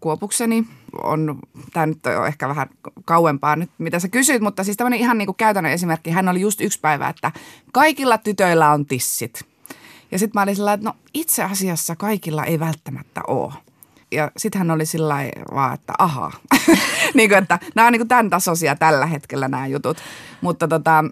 kuopukseni 0.00 0.66
on, 1.02 1.38
tämä 1.72 1.86
nyt 1.86 2.06
on 2.06 2.26
ehkä 2.26 2.48
vähän 2.48 2.68
kauempaa 3.04 3.56
nyt, 3.56 3.70
mitä 3.78 3.98
sä 3.98 4.08
kysyit, 4.08 4.42
mutta 4.42 4.64
siis 4.64 4.76
tämmöinen 4.76 5.00
ihan 5.00 5.18
niin 5.18 5.26
kuin 5.26 5.36
käytännön 5.36 5.72
esimerkki. 5.72 6.10
Hän 6.10 6.28
oli 6.28 6.40
just 6.40 6.60
yksi 6.60 6.80
päivä, 6.80 7.08
että 7.08 7.32
kaikilla 7.72 8.18
tytöillä 8.18 8.70
on 8.70 8.86
tissit. 8.86 9.44
Ja 10.10 10.18
sitten 10.18 10.40
mä 10.40 10.42
olin 10.42 10.56
sillä 10.56 10.72
että 10.72 10.86
no 10.86 10.96
itse 11.14 11.44
asiassa 11.44 11.96
kaikilla 11.96 12.44
ei 12.44 12.60
välttämättä 12.60 13.20
ole. 13.26 13.52
Ja 14.12 14.30
sitten 14.36 14.58
hän 14.58 14.70
oli 14.70 14.86
sillä 14.86 15.14
vaan, 15.54 15.74
että 15.74 15.92
ahaa. 15.98 16.32
niin 17.14 17.28
kuin, 17.28 17.38
että 17.42 17.58
nämä 17.74 17.86
on 17.86 17.92
niin 17.92 18.08
tämän 18.08 18.30
tasoisia 18.30 18.76
tällä 18.76 19.06
hetkellä 19.06 19.48
nämä 19.48 19.66
jutut. 19.66 19.96
Mutta 20.40 20.68
tota, 20.68 21.04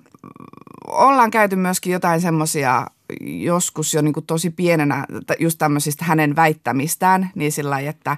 ollaan 0.86 1.30
käyty 1.30 1.56
myöskin 1.56 1.92
jotain 1.92 2.20
semmoisia 2.20 2.86
joskus 3.20 3.94
jo 3.94 4.02
niin 4.02 4.12
kuin 4.12 4.26
tosi 4.26 4.50
pienenä 4.50 5.06
just 5.38 5.58
tämmöisistä 5.58 6.04
hänen 6.04 6.36
väittämistään, 6.36 7.30
niin 7.34 7.52
sillä 7.52 7.70
lailla, 7.70 7.90
että, 7.90 8.16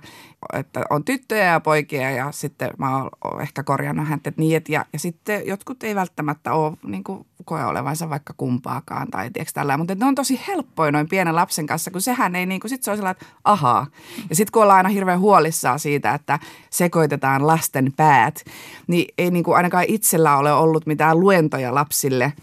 että 0.53 0.83
on 0.91 1.05
tyttöjä 1.05 1.45
ja 1.45 1.61
poikia 1.61 2.11
ja 2.11 2.33
sitten 2.33 2.71
mä 2.79 2.97
oon 2.97 3.41
ehkä 3.41 3.63
korjannut 3.63 4.09
häntä, 4.09 4.33
niin, 4.37 4.57
että 4.57 4.73
ja, 4.73 4.85
ja 4.93 4.99
sitten 4.99 5.47
jotkut 5.47 5.83
ei 5.83 5.95
välttämättä 5.95 6.53
ole 6.53 6.77
niin 6.83 7.05
kuin 7.05 7.27
koe 7.45 7.65
olevansa 7.65 8.11
vaikka 8.11 8.35
kumpaakaan 8.37 9.09
tai 9.11 9.31
tiedätkö 9.31 9.53
tällä, 9.55 9.77
mutta 9.77 9.95
ne 9.95 10.07
on 10.07 10.15
tosi 10.15 10.41
helppoja 10.49 10.93
noin 10.93 11.09
pienen 11.09 11.35
lapsen 11.37 11.67
kanssa, 11.67 11.91
kun 11.91 12.01
sehän 12.01 12.37
ei 12.37 12.47
niin 12.47 12.61
kuin, 12.61 12.69
sit 12.69 12.83
se 12.83 12.91
on 12.91 12.97
sellainen, 12.97 13.23
että 13.23 13.37
ahaa. 13.45 13.87
Ja 14.31 14.37
sitten 14.37 14.53
kun 14.53 14.63
ollaan 14.63 14.77
aina 14.77 14.89
hirveän 14.89 15.21
huolissaan 15.21 15.79
siitä, 15.79 16.15
että 16.15 16.39
sekoitetaan 16.71 17.47
lasten 17.47 17.93
päät, 17.97 18.45
niin 18.87 19.15
ei 19.19 19.31
niin 19.31 19.45
kuin 19.45 19.57
ainakaan 19.57 19.85
itsellä 19.89 20.37
ole 20.37 20.53
ollut 20.53 20.87
mitään 20.87 21.21
luentoja 21.21 21.75
lapsille– 21.75 22.33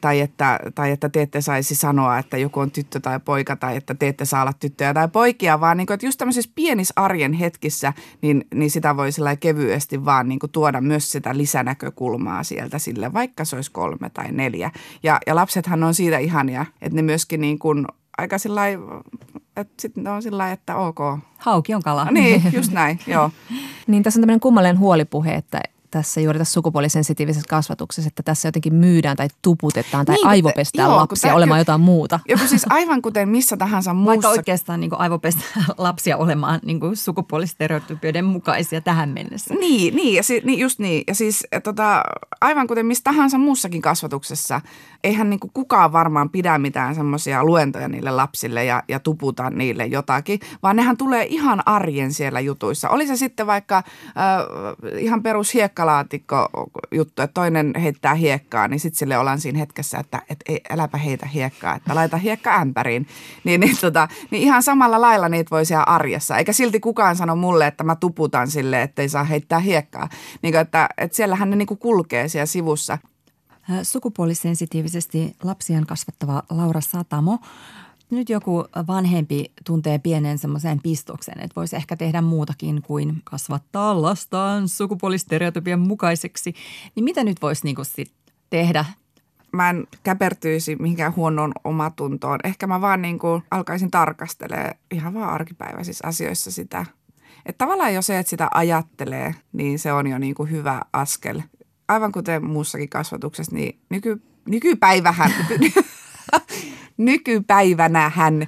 tai 0.00 0.20
että, 0.20 0.60
tai 0.74 0.90
että 0.90 1.08
te 1.08 1.22
ette 1.22 1.40
saisi 1.40 1.74
sanoa, 1.74 2.18
että 2.18 2.36
joku 2.36 2.60
on 2.60 2.70
tyttö 2.70 3.00
tai 3.00 3.20
poika 3.20 3.56
tai 3.56 3.76
että 3.76 3.94
te 3.94 4.08
ette 4.08 4.24
saa 4.24 4.42
olla 4.42 4.52
tyttöjä 4.52 4.94
tai 4.94 5.08
poikia, 5.08 5.60
vaan 5.60 5.76
niin 5.76 5.86
kuin, 5.86 5.94
että 5.94 6.06
just 6.06 6.18
tämmöisissä 6.18 6.50
pienissä 6.54 6.92
arjen 6.96 7.32
hetkissä, 7.32 7.92
niin, 8.22 8.44
niin 8.54 8.70
sitä 8.70 8.96
voi 8.96 9.12
sillä 9.12 9.36
kevyesti 9.36 10.04
vaan 10.04 10.28
niin 10.28 10.38
kuin 10.38 10.52
tuoda 10.52 10.80
myös 10.80 11.12
sitä 11.12 11.36
lisänäkökulmaa 11.36 12.42
sieltä 12.42 12.78
sille, 12.78 13.12
vaikka 13.12 13.44
se 13.44 13.56
olisi 13.56 13.70
kolme 13.70 14.10
tai 14.10 14.32
neljä. 14.32 14.70
Ja, 15.02 15.18
ja 15.26 15.34
lapsethan 15.34 15.84
on 15.84 15.94
siitä 15.94 16.18
ihania, 16.18 16.66
että 16.82 16.96
ne 16.96 17.02
myöskin 17.02 17.40
niin 17.40 17.58
kuin 17.58 17.86
aika 18.18 18.38
sillä 18.38 18.62
että 19.56 19.74
sitten 19.78 20.06
on 20.06 20.22
sillä 20.22 20.52
että 20.52 20.76
ok. 20.76 20.98
Hauki 21.38 21.74
on 21.74 21.82
kala. 21.82 22.04
Niin, 22.10 22.42
just 22.52 22.72
näin, 22.72 23.00
joo. 23.06 23.30
niin 23.86 24.02
tässä 24.02 24.18
on 24.18 24.22
tämmöinen 24.22 24.40
kummallinen 24.40 24.78
huolipuhe, 24.78 25.34
että 25.34 25.60
tässä 25.90 26.20
juuri 26.20 26.38
tässä 26.38 26.52
sukupuolisensitiivisessä 26.52 27.48
kasvatuksessa, 27.48 28.08
että 28.08 28.22
tässä 28.22 28.48
jotenkin 28.48 28.74
myydään 28.74 29.16
tai 29.16 29.28
tuputetaan 29.42 30.06
tai 30.06 30.14
niin, 30.14 30.26
aivopestään 30.26 30.88
joo, 30.88 30.96
lapsia 30.96 31.34
olemaan 31.34 31.56
kyllä, 31.56 31.60
jotain 31.60 31.80
muuta. 31.80 32.20
Joku 32.28 32.46
siis 32.46 32.66
aivan 32.70 33.02
kuten 33.02 33.28
missä 33.28 33.56
tahansa 33.56 33.94
muussa. 33.94 34.12
Vaikka 34.12 34.28
oikeastaan 34.28 34.80
niin 34.80 34.90
aivopestään 34.98 35.64
lapsia 35.78 36.16
olemaan 36.16 36.60
niin 36.64 36.80
sukupuolistereotypioiden 36.94 38.24
mukaisia 38.24 38.80
tähän 38.80 39.08
mennessä. 39.08 39.54
Niin, 39.54 39.96
niin, 39.96 40.14
ja 40.14 40.22
si, 40.22 40.40
niin 40.44 40.58
just 40.58 40.78
niin. 40.78 41.04
Ja 41.06 41.14
siis 41.14 41.46
tota, 41.64 42.02
aivan 42.40 42.66
kuten 42.66 42.86
missä 42.86 43.04
tahansa 43.04 43.38
muussakin 43.38 43.82
kasvatuksessa, 43.82 44.60
eihän 45.04 45.30
niin 45.30 45.40
kuin 45.40 45.50
kukaan 45.54 45.92
varmaan 45.92 46.30
pidä 46.30 46.58
mitään 46.58 46.94
semmoisia 46.94 47.44
luentoja 47.44 47.88
niille 47.88 48.10
lapsille 48.10 48.64
ja, 48.64 48.82
ja 48.88 49.00
tuputa 49.00 49.50
niille 49.50 49.86
jotakin, 49.86 50.40
vaan 50.62 50.76
nehän 50.76 50.96
tulee 50.96 51.26
ihan 51.26 51.62
arjen 51.66 52.12
siellä 52.12 52.40
jutuissa. 52.40 52.88
Oli 52.88 53.06
se 53.06 53.16
sitten 53.16 53.46
vaikka 53.46 53.76
äh, 53.76 53.84
ihan 54.98 55.22
perus 55.22 55.54
hiekkalaatikko 55.80 56.48
juttu, 56.90 57.22
että 57.22 57.34
toinen 57.34 57.72
heittää 57.82 58.14
hiekkaa, 58.14 58.68
niin 58.68 58.80
sitten 58.80 58.98
sille 58.98 59.18
ollaan 59.18 59.40
siinä 59.40 59.58
hetkessä, 59.58 59.98
että 59.98 60.22
et, 60.30 60.38
ei, 60.48 60.60
äläpä 60.70 60.98
heitä 60.98 61.26
hiekkaa, 61.26 61.74
että 61.74 61.94
laita 61.94 62.16
hiekka 62.16 62.54
ämpäriin. 62.54 63.06
Niin, 63.44 63.60
niin, 63.60 63.76
tota, 63.80 64.08
niin 64.30 64.42
ihan 64.42 64.62
samalla 64.62 65.00
lailla 65.00 65.28
niitä 65.28 65.50
voi 65.50 65.64
siellä 65.64 65.84
arjessa. 65.84 66.36
Eikä 66.36 66.52
silti 66.52 66.80
kukaan 66.80 67.16
sano 67.16 67.36
mulle, 67.36 67.66
että 67.66 67.84
mä 67.84 67.96
tuputan 67.96 68.50
sille, 68.50 68.82
että 68.82 69.02
ei 69.02 69.08
saa 69.08 69.24
heittää 69.24 69.58
hiekkaa. 69.58 70.08
Niin 70.42 70.56
että, 70.56 70.88
että 70.98 71.16
siellähän 71.16 71.50
ne 71.50 71.56
niin 71.56 71.78
kulkee 71.78 72.28
siellä 72.28 72.46
sivussa. 72.46 72.98
Sukupuolisensitiivisesti 73.82 75.36
lapsien 75.42 75.86
kasvattava 75.86 76.42
Laura 76.50 76.80
Satamo 76.80 77.38
nyt 78.10 78.28
joku 78.28 78.64
vanhempi 78.86 79.52
tuntee 79.66 79.98
pienen 79.98 80.38
semmoisen 80.38 80.80
pistoksen, 80.82 81.40
että 81.40 81.56
voisi 81.56 81.76
ehkä 81.76 81.96
tehdä 81.96 82.22
muutakin 82.22 82.82
kuin 82.82 83.20
kasvattaa 83.24 84.02
lastaan 84.02 84.68
sukupuolistereotypian 84.68 85.80
mukaiseksi, 85.80 86.54
niin 86.94 87.04
mitä 87.04 87.24
nyt 87.24 87.42
voisi 87.42 87.64
niinku 87.64 87.84
sit 87.84 88.12
tehdä 88.50 88.84
mä 89.52 89.70
en 89.70 89.86
käpertyisi 90.02 90.76
mihinkään 90.76 91.16
huonoon 91.16 91.52
omatuntoon. 91.64 92.38
Ehkä 92.44 92.66
mä 92.66 92.80
vaan 92.80 93.02
niin 93.02 93.18
kuin 93.18 93.42
alkaisin 93.50 93.90
tarkastelemaan 93.90 94.74
ihan 94.90 95.14
vaan 95.14 95.30
arkipäiväisissä 95.30 96.06
asioissa 96.06 96.50
sitä. 96.50 96.86
Että 97.46 97.64
tavallaan 97.64 97.94
jo 97.94 98.02
se, 98.02 98.18
että 98.18 98.30
sitä 98.30 98.48
ajattelee, 98.54 99.34
niin 99.52 99.78
se 99.78 99.92
on 99.92 100.06
jo 100.06 100.18
niin 100.18 100.34
kuin 100.34 100.50
hyvä 100.50 100.80
askel. 100.92 101.42
Aivan 101.88 102.12
kuten 102.12 102.44
muussakin 102.44 102.88
kasvatuksessa, 102.88 103.54
niin 103.54 103.80
nyky, 103.88 104.22
nykypäivähän, 104.48 105.32
nykypäivänä 107.04 108.12
hän 108.14 108.46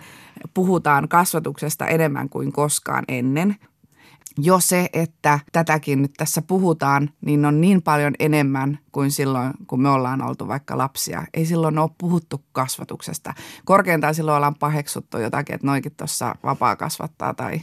puhutaan 0.54 1.08
kasvatuksesta 1.08 1.86
enemmän 1.86 2.28
kuin 2.28 2.52
koskaan 2.52 3.04
ennen. 3.08 3.56
Jo 4.38 4.60
se, 4.60 4.88
että 4.92 5.38
tätäkin 5.52 6.02
nyt 6.02 6.12
tässä 6.16 6.42
puhutaan, 6.42 7.10
niin 7.20 7.44
on 7.44 7.60
niin 7.60 7.82
paljon 7.82 8.14
enemmän 8.18 8.78
kuin 8.92 9.10
silloin, 9.10 9.52
kun 9.66 9.82
me 9.82 9.88
ollaan 9.88 10.22
oltu 10.22 10.48
vaikka 10.48 10.78
lapsia. 10.78 11.24
Ei 11.34 11.46
silloin 11.46 11.78
ole 11.78 11.90
puhuttu 11.98 12.44
kasvatuksesta. 12.52 13.34
Korkeintaan 13.64 14.14
silloin 14.14 14.36
ollaan 14.36 14.54
paheksuttu 14.54 15.18
jotakin, 15.18 15.54
että 15.54 15.66
noikin 15.66 15.92
tuossa 15.96 16.34
vapaa 16.44 16.76
kasvattaa 16.76 17.34
tai 17.34 17.60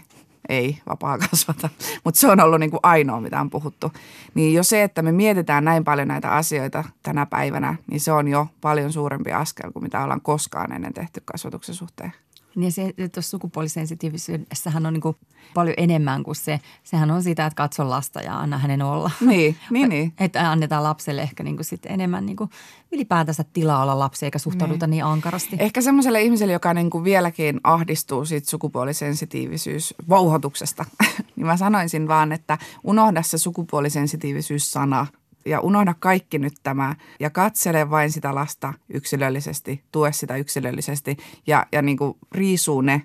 ei 0.50 0.82
vapaa 0.90 1.18
kasvata, 1.30 1.70
mutta 2.04 2.20
se 2.20 2.28
on 2.28 2.40
ollut 2.40 2.60
niin 2.60 2.72
kuin 2.72 2.80
ainoa, 2.84 3.22
mitä 3.22 3.42
on 3.42 3.50
puhuttu. 3.50 3.92
Niin 4.34 4.54
jo 4.54 4.64
se, 4.64 4.84
että 4.84 5.02
me 5.02 5.12
mietitään 5.12 5.66
näin 5.66 5.84
paljon 5.84 6.08
näitä 6.08 6.32
asioita 6.32 6.84
tänä 7.04 7.26
päivänä, 7.26 7.76
niin 7.92 8.00
se 8.00 8.12
on 8.12 8.28
jo 8.28 8.48
paljon 8.62 8.94
suurempi 8.94 9.32
askel 9.32 9.72
kuin 9.72 9.84
mitä 9.84 10.04
ollaan 10.04 10.22
koskaan 10.22 10.72
ennen 10.72 10.94
tehty 10.94 11.22
kasvatuksen 11.26 11.76
suhteen. 11.76 12.14
Niin 12.56 12.72
se, 12.72 12.94
tuossa 13.14 13.30
sukupuolisensitiivisyydessähän 13.30 14.86
on 14.86 14.94
niin 14.94 15.02
kuin 15.02 15.16
paljon 15.54 15.74
enemmän 15.78 16.24
kuin 16.24 16.36
se. 16.36 16.60
Sehän 16.84 17.12
on 17.12 17.24
sitä, 17.24 17.46
että 17.46 17.58
katso 17.58 17.90
lasta 17.90 18.22
ja 18.22 18.40
anna 18.40 18.58
hänen 18.58 18.82
olla. 18.82 19.12
Niin, 19.22 19.56
niin, 19.70 19.90
niin. 19.90 20.14
Että 20.20 20.52
annetaan 20.52 20.84
lapselle 20.84 21.22
ehkä 21.22 21.44
niin 21.44 21.56
kuin 21.56 21.66
sit 21.66 21.86
enemmän 21.86 22.26
niin 22.26 22.36
kuin 22.36 22.50
ylipäätänsä 22.92 23.46
tilaa 23.54 23.84
olla 23.84 24.00
lapsi 24.00 24.26
eikä 24.26 24.40
suhtauduta 24.40 24.88
niin, 24.88 24.92
niin 24.92 25.06
ankarasti. 25.06 25.56
Ehkä 25.60 25.82
semmoiselle 25.82 26.22
ihmiselle, 26.22 26.54
joka 26.54 26.74
niin 26.74 26.90
kuin 26.90 27.04
vieläkin 27.04 27.60
ahdistuu 27.64 28.26
siitä 28.26 28.50
sukupuolisensitiivisyys-vouhotuksesta, 28.50 30.86
niin 31.36 31.46
mä 31.46 31.58
sanoisin 31.58 32.08
vaan, 32.08 32.32
että 32.32 32.58
unohda 32.84 33.22
se 33.22 33.38
sukupuolisensitiivisyys-sana– 33.38 35.08
ja 35.46 35.60
unohda 35.60 35.96
kaikki 36.00 36.40
nyt 36.40 36.54
tämä 36.64 36.96
ja 37.20 37.30
katsele 37.30 37.90
vain 37.90 38.12
sitä 38.12 38.36
lasta 38.36 38.74
yksilöllisesti, 38.94 39.84
tue 39.92 40.12
sitä 40.12 40.36
yksilöllisesti 40.36 41.18
ja, 41.48 41.66
ja 41.72 41.82
niin 41.82 41.98
kuin 41.98 42.18
riisuu 42.32 42.82
ne 42.82 43.02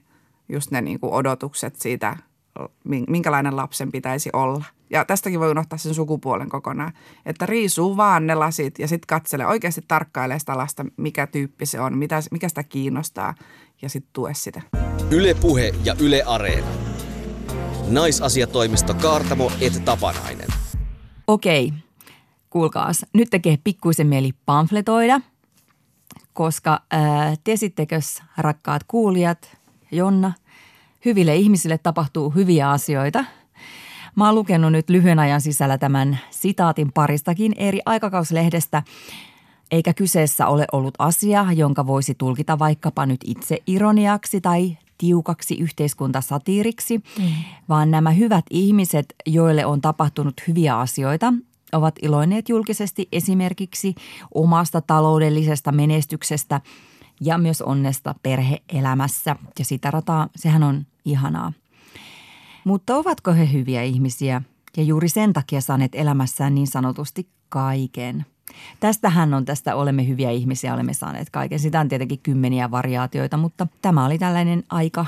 just 0.49 0.71
ne 0.71 0.81
niin 0.81 1.01
kuin 1.01 1.13
odotukset 1.13 1.77
siitä, 1.77 2.17
minkälainen 3.09 3.57
lapsen 3.57 3.93
pitäisi 3.93 4.31
olla. 4.33 4.65
Ja 4.91 5.05
tästäkin 5.05 5.41
voi 5.41 5.51
unohtaa 5.51 5.79
sen 5.79 5.95
sukupuolen 5.95 6.49
kokonaan, 6.49 6.93
että 7.27 7.47
riisuu 7.47 7.97
vaan 7.97 8.27
ne 8.27 8.35
lasit 8.35 8.79
ja 8.79 8.89
sitten 8.89 9.07
katsele 9.07 9.47
oikeasti 9.47 9.81
tarkkailee 9.89 10.39
sitä 10.39 10.57
lasta, 10.57 10.85
mikä 10.97 11.27
tyyppi 11.27 11.67
se 11.67 11.81
on, 11.81 11.99
mitä, 11.99 12.21
mikä 12.31 12.49
sitä 12.49 12.63
kiinnostaa 12.63 13.35
ja 13.83 13.89
sitten 13.89 14.11
tue 14.13 14.35
sitä. 14.35 14.63
Ylepuhe 15.11 15.75
ja 15.85 15.95
Yle 16.01 16.23
Areena. 16.27 16.67
Naisasiatoimisto 17.89 18.95
Kaartamo 18.95 19.53
et 19.61 19.85
Tapanainen. 19.85 20.49
Okei, 21.27 21.73
kuulkaas, 22.55 23.07
nyt 23.13 23.31
tekee 23.31 23.59
pikkuisen 23.65 24.07
mieli 24.07 24.33
pamfletoida, 24.47 25.21
koska 26.33 26.81
ää, 26.91 27.35
tiesittekös 27.45 28.23
rakkaat 28.39 28.85
kuulijat, 28.89 29.57
Jonna, 29.93 30.33
hyville 31.05 31.37
ihmisille 31.37 31.79
tapahtuu 31.79 32.31
hyviä 32.31 32.71
asioita. 32.71 33.25
Mä 34.17 34.27
oon 34.27 34.35
lukenut 34.35 34.73
nyt 34.73 34.91
lyhyen 34.91 35.19
ajan 35.19 35.41
sisällä 35.41 35.79
tämän 35.79 36.19
sitaatin 36.31 36.93
paristakin 36.93 37.55
eri 37.57 37.81
aikakauslehdestä, 37.87 38.83
eikä 39.71 39.95
kyseessä 39.95 40.47
ole 40.47 40.67
ollut 40.73 40.95
asia, 40.99 41.47
jonka 41.55 41.87
voisi 41.87 42.15
tulkita 42.15 42.59
vaikkapa 42.59 43.07
nyt 43.07 43.21
itse 43.25 43.59
ironiaksi 43.67 44.41
tai 44.41 44.79
tiukaksi 44.99 45.59
yhteiskuntasatiiriksi, 45.59 46.99
mm. 46.99 47.25
vaan 47.69 47.91
nämä 47.91 48.11
hyvät 48.11 48.45
ihmiset, 48.51 49.15
joille 49.27 49.67
on 49.67 49.81
tapahtunut 49.81 50.35
hyviä 50.49 50.79
asioita, 50.79 51.33
ovat 51.77 51.95
iloinneet 52.03 52.49
julkisesti 52.49 53.09
esimerkiksi 53.13 53.95
omasta 54.35 54.81
taloudellisesta 54.81 55.73
menestyksestä 55.73 56.61
ja 57.21 57.39
myös 57.39 57.63
onnesta 57.63 58.15
perheelämässä. 58.23 59.37
Ja 59.59 59.65
sitä 59.65 59.91
rataa, 59.91 60.29
sehän 60.37 60.63
on 60.63 60.87
ihanaa. 61.05 61.53
Mutta 62.65 62.97
ovatko 62.97 63.33
he 63.33 63.53
hyviä 63.53 63.83
ihmisiä 63.83 64.43
ja 64.77 64.83
juuri 64.83 65.09
sen 65.09 65.33
takia 65.33 65.61
saaneet 65.61 65.95
elämässään 65.95 66.55
niin 66.55 66.67
sanotusti 66.67 67.29
kaiken? 67.49 68.27
Tästähän 68.81 69.35
on 69.35 69.45
tästä 69.45 69.75
olemme 69.75 70.09
hyviä 70.09 70.31
ihmisiä, 70.31 70.75
olemme 70.75 70.95
saaneet 70.95 71.31
kaiken. 71.31 71.59
Sitä 71.59 71.81
on 71.81 71.89
tietenkin 71.89 72.19
kymmeniä 72.19 72.71
variaatioita, 72.71 73.37
mutta 73.37 73.67
tämä 73.83 74.07
oli 74.07 74.19
tällainen 74.19 74.65
aika. 74.69 75.07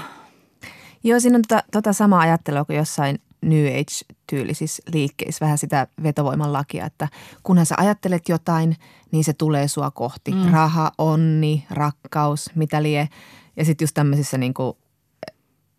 Joo, 1.05 1.21
siinä 1.21 1.37
on 1.37 1.43
tota, 1.49 1.63
tota 1.73 1.93
samaa 1.93 2.21
ajattelua 2.21 2.65
kuin 2.65 2.77
jossain 2.77 3.19
New 3.47 3.67
Age-tyylisissä 3.67 4.83
liikkeissä 4.93 5.45
vähän 5.45 5.59
sitä 5.59 5.87
vetovoiman 6.03 6.53
lakia, 6.53 6.87
että 6.87 7.09
kunhan 7.43 7.67
sä 7.67 7.75
ajattelet 7.79 8.29
jotain, 8.29 8.77
niin 9.13 9.25
se 9.25 9.33
tulee 9.33 9.69
sua 9.69 9.91
kohti. 9.91 10.33
Mm. 10.33 10.51
Raha, 10.53 10.93
onni, 10.99 11.67
rakkaus, 11.71 12.51
mitä 12.55 12.83
lie. 12.83 13.09
Ja 13.57 13.65
sitten 13.65 13.85
just 13.85 13.95
tämmöisissä 13.95 14.39
niin 14.39 14.55
kuin 14.55 14.77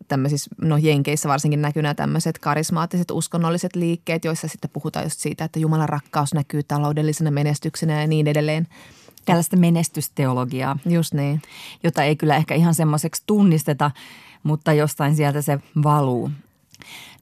tämmöisissä, 0.08 0.50
no 0.60 0.76
Jenkeissä 0.76 1.28
varsinkin 1.28 1.62
näkyy 1.62 1.82
nämä 1.82 1.94
tämmöiset 1.94 2.38
karismaattiset 2.38 3.10
uskonnolliset 3.10 3.76
liikkeet, 3.76 4.24
joissa 4.24 4.48
sitten 4.48 4.70
puhutaan 4.70 5.06
just 5.06 5.20
siitä, 5.20 5.44
että 5.44 5.58
Jumalan 5.58 5.88
rakkaus 5.88 6.34
näkyy 6.34 6.62
taloudellisena 6.62 7.30
menestyksenä 7.30 8.00
ja 8.00 8.06
niin 8.06 8.26
edelleen. 8.26 8.66
Tällaista 9.24 9.56
menestysteologiaa. 9.56 10.78
Just 10.86 11.14
niin. 11.14 11.42
Jota 11.82 12.02
ei 12.02 12.16
kyllä 12.16 12.36
ehkä 12.36 12.54
ihan 12.54 12.74
semmoiseksi 12.74 13.22
tunnisteta, 13.26 13.90
mutta 14.42 14.72
jostain 14.72 15.16
sieltä 15.16 15.42
se 15.42 15.58
valuu. 15.82 16.30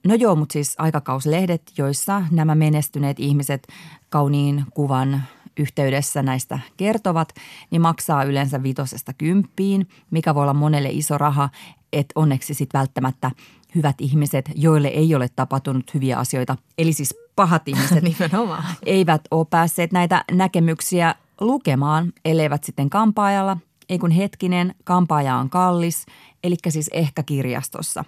No 0.06 0.14
joo, 0.14 0.36
mutta 0.36 0.52
siis 0.52 0.74
aikakauslehdet, 0.78 1.62
joissa 1.78 2.22
nämä 2.30 2.54
menestyneet 2.54 3.20
ihmiset 3.20 3.66
kauniin 4.08 4.64
kuvan 4.74 5.22
yhteydessä 5.56 6.22
näistä 6.22 6.58
kertovat, 6.76 7.28
niin 7.70 7.82
maksaa 7.82 8.24
yleensä 8.24 8.62
vitosesta 8.62 9.12
kymppiin, 9.12 9.88
mikä 10.10 10.34
voi 10.34 10.42
olla 10.42 10.54
monelle 10.54 10.88
iso 10.90 11.18
raha, 11.18 11.48
että 11.92 12.12
onneksi 12.14 12.54
sitten 12.54 12.78
välttämättä 12.78 13.30
hyvät 13.74 14.00
ihmiset, 14.00 14.50
joille 14.54 14.88
ei 14.88 15.14
ole 15.14 15.28
tapahtunut 15.36 15.94
hyviä 15.94 16.18
asioita, 16.18 16.56
eli 16.78 16.92
siis 16.92 17.14
pahat 17.36 17.68
ihmiset, 17.68 18.02
Nimenomaan. 18.02 18.64
eivät 18.86 19.22
ole 19.30 19.46
päässeet 19.50 19.92
näitä 19.92 20.24
näkemyksiä 20.32 21.14
lukemaan, 21.40 22.12
elleivät 22.24 22.64
sitten 22.64 22.90
kampaajalla. 22.90 23.56
Ei 23.88 23.98
kun 23.98 24.10
hetkinen, 24.10 24.74
kampaaja 24.84 25.36
on 25.36 25.50
kallis, 25.50 26.06
eli 26.44 26.56
siis 26.68 26.90
ehkä 26.92 27.22
kirjastossa. 27.22 28.04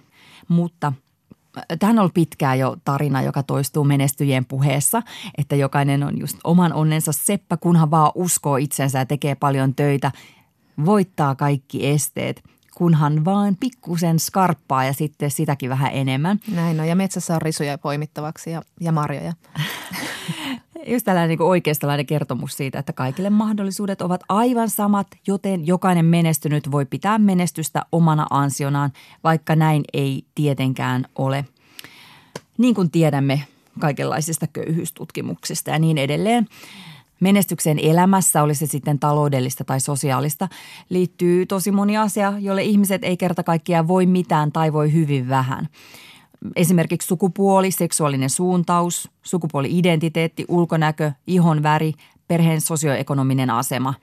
Mutta 0.47 0.93
Tähän 1.79 1.95
on 1.95 1.99
ollut 1.99 2.13
pitkään 2.13 2.59
jo 2.59 2.77
tarina, 2.85 3.21
joka 3.21 3.43
toistuu 3.43 3.83
menestyjien 3.83 4.45
puheessa, 4.45 5.01
että 5.37 5.55
jokainen 5.55 6.03
on 6.03 6.19
just 6.19 6.37
oman 6.43 6.73
onnensa 6.73 7.11
seppä, 7.11 7.57
kunhan 7.57 7.91
vaan 7.91 8.11
uskoo 8.15 8.57
itsensä 8.57 8.99
ja 8.99 9.05
tekee 9.05 9.35
paljon 9.35 9.75
töitä, 9.75 10.11
voittaa 10.85 11.35
kaikki 11.35 11.87
esteet, 11.87 12.43
kunhan 12.75 13.25
vaan 13.25 13.55
pikkusen 13.55 14.19
skarppaa 14.19 14.85
ja 14.85 14.93
sitten 14.93 15.31
sitäkin 15.31 15.69
vähän 15.69 15.91
enemmän. 15.93 16.39
Näin 16.55 16.79
on, 16.79 16.87
ja 16.87 16.95
metsässä 16.95 17.35
on 17.35 17.41
risuja 17.41 17.77
poimittavaksi 17.77 18.51
ja, 18.51 18.61
ja 18.81 18.91
marjoja. 18.91 19.33
Just 20.87 21.05
tällainen 21.05 21.29
niin 21.29 21.47
oikeistalainen 21.47 22.05
kertomus 22.05 22.57
siitä, 22.57 22.79
että 22.79 22.93
kaikille 22.93 23.29
mahdollisuudet 23.29 24.01
ovat 24.01 24.21
aivan 24.29 24.69
samat, 24.69 25.07
joten 25.27 25.67
jokainen 25.67 26.05
menestynyt 26.05 26.71
voi 26.71 26.85
pitää 26.85 27.17
menestystä 27.17 27.85
omana 27.91 28.27
ansionaan, 28.29 28.91
vaikka 29.23 29.55
näin 29.55 29.83
ei 29.93 30.23
tietenkään 30.35 31.05
ole. 31.15 31.45
Niin 32.57 32.75
kuin 32.75 32.91
tiedämme 32.91 33.43
kaikenlaisista 33.79 34.47
köyhyystutkimuksista 34.47 35.71
ja 35.71 35.79
niin 35.79 35.97
edelleen. 35.97 36.47
Menestyksen 37.19 37.79
elämässä, 37.79 38.43
oli 38.43 38.55
se 38.55 38.65
sitten 38.65 38.99
taloudellista 38.99 39.63
tai 39.63 39.79
sosiaalista, 39.79 40.47
liittyy 40.89 41.45
tosi 41.45 41.71
moni 41.71 41.97
asia, 41.97 42.33
jolle 42.39 42.63
ihmiset 42.63 43.03
ei 43.03 43.17
kerta 43.17 43.43
kaikkiaan 43.43 43.87
voi 43.87 44.05
mitään 44.05 44.51
tai 44.51 44.73
voi 44.73 44.93
hyvin 44.93 45.29
vähän– 45.29 45.67
esimerkiksi 46.55 47.07
sukupuoli, 47.07 47.71
seksuaalinen 47.71 48.29
suuntaus, 48.29 49.09
sukupuoli-identiteetti, 49.21 50.45
ulkonäkö, 50.47 51.11
ihon 51.27 51.63
väri, 51.63 51.93
perheen 52.27 52.61
sosioekonominen 52.61 53.49
asema, 53.49 53.93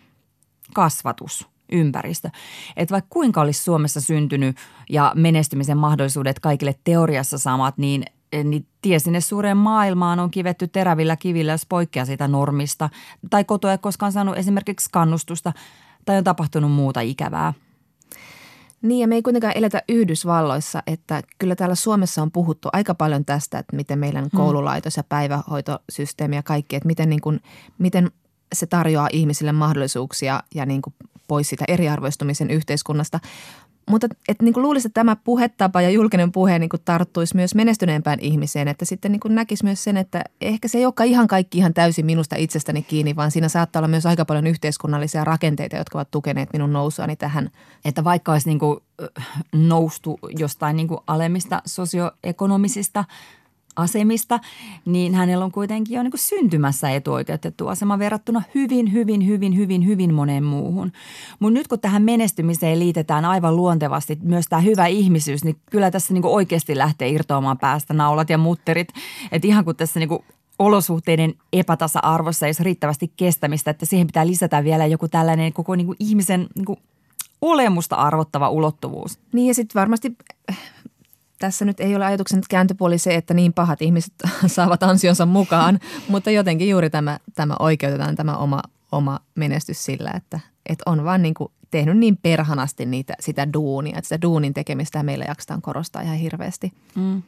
kasvatus, 0.74 1.48
ympäristö. 1.72 2.30
Että 2.76 2.92
vaikka 2.92 3.08
kuinka 3.10 3.40
olisi 3.40 3.62
Suomessa 3.62 4.00
syntynyt 4.00 4.56
ja 4.90 5.12
menestymisen 5.14 5.78
mahdollisuudet 5.78 6.40
kaikille 6.40 6.74
teoriassa 6.84 7.38
samat, 7.38 7.78
niin 7.78 8.04
niin 8.44 8.66
tie 8.82 8.98
sinne 8.98 9.20
suureen 9.20 9.56
maailmaan 9.56 10.20
on 10.20 10.30
kivetty 10.30 10.68
terävillä 10.68 11.16
kivillä, 11.16 11.52
jos 11.52 11.66
poikkeaa 11.66 12.06
sitä 12.06 12.28
normista. 12.28 12.90
Tai 13.30 13.44
kotoa 13.44 13.72
ei 13.72 13.78
koskaan 13.78 14.12
saanut 14.12 14.36
esimerkiksi 14.36 14.88
kannustusta 14.92 15.52
tai 16.04 16.18
on 16.18 16.24
tapahtunut 16.24 16.72
muuta 16.72 17.00
ikävää– 17.00 17.52
niin 18.82 19.00
ja 19.00 19.08
me 19.08 19.14
ei 19.14 19.22
kuitenkaan 19.22 19.56
eletä 19.56 19.82
Yhdysvalloissa, 19.88 20.82
että 20.86 21.22
kyllä 21.38 21.56
täällä 21.56 21.74
Suomessa 21.74 22.22
on 22.22 22.30
puhuttu 22.30 22.68
aika 22.72 22.94
paljon 22.94 23.24
tästä, 23.24 23.58
että 23.58 23.76
miten 23.76 23.98
meidän 23.98 24.28
hmm. 24.32 24.36
koululaitos 24.36 24.96
ja 24.96 25.04
päivähoitosysteemi 25.08 26.36
ja 26.36 26.42
kaikki, 26.42 26.76
että 26.76 26.86
miten, 26.86 27.10
niin 27.10 27.20
kuin, 27.20 27.40
miten 27.78 28.10
se 28.54 28.66
tarjoaa 28.66 29.08
ihmisille 29.12 29.52
mahdollisuuksia 29.52 30.42
ja 30.54 30.66
niin 30.66 30.82
kuin 30.82 30.94
pois 31.28 31.48
sitä 31.48 31.64
eriarvoistumisen 31.68 32.50
yhteiskunnasta. 32.50 33.20
Mutta 33.90 34.06
et 34.28 34.42
niin 34.42 34.54
kuin 34.54 34.62
luulisin, 34.62 34.88
että 34.88 35.00
tämä 35.00 35.16
puhetapa 35.16 35.82
ja 35.82 35.90
julkinen 35.90 36.32
puhe 36.32 36.58
niin 36.58 36.68
kuin 36.68 36.82
tarttuisi 36.84 37.36
myös 37.36 37.54
menestyneempään 37.54 38.20
ihmiseen, 38.20 38.68
että 38.68 38.84
sitten 38.84 39.12
niin 39.12 39.20
näkisi 39.34 39.64
myös 39.64 39.84
sen, 39.84 39.96
että 39.96 40.24
ehkä 40.40 40.68
se 40.68 40.78
ei 40.78 40.84
olekaan 40.84 41.08
ihan 41.08 41.26
kaikki 41.26 41.58
ihan 41.58 41.74
täysin 41.74 42.06
minusta 42.06 42.36
itsestäni 42.36 42.82
kiinni, 42.82 43.16
vaan 43.16 43.30
siinä 43.30 43.48
saattaa 43.48 43.80
olla 43.80 43.88
myös 43.88 44.06
aika 44.06 44.24
paljon 44.24 44.46
yhteiskunnallisia 44.46 45.24
rakenteita, 45.24 45.76
jotka 45.76 45.98
ovat 45.98 46.10
tukeneet 46.10 46.52
minun 46.52 46.72
nousuani 46.72 47.16
tähän. 47.16 47.50
Että 47.84 48.04
vaikka 48.04 48.32
olisi 48.32 48.48
niin 48.48 48.60
noustu 49.52 50.18
jostain 50.38 50.76
niin 50.76 50.88
alemmista 51.06 51.62
sosioekonomisista– 51.66 53.04
asemista, 53.76 54.40
niin 54.84 55.14
hänellä 55.14 55.44
on 55.44 55.52
kuitenkin 55.52 55.96
jo 55.96 56.02
niin 56.02 56.12
syntymässä 56.16 56.90
etuoikeutettu 56.90 57.68
asema 57.68 57.98
verrattuna 57.98 58.42
hyvin, 58.54 58.92
hyvin, 58.92 59.26
hyvin, 59.26 59.56
hyvin, 59.56 59.86
hyvin 59.86 60.14
moneen 60.14 60.44
muuhun. 60.44 60.92
Mutta 61.38 61.54
nyt 61.54 61.68
kun 61.68 61.80
tähän 61.80 62.02
menestymiseen 62.02 62.78
liitetään 62.78 63.24
aivan 63.24 63.56
luontevasti 63.56 64.18
myös 64.22 64.46
tämä 64.48 64.60
hyvä 64.60 64.86
ihmisyys, 64.86 65.44
niin 65.44 65.56
kyllä 65.70 65.90
tässä 65.90 66.14
niin 66.14 66.26
oikeasti 66.26 66.78
lähtee 66.78 67.08
irtoamaan 67.08 67.58
päästä 67.58 67.94
naulat 67.94 68.30
ja 68.30 68.38
mutterit. 68.38 68.88
Että 69.32 69.48
ihan 69.48 69.64
kuin 69.64 69.76
tässä 69.76 70.00
niin 70.00 70.18
olosuhteiden 70.58 71.34
epätasa-arvossa 71.52 72.46
ei 72.46 72.52
ole 72.58 72.64
riittävästi 72.64 73.12
kestämistä, 73.16 73.70
että 73.70 73.86
siihen 73.86 74.06
pitää 74.06 74.26
lisätä 74.26 74.64
vielä 74.64 74.86
joku 74.86 75.08
tällainen 75.08 75.52
koko 75.52 75.74
niin 75.74 75.96
ihmisen 76.00 76.46
niin 76.54 76.78
olemusta 77.40 77.96
arvottava 77.96 78.48
ulottuvuus. 78.48 79.18
Niin 79.32 79.48
ja 79.48 79.54
sitten 79.54 79.80
varmasti 79.80 80.16
tässä 81.38 81.64
nyt 81.64 81.80
ei 81.80 81.96
ole 81.96 82.04
ajatuksen 82.04 82.40
kääntöpuoli 82.50 82.98
se, 82.98 83.14
että 83.14 83.34
niin 83.34 83.52
pahat 83.52 83.82
ihmiset 83.82 84.12
saavat 84.46 84.82
ansionsa 84.82 85.26
mukaan, 85.26 85.80
mutta 86.08 86.30
jotenkin 86.30 86.68
juuri 86.68 86.90
tämä, 86.90 87.18
tämä 87.34 87.56
oikeutetaan 87.58 88.16
tämä 88.16 88.36
oma, 88.36 88.62
oma 88.92 89.20
menestys 89.34 89.84
sillä, 89.84 90.10
että, 90.10 90.40
että 90.66 90.82
on 90.86 91.04
vaan 91.04 91.22
niin 91.22 91.34
kuin 91.34 91.52
tehnyt 91.70 91.98
niin 91.98 92.16
perhanasti 92.16 92.86
niitä, 92.86 93.14
sitä 93.20 93.52
duunia, 93.52 93.98
että 93.98 94.08
sitä 94.08 94.22
duunin 94.22 94.54
tekemistä 94.54 95.02
meillä 95.02 95.24
jaksetaan 95.28 95.62
korostaa 95.62 96.02
ihan 96.02 96.16
hirveästi. 96.16 96.72
Mm. 96.94 97.22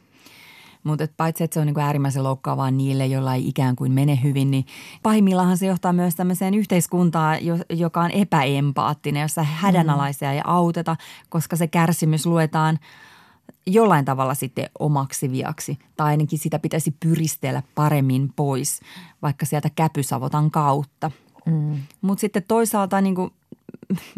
Mutta 0.83 1.07
paitsi, 1.17 1.43
että 1.43 1.53
se 1.53 1.59
on 1.59 1.65
niinku 1.65 1.81
äärimmäisen 1.81 2.23
loukkaavaa 2.23 2.71
niille, 2.71 3.05
joilla 3.05 3.35
ei 3.35 3.47
ikään 3.47 3.75
kuin 3.75 3.91
mene 3.91 4.19
hyvin, 4.23 4.51
niin 4.51 4.65
pahimmillaan 5.03 5.57
se 5.57 5.65
johtaa 5.65 5.93
myös 5.93 6.15
tämmöiseen 6.15 6.53
yhteiskuntaan, 6.53 7.37
joka 7.69 8.01
on 8.01 8.11
epäempaattinen, 8.11 9.21
jossa 9.21 9.43
hädänalaisia 9.43 10.33
ei 10.33 10.41
auteta, 10.43 10.95
koska 11.29 11.55
se 11.55 11.67
kärsimys 11.67 12.25
luetaan– 12.25 12.79
jollain 13.67 14.05
tavalla 14.05 14.33
sitten 14.33 14.69
omaksi 14.79 15.31
viaksi. 15.31 15.79
Tai 15.97 16.07
ainakin 16.07 16.39
sitä 16.39 16.59
pitäisi 16.59 16.95
pyristellä 16.99 17.63
paremmin 17.75 18.33
pois, 18.35 18.79
vaikka 19.21 19.45
sieltä 19.45 19.69
käpysavotan 19.75 20.51
kautta. 20.51 21.11
Mm. 21.45 21.79
Mutta 22.01 22.21
sitten 22.21 22.43
toisaalta 22.47 23.01
niin 23.01 23.15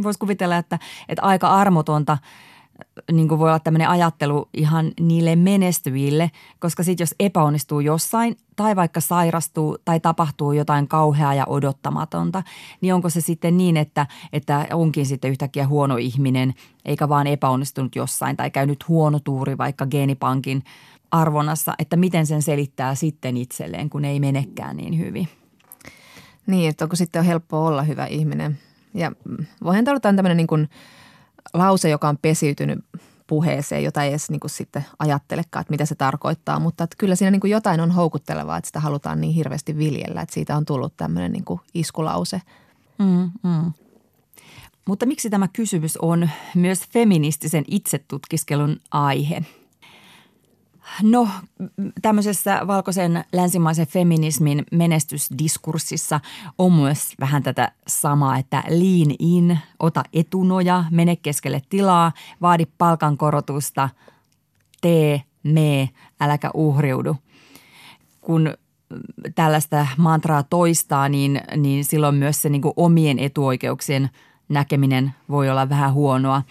voisi 0.04 0.20
kuvitella, 0.20 0.58
että, 0.58 0.80
että 1.10 1.22
aika 1.22 1.48
armotonta– 1.48 2.18
niin 3.12 3.28
kuin 3.28 3.40
voi 3.40 3.50
olla 3.50 3.60
tämmöinen 3.60 3.90
ajattelu 3.90 4.50
ihan 4.54 4.92
niille 5.00 5.36
menestyville, 5.36 6.32
koska 6.60 6.84
sitten 6.84 7.04
jos 7.04 7.16
epäonnistuu 7.20 7.80
jossain 7.80 8.38
tai 8.56 8.76
vaikka 8.76 9.02
sairastuu 9.02 9.78
tai 9.86 10.00
tapahtuu 10.00 10.52
jotain 10.52 10.88
kauheaa 10.88 11.34
ja 11.34 11.46
odottamatonta, 11.46 12.44
niin 12.82 12.94
onko 12.94 13.10
se 13.10 13.22
sitten 13.22 13.58
niin, 13.58 13.78
että, 13.78 14.08
että 14.34 14.68
onkin 14.74 15.06
sitten 15.06 15.32
yhtäkkiä 15.32 15.68
huono 15.68 15.98
ihminen 15.98 16.54
eikä 16.86 17.10
vaan 17.10 17.28
epäonnistunut 17.28 17.96
jossain 17.96 18.38
tai 18.38 18.52
käynyt 18.52 18.88
huono 18.88 19.20
tuuri 19.20 19.58
vaikka 19.58 19.86
geenipankin 19.86 20.64
arvonnassa, 21.12 21.74
että 21.80 21.98
miten 21.98 22.26
sen 22.26 22.42
selittää 22.42 22.96
sitten 22.96 23.38
itselleen, 23.38 23.90
kun 23.90 24.06
ei 24.06 24.20
menekään 24.20 24.78
niin 24.78 25.00
hyvin. 25.00 25.28
Niin, 26.48 26.70
että 26.70 26.86
onko 26.86 26.96
sitten 26.96 27.24
helppo 27.24 27.66
olla 27.66 27.84
hyvä 27.84 28.06
ihminen. 28.06 28.60
Ja 28.94 29.12
voihan 29.64 29.86
tämä 29.86 29.94
olla 29.94 30.00
tämmöinen 30.00 30.38
niin 30.38 30.48
kuin– 30.48 30.70
lause, 31.54 31.90
joka 31.90 32.10
on 32.10 32.18
pesiytynyt 32.22 32.80
puheeseen, 33.28 33.84
jota 33.84 34.04
ei 34.04 34.10
edes 34.10 34.30
niin 34.30 34.40
kuin 34.40 34.52
sitten 34.52 34.86
ajattelekaan, 35.00 35.62
että 35.62 35.72
mitä 35.72 35.86
se 35.86 35.96
tarkoittaa. 35.96 36.60
Mutta 36.60 36.84
että 36.84 36.96
kyllä 36.98 37.16
siinä 37.16 37.32
niin 37.32 37.40
kuin 37.40 37.52
jotain 37.52 37.80
on 37.80 37.92
houkuttelevaa, 37.92 38.58
että 38.58 38.68
sitä 38.68 38.80
halutaan 38.80 39.22
niin 39.22 39.34
hirveästi 39.34 39.78
viljellä, 39.78 40.22
että 40.22 40.34
siitä 40.34 40.58
on 40.58 40.66
tullut 40.66 40.98
tämmöinen 40.98 41.32
niin 41.32 41.46
kuin 41.46 41.60
iskulause. 41.74 42.42
Mm, 43.00 43.32
mm. 43.44 43.72
Mutta 44.88 45.06
miksi 45.06 45.30
tämä 45.30 45.48
kysymys 45.48 45.98
on 45.98 46.30
myös 46.56 46.82
feministisen 46.90 47.64
itsetutkiskelun 47.68 48.78
aihe– 48.92 49.46
No 51.02 51.30
tämmöisessä 52.02 52.60
valkoisen 52.68 53.24
länsimaisen 53.34 53.88
feminismin 53.88 54.64
menestysdiskurssissa 54.72 56.20
on 56.58 56.74
myös 56.74 57.14
vähän 57.20 57.44
tätä 57.44 57.72
samaa, 57.88 58.38
että 58.38 58.64
lean 58.68 59.16
in, 59.20 59.60
ota 59.80 60.04
etunoja, 60.14 60.84
mene 60.92 61.16
keskelle 61.16 61.62
tilaa, 61.70 62.12
vaadi 62.42 62.66
palkankorotusta, 62.78 63.90
tee 64.82 65.22
mee, 65.44 65.90
äläkä 66.20 66.52
uhriudu. 66.54 67.16
Kun 68.22 68.54
tällaista 69.36 69.88
mantraa 69.98 70.44
toistaa, 70.44 71.10
niin, 71.10 71.42
niin 71.58 71.86
silloin 71.86 72.16
myös 72.16 72.42
se 72.42 72.50
niin 72.50 72.62
omien 72.76 73.20
etuoikeuksien 73.20 74.10
näkeminen 74.50 75.12
voi 75.30 75.50
olla 75.50 75.70
vähän 75.70 75.94
huonoa. 75.94 76.42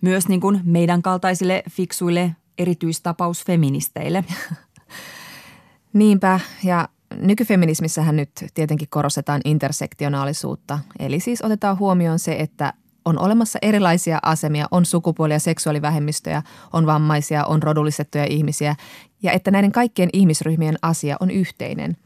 Myös 0.00 0.28
niin 0.28 0.40
kuin 0.40 0.60
meidän 0.64 1.02
kaltaisille 1.02 1.62
fiksuille 1.70 2.36
erityistapausfeministeille. 2.58 4.24
Niinpä, 5.92 6.40
ja 6.64 6.88
nykyfeminismissähän 7.16 8.16
nyt 8.16 8.30
tietenkin 8.54 8.88
korostetaan 8.90 9.40
intersektionaalisuutta. 9.44 10.78
Eli 10.98 11.20
siis 11.20 11.42
otetaan 11.42 11.78
huomioon 11.78 12.18
se, 12.18 12.36
että 12.38 12.72
on 13.04 13.18
olemassa 13.18 13.58
erilaisia 13.62 14.18
asemia, 14.22 14.66
on 14.70 14.84
sukupuoli- 14.84 15.32
ja 15.32 15.38
seksuaalivähemmistöjä, 15.38 16.42
on 16.72 16.86
vammaisia, 16.86 17.44
on 17.44 17.62
rodullistettuja 17.62 18.24
ihmisiä 18.24 18.76
ja 19.22 19.32
että 19.32 19.50
näiden 19.50 19.72
kaikkien 19.72 20.08
ihmisryhmien 20.12 20.76
asia 20.82 21.16
on 21.20 21.30
yhteinen. 21.30 21.96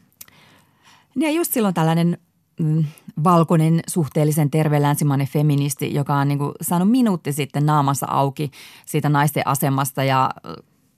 Ja 1.15 1.31
just 1.31 1.53
silloin 1.53 1.73
tällainen 1.73 2.17
valkoinen, 3.23 3.79
suhteellisen 3.87 4.51
terve 4.51 4.81
länsimainen 4.81 5.27
feministi, 5.27 5.93
joka 5.93 6.15
on 6.15 6.27
niin 6.27 6.37
kuin 6.37 6.51
saanut 6.61 6.91
minuutti 6.91 7.33
sitten 7.33 7.65
naamassa 7.65 8.07
auki 8.09 8.51
siitä 8.85 9.09
naisten 9.09 9.47
asemasta 9.47 10.03
ja 10.03 10.29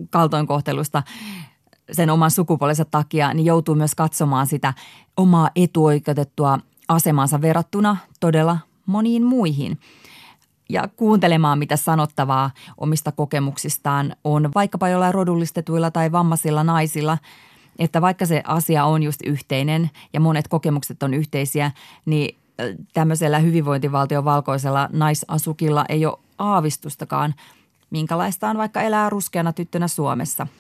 kaltoinkohtelusta 0.09 1.03
sen 1.91 2.09
oman 2.09 2.32
sukupuolensa 2.32 2.86
takia, 2.86 3.34
niin 3.34 3.45
joutuu 3.45 3.76
myös 3.76 3.95
katsomaan 3.95 4.47
sitä 4.47 4.74
omaa 5.18 5.49
etuoikeutettua 5.55 6.59
asemansa 6.88 7.41
verrattuna 7.41 7.97
todella 8.20 8.57
moniin 8.86 9.24
muihin. 9.24 9.80
Ja 10.70 10.88
kuuntelemaan, 10.95 11.59
mitä 11.59 11.78
sanottavaa 11.78 12.51
omista 12.78 13.12
kokemuksistaan 13.12 14.16
on 14.24 14.49
vaikkapa 14.55 14.89
jollain 14.89 15.14
rodullistetuilla 15.14 15.91
tai 15.91 16.12
vammaisilla 16.12 16.64
naisilla, 16.64 17.18
että 17.80 18.01
vaikka 18.01 18.26
se 18.26 18.43
asia 18.45 18.86
on 18.86 19.03
just 19.03 19.22
yhteinen 19.26 19.89
ja 20.13 20.19
monet 20.19 20.47
kokemukset 20.47 21.03
on 21.03 21.13
yhteisiä, 21.13 21.72
niin 22.05 22.38
tämmöisellä 22.93 23.39
hyvinvointivaltion 23.39 24.26
valkoisella 24.26 24.89
naisasukilla 24.93 25.86
ei 25.89 26.05
ole 26.05 26.19
aavistustakaan, 26.38 27.36
minkälaista 27.89 28.49
on 28.49 28.57
vaikka 28.57 28.82
elää 28.82 29.09
ruskeana 29.09 29.53
tyttönä 29.53 29.88
Suomessa– 29.88 30.47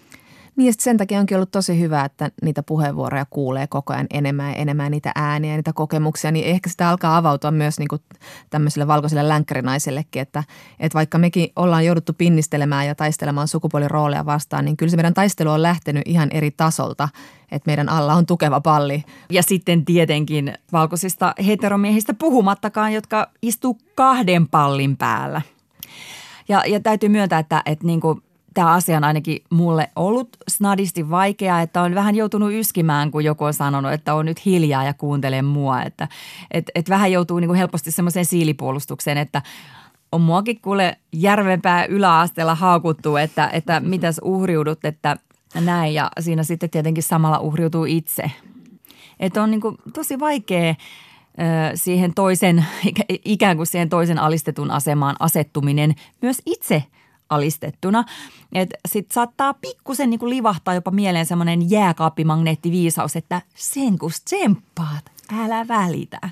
niin 0.55 0.73
sen 0.79 0.97
takia 0.97 1.19
onkin 1.19 1.37
ollut 1.37 1.51
tosi 1.51 1.79
hyvä, 1.79 2.05
että 2.05 2.31
niitä 2.41 2.63
puheenvuoroja 2.63 3.25
kuulee 3.29 3.67
koko 3.67 3.93
ajan 3.93 4.07
enemmän 4.09 4.49
ja 4.49 4.55
enemmän 4.55 4.91
niitä 4.91 5.11
ääniä 5.15 5.51
ja 5.51 5.57
niitä 5.57 5.73
kokemuksia, 5.73 6.31
niin 6.31 6.45
ehkä 6.45 6.69
sitä 6.69 6.89
alkaa 6.89 7.17
avautua 7.17 7.51
myös 7.51 7.79
niin 7.79 7.87
kuin 7.87 8.01
tämmöiselle 8.49 8.87
valkoiselle 8.87 9.27
länkkärinaisellekin, 9.27 10.21
että, 10.21 10.43
että 10.79 10.95
vaikka 10.95 11.17
mekin 11.17 11.49
ollaan 11.55 11.85
jouduttu 11.85 12.13
pinnistelemään 12.13 12.87
ja 12.87 12.95
taistelemaan 12.95 13.47
sukupuolirooleja 13.47 14.25
vastaan, 14.25 14.65
niin 14.65 14.77
kyllä 14.77 14.89
se 14.89 14.97
meidän 14.97 15.13
taistelu 15.13 15.49
on 15.49 15.61
lähtenyt 15.61 16.03
ihan 16.05 16.29
eri 16.31 16.51
tasolta, 16.51 17.09
että 17.51 17.69
meidän 17.69 17.89
alla 17.89 18.13
on 18.13 18.25
tukeva 18.25 18.61
palli. 18.61 19.03
Ja 19.29 19.43
sitten 19.43 19.85
tietenkin 19.85 20.53
valkoisista 20.71 21.33
heteromiehistä 21.47 22.13
puhumattakaan, 22.13 22.93
jotka 22.93 23.29
istuu 23.41 23.77
kahden 23.95 24.47
pallin 24.47 24.97
päällä. 24.97 25.41
Ja, 26.49 26.63
ja 26.67 26.79
täytyy 26.79 27.09
myöntää, 27.09 27.39
että, 27.39 27.61
että 27.65 27.85
niin 27.85 28.01
kuin 28.01 28.21
tämä 28.53 28.71
asia 28.73 28.97
on 28.97 29.03
ainakin 29.03 29.43
mulle 29.49 29.89
ollut 29.95 30.37
snadisti 30.47 31.09
vaikea, 31.09 31.61
että 31.61 31.81
on 31.81 31.95
vähän 31.95 32.15
joutunut 32.15 32.53
yskimään, 32.53 33.11
kun 33.11 33.23
joku 33.23 33.43
on 33.43 33.53
sanonut, 33.53 33.93
että 33.93 34.13
on 34.13 34.25
nyt 34.25 34.45
hiljaa 34.45 34.83
ja 34.83 34.93
kuuntele 34.93 35.41
mua. 35.41 35.83
Että 35.83 36.07
et, 36.51 36.71
et 36.75 36.89
vähän 36.89 37.11
joutuu 37.11 37.39
niin 37.39 37.47
kuin 37.47 37.57
helposti 37.57 37.91
semmoiseen 37.91 38.25
siilipuolustukseen, 38.25 39.17
että 39.17 39.41
on 40.11 40.21
muakin 40.21 40.61
kuule 40.61 40.97
järvenpää 41.13 41.85
yläasteella 41.85 42.55
haukuttu, 42.55 43.15
että, 43.15 43.49
että 43.53 43.79
mitäs 43.79 44.19
uhriudut, 44.23 44.85
että 44.85 45.17
näin. 45.61 45.93
Ja 45.93 46.11
siinä 46.19 46.43
sitten 46.43 46.69
tietenkin 46.69 47.03
samalla 47.03 47.39
uhriutuu 47.39 47.85
itse. 47.85 48.31
Että 49.19 49.43
on 49.43 49.51
niin 49.51 49.61
kuin 49.61 49.75
tosi 49.93 50.19
vaikea 50.19 50.75
siihen 51.75 52.13
toisen, 52.13 52.65
ikään 53.25 53.57
kuin 53.57 53.67
siihen 53.67 53.89
toisen 53.89 54.19
alistetun 54.19 54.71
asemaan 54.71 55.15
asettuminen 55.19 55.95
myös 56.21 56.41
itse– 56.45 56.83
alistettuna. 57.31 58.03
Sitten 58.87 59.13
saattaa 59.13 59.53
pikkusen 59.53 60.09
niinku 60.09 60.29
livahtaa 60.29 60.73
jopa 60.73 60.91
mieleen 60.91 61.25
semmoinen 61.25 61.69
jääkaappimagneettiviisaus, 61.69 63.15
että 63.15 63.41
sen 63.55 63.97
kun 63.97 64.11
tsemppaat, 64.25 65.11
älä 65.39 65.67
välitä. 65.67 66.29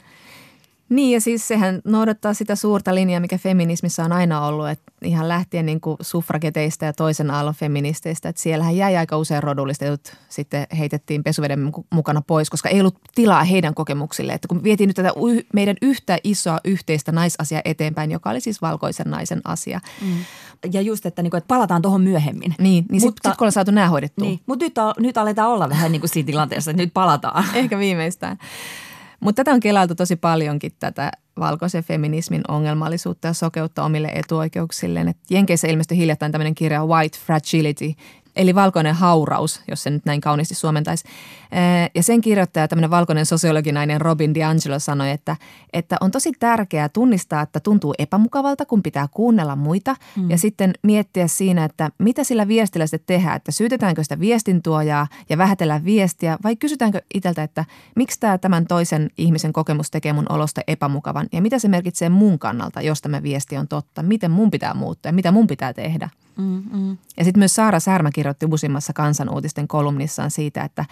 Niin 0.89 1.13
ja 1.13 1.21
siis 1.21 1.47
sehän 1.47 1.81
noudattaa 1.85 2.33
sitä 2.33 2.55
suurta 2.55 2.95
linjaa, 2.95 3.19
mikä 3.19 3.37
feminismissa 3.37 4.03
on 4.03 4.11
aina 4.11 4.45
ollut, 4.45 4.69
että 4.69 4.91
ihan 5.03 5.27
lähtien 5.27 5.65
niin 5.65 5.81
kuin 5.81 5.97
suffrageteista 6.01 6.85
ja 6.85 6.93
toisen 6.93 7.31
aallon 7.31 7.55
feministeistä, 7.55 8.29
että 8.29 8.41
siellähän 8.41 8.77
jäi 8.77 8.97
aika 8.97 9.17
usein 9.17 9.43
rodullistetut 9.43 10.13
sitten 10.29 10.67
heitettiin 10.77 11.23
pesuveden 11.23 11.71
mukana 11.89 12.21
pois, 12.21 12.49
koska 12.49 12.69
ei 12.69 12.79
ollut 12.79 12.99
tilaa 13.15 13.43
heidän 13.43 13.73
kokemuksille. 13.73 14.33
Että 14.33 14.47
kun 14.47 14.63
vietiin 14.63 14.87
nyt 14.87 14.95
tätä 14.95 15.13
meidän 15.53 15.75
yhtä 15.81 16.17
isoa 16.23 16.59
yhteistä 16.65 17.11
naisasiaa 17.11 17.61
eteenpäin, 17.65 18.11
joka 18.11 18.29
oli 18.29 18.41
siis 18.41 18.61
valkoisen 18.61 19.09
naisen 19.09 19.41
asia. 19.43 19.79
Mm. 20.01 20.17
Ja 20.73 20.81
just, 20.81 21.05
että, 21.05 21.21
niin 21.21 21.31
kuin, 21.31 21.37
että 21.37 21.47
palataan 21.47 21.81
tuohon 21.81 22.01
myöhemmin. 22.01 22.55
Niin, 22.59 22.85
niin 22.91 23.01
sitten 23.01 23.31
sit, 23.31 23.37
kun 23.37 23.45
on 23.45 23.51
saatu 23.51 23.71
nämä 23.71 23.87
hoidettua. 23.87 24.27
Niin, 24.27 24.39
mutta 24.45 24.65
nyt, 24.65 24.73
nyt 24.99 25.17
aletaan 25.17 25.49
olla 25.49 25.69
vähän 25.69 25.91
niin 25.91 26.01
kuin 26.01 26.09
siinä 26.09 26.27
tilanteessa, 26.27 26.71
että 26.71 26.83
nyt 26.83 26.93
palataan. 26.93 27.45
Ehkä 27.53 27.79
viimeistään. 27.79 28.37
Mutta 29.19 29.43
tätä 29.43 29.53
on 29.53 29.59
kelailtu 29.59 29.95
tosi 29.95 30.15
paljonkin 30.15 30.71
tätä 30.79 31.11
valkoisen 31.39 31.83
feminismin 31.83 32.41
ongelmallisuutta 32.47 33.27
ja 33.27 33.33
sokeutta 33.33 33.83
omille 33.83 34.07
etuoikeuksilleen. 34.07 35.07
Et 35.07 35.17
Jenkeissä 35.29 35.67
ilmestyi 35.67 35.97
hiljattain 35.97 36.31
tämmöinen 36.31 36.55
kirja 36.55 36.85
White 36.85 37.17
Fragility, 37.25 37.93
eli 38.35 38.55
valkoinen 38.55 38.95
hauraus, 38.95 39.61
jos 39.67 39.83
se 39.83 39.89
nyt 39.89 40.05
näin 40.05 40.21
kauniisti 40.21 40.55
suomentaisi. 40.55 41.07
Ja 41.95 42.03
sen 42.03 42.21
kirjoittaja, 42.21 42.67
tämmöinen 42.67 42.89
valkoinen 42.89 43.25
sosiologinainen 43.25 44.01
Robin 44.01 44.33
DiAngelo 44.33 44.79
sanoi, 44.79 45.11
että, 45.11 45.35
että 45.73 45.97
on 46.01 46.11
tosi 46.11 46.31
tärkeää 46.39 46.89
tunnistaa, 46.89 47.41
että 47.41 47.59
tuntuu 47.59 47.93
epämukavalta, 47.99 48.65
kun 48.65 48.83
pitää 48.83 49.07
kuunnella 49.11 49.55
muita 49.55 49.95
mm. 50.15 50.29
ja 50.29 50.37
sitten 50.37 50.73
miettiä 50.83 51.27
siinä, 51.27 51.65
että 51.65 51.89
mitä 51.97 52.23
sillä 52.23 52.47
viestillä 52.47 52.87
sitten 52.87 53.15
tehdään, 53.15 53.35
että 53.35 53.51
syytetäänkö 53.51 54.03
sitä 54.03 54.19
viestintuojaa 54.19 55.07
ja 55.29 55.37
vähätellä 55.37 55.85
viestiä 55.85 56.37
vai 56.43 56.55
kysytäänkö 56.55 57.01
itseltä, 57.13 57.43
että 57.43 57.65
miksi 57.95 58.19
tämä 58.19 58.37
tämän 58.37 58.67
toisen 58.67 59.09
ihmisen 59.17 59.53
kokemus 59.53 59.91
tekee 59.91 60.13
mun 60.13 60.31
olosta 60.31 60.61
epämukavan 60.67 61.27
ja 61.31 61.41
mitä 61.41 61.59
se 61.59 61.67
merkitsee 61.67 62.09
mun 62.09 62.39
kannalta, 62.39 62.81
jos 62.81 63.01
tämä 63.01 63.23
viesti 63.23 63.57
on 63.57 63.67
totta, 63.67 64.03
miten 64.03 64.31
mun 64.31 64.51
pitää 64.51 64.73
muuttaa 64.73 65.09
ja 65.09 65.13
mitä 65.13 65.31
mun 65.31 65.47
pitää 65.47 65.73
tehdä. 65.73 66.09
Mm, 66.37 66.63
mm. 66.71 66.97
Ja 67.17 67.23
sitten 67.23 67.39
myös 67.39 67.55
Saara 67.55 67.79
Särmä 67.79 68.11
kirjoitti 68.11 68.45
uusimmassa 68.45 68.93
kansanuutisten 68.93 69.67
kolumnissaan 69.67 70.31
siitä, 70.31 70.63
että, 70.63 70.85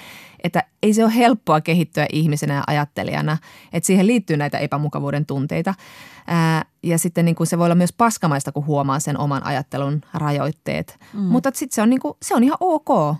että 0.43 0.63
ei 0.83 0.93
se 0.93 1.03
ole 1.03 1.15
helppoa 1.15 1.61
kehittyä 1.61 2.05
ihmisenä 2.13 2.53
ja 2.53 2.63
ajattelijana, 2.67 3.37
että 3.73 3.87
siihen 3.87 4.07
liittyy 4.07 4.37
näitä 4.37 4.57
epämukavuuden 4.57 5.25
tunteita. 5.25 5.73
Ää, 6.27 6.65
ja 6.83 6.97
sitten 6.97 7.25
niin 7.25 7.35
kuin 7.35 7.47
se 7.47 7.57
voi 7.57 7.65
olla 7.65 7.75
myös 7.75 7.93
paskamaista, 7.93 8.51
kun 8.51 8.65
huomaa 8.65 8.99
sen 8.99 9.19
oman 9.19 9.45
ajattelun 9.45 10.01
rajoitteet. 10.13 10.97
Mm. 11.13 11.19
Mutta 11.19 11.51
sitten 11.53 11.75
se 11.75 11.81
on, 11.81 11.89
niin 11.89 11.99
kuin, 11.99 12.13
se 12.21 12.35
on 12.35 12.43
ihan 12.43 12.57
ok. 12.59 13.15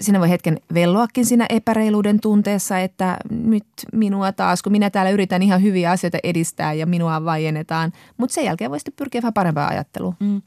Sinä 0.00 0.20
voi 0.20 0.30
hetken 0.30 0.60
velloakin 0.74 1.26
siinä 1.26 1.46
epäreiluuden 1.48 2.20
tunteessa, 2.20 2.78
että 2.78 3.16
nyt 3.30 3.66
minua 3.92 4.32
taas, 4.32 4.62
kun 4.62 4.72
minä 4.72 4.90
täällä 4.90 5.10
yritän 5.10 5.42
ihan 5.42 5.62
hyviä 5.62 5.90
asioita 5.90 6.18
edistää 6.24 6.72
ja 6.72 6.86
minua 6.86 7.24
vaiennetaan. 7.24 7.92
Mutta 8.16 8.34
sen 8.34 8.44
jälkeen 8.44 8.70
voi 8.70 8.78
sitten 8.78 8.94
pyrkiä 8.96 9.22
vähän 9.22 9.32
parempaa 9.32 9.68
ajattelua. 9.68 10.14
Mm. 10.20 10.42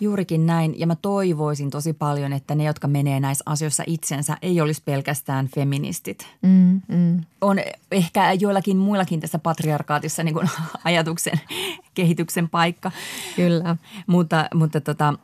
Juurikin 0.00 0.46
näin, 0.46 0.80
ja 0.80 0.86
mä 0.86 0.96
toivoisin 1.02 1.70
tosi 1.70 1.92
paljon, 1.92 2.32
että 2.32 2.54
ne, 2.54 2.64
jotka 2.64 2.88
menee 2.88 3.20
näissä 3.20 3.42
asioissa 3.46 3.84
itsensä, 3.86 4.36
ei 4.42 4.60
olisi 4.60 4.82
pelkästään 4.84 5.48
feministit. 5.48 6.26
Mm, 6.42 6.80
mm. 6.88 7.20
On 7.40 7.58
ehkä 7.92 8.32
joillakin 8.32 8.76
muillakin 8.76 9.20
tässä 9.20 9.38
patriarkaatissa 9.38 10.22
niin 10.22 10.34
kuin 10.34 10.48
ajatuksen 10.84 11.40
kehityksen 11.94 12.48
paikka. 12.48 12.90
Kyllä. 13.36 13.76
Mutta, 14.06 14.48
mutta 14.54 14.80
tota, 14.80 15.14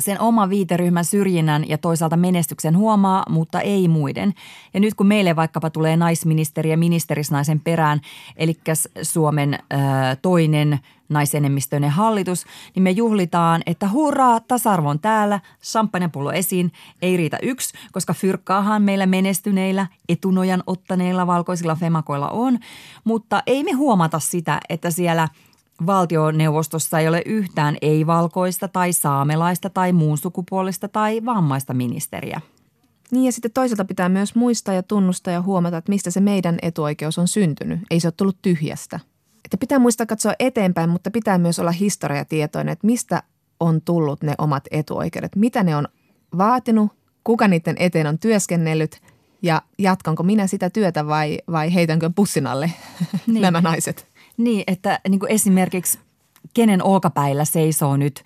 sen 0.00 0.20
oma 0.20 0.48
viiteryhmän 0.48 1.04
syrjinnän 1.04 1.68
ja 1.68 1.78
toisaalta 1.78 2.16
menestyksen 2.16 2.76
huomaa, 2.76 3.24
mutta 3.28 3.60
ei 3.60 3.88
muiden. 3.88 4.34
Ja 4.74 4.80
nyt 4.80 4.94
kun 4.94 5.06
meille 5.06 5.36
vaikkapa 5.36 5.70
tulee 5.70 5.96
naisministeri 5.96 6.70
ja 6.70 6.76
ministerisnaisen 6.76 7.60
perään, 7.60 8.00
eli 8.36 8.56
Suomen 9.02 9.54
ö, 9.54 9.76
toinen 10.22 10.78
naisenemmistöinen 11.08 11.90
hallitus, 11.90 12.46
niin 12.74 12.82
me 12.82 12.90
juhlitaan, 12.90 13.62
että 13.66 13.88
hurraa, 13.88 14.40
tasa-arvo 14.40 14.88
on 14.88 15.00
täällä, 15.00 15.40
champagnepullo 15.62 16.32
esiin, 16.32 16.72
ei 17.02 17.16
riitä 17.16 17.38
yksi, 17.42 17.74
koska 17.92 18.14
fyrkkaahan 18.14 18.82
meillä 18.82 19.06
menestyneillä, 19.06 19.86
etunojan 20.08 20.62
ottaneilla 20.66 21.26
valkoisilla 21.26 21.74
femakoilla 21.74 22.28
on, 22.28 22.58
mutta 23.04 23.42
ei 23.46 23.64
me 23.64 23.72
huomata 23.72 24.18
sitä, 24.18 24.60
että 24.68 24.90
siellä– 24.90 25.28
valtioneuvostossa 25.86 26.98
ei 26.98 27.08
ole 27.08 27.22
yhtään 27.26 27.76
ei-valkoista 27.82 28.68
tai 28.68 28.92
saamelaista 28.92 29.70
tai 29.70 29.92
muun 29.92 30.18
sukupuolista 30.18 30.88
tai 30.88 31.24
vammaista 31.24 31.74
ministeriä. 31.74 32.40
Niin 33.10 33.24
ja 33.24 33.32
sitten 33.32 33.50
toisaalta 33.52 33.84
pitää 33.84 34.08
myös 34.08 34.34
muistaa 34.34 34.74
ja 34.74 34.82
tunnustaa 34.82 35.34
ja 35.34 35.42
huomata, 35.42 35.76
että 35.76 35.92
mistä 35.92 36.10
se 36.10 36.20
meidän 36.20 36.58
etuoikeus 36.62 37.18
on 37.18 37.28
syntynyt. 37.28 37.80
Ei 37.90 38.00
se 38.00 38.06
ole 38.06 38.14
tullut 38.16 38.42
tyhjästä. 38.42 39.00
Että 39.44 39.56
pitää 39.56 39.78
muistaa 39.78 40.06
katsoa 40.06 40.32
eteenpäin, 40.38 40.90
mutta 40.90 41.10
pitää 41.10 41.38
myös 41.38 41.58
olla 41.58 41.70
historiatietoinen, 41.70 42.72
että 42.72 42.86
mistä 42.86 43.22
on 43.60 43.82
tullut 43.82 44.22
ne 44.22 44.34
omat 44.38 44.64
etuoikeudet, 44.70 45.36
mitä 45.36 45.62
ne 45.62 45.76
on 45.76 45.88
vaatinut, 46.38 46.92
kuka 47.24 47.48
niiden 47.48 47.76
eteen 47.78 48.06
on 48.06 48.18
työskennellyt 48.18 49.00
ja 49.42 49.62
jatkanko 49.78 50.22
minä 50.22 50.46
sitä 50.46 50.70
työtä 50.70 51.06
vai, 51.06 51.38
vai 51.50 51.74
heitänkö 51.74 52.10
pussin 52.14 52.46
alle 52.46 52.70
niin. 53.26 53.42
nämä 53.42 53.60
naiset. 53.60 54.09
Niin, 54.40 54.64
että 54.66 55.00
niin 55.08 55.20
kuin 55.20 55.32
esimerkiksi 55.32 55.98
kenen 56.54 56.82
olkapäillä 56.82 57.44
seisoo 57.44 57.96
nyt 57.96 58.24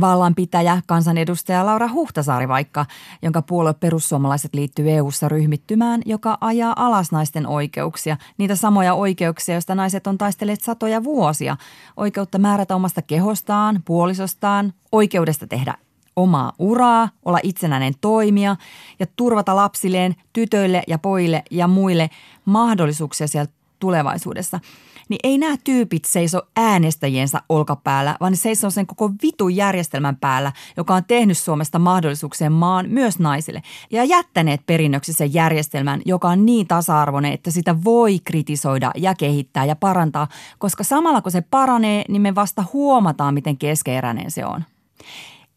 vallanpitäjä, 0.00 0.82
kansanedustaja 0.86 1.66
Laura 1.66 1.88
Huhtasaari 1.92 2.48
vaikka, 2.48 2.86
jonka 3.22 3.42
puolue 3.42 3.74
perussuomalaiset 3.74 4.54
liittyy 4.54 4.90
EU-ssa 4.90 5.28
ryhmittymään, 5.28 6.02
joka 6.04 6.38
ajaa 6.40 6.72
alas 6.76 7.12
naisten 7.12 7.46
oikeuksia. 7.46 8.16
Niitä 8.38 8.56
samoja 8.56 8.94
oikeuksia, 8.94 9.54
joista 9.54 9.74
naiset 9.74 10.06
on 10.06 10.18
taistelleet 10.18 10.60
satoja 10.60 11.04
vuosia. 11.04 11.56
Oikeutta 11.96 12.38
määrätä 12.38 12.74
omasta 12.76 13.02
kehostaan, 13.02 13.82
puolisostaan, 13.84 14.72
oikeudesta 14.92 15.46
tehdä 15.46 15.74
omaa 16.16 16.52
uraa, 16.58 17.08
olla 17.24 17.38
itsenäinen 17.42 17.94
toimija 18.00 18.56
ja 18.98 19.06
turvata 19.16 19.56
lapsilleen, 19.56 20.16
tytöille 20.32 20.82
ja 20.88 20.98
pojille 20.98 21.42
ja 21.50 21.68
muille 21.68 22.10
mahdollisuuksia 22.44 23.26
siellä 23.26 23.52
tulevaisuudessa– 23.78 24.60
niin 25.08 25.18
ei 25.22 25.38
nämä 25.38 25.56
tyypit 25.64 26.04
seiso 26.04 26.42
äänestäjiensä 26.56 27.42
olkapäällä, 27.48 28.16
vaan 28.20 28.32
ne 28.32 28.36
seisoo 28.36 28.70
sen 28.70 28.86
koko 28.86 29.10
vitun 29.22 29.56
järjestelmän 29.56 30.16
päällä, 30.16 30.52
joka 30.76 30.94
on 30.94 31.04
tehnyt 31.04 31.38
Suomesta 31.38 31.78
mahdollisuuksien 31.78 32.52
maan 32.52 32.88
myös 32.88 33.18
naisille. 33.18 33.62
Ja 33.90 34.04
jättäneet 34.04 34.66
perinnöksi 34.66 35.12
sen 35.12 35.34
järjestelmän, 35.34 36.02
joka 36.04 36.28
on 36.28 36.46
niin 36.46 36.66
tasa-arvoinen, 36.66 37.32
että 37.32 37.50
sitä 37.50 37.84
voi 37.84 38.18
kritisoida 38.24 38.90
ja 38.96 39.14
kehittää 39.14 39.64
ja 39.64 39.76
parantaa, 39.76 40.28
koska 40.58 40.84
samalla 40.84 41.22
kun 41.22 41.32
se 41.32 41.40
paranee, 41.40 42.04
niin 42.08 42.22
me 42.22 42.34
vasta 42.34 42.64
huomataan, 42.72 43.34
miten 43.34 43.58
keskeeräinen 43.58 44.30
se 44.30 44.46
on 44.46 44.64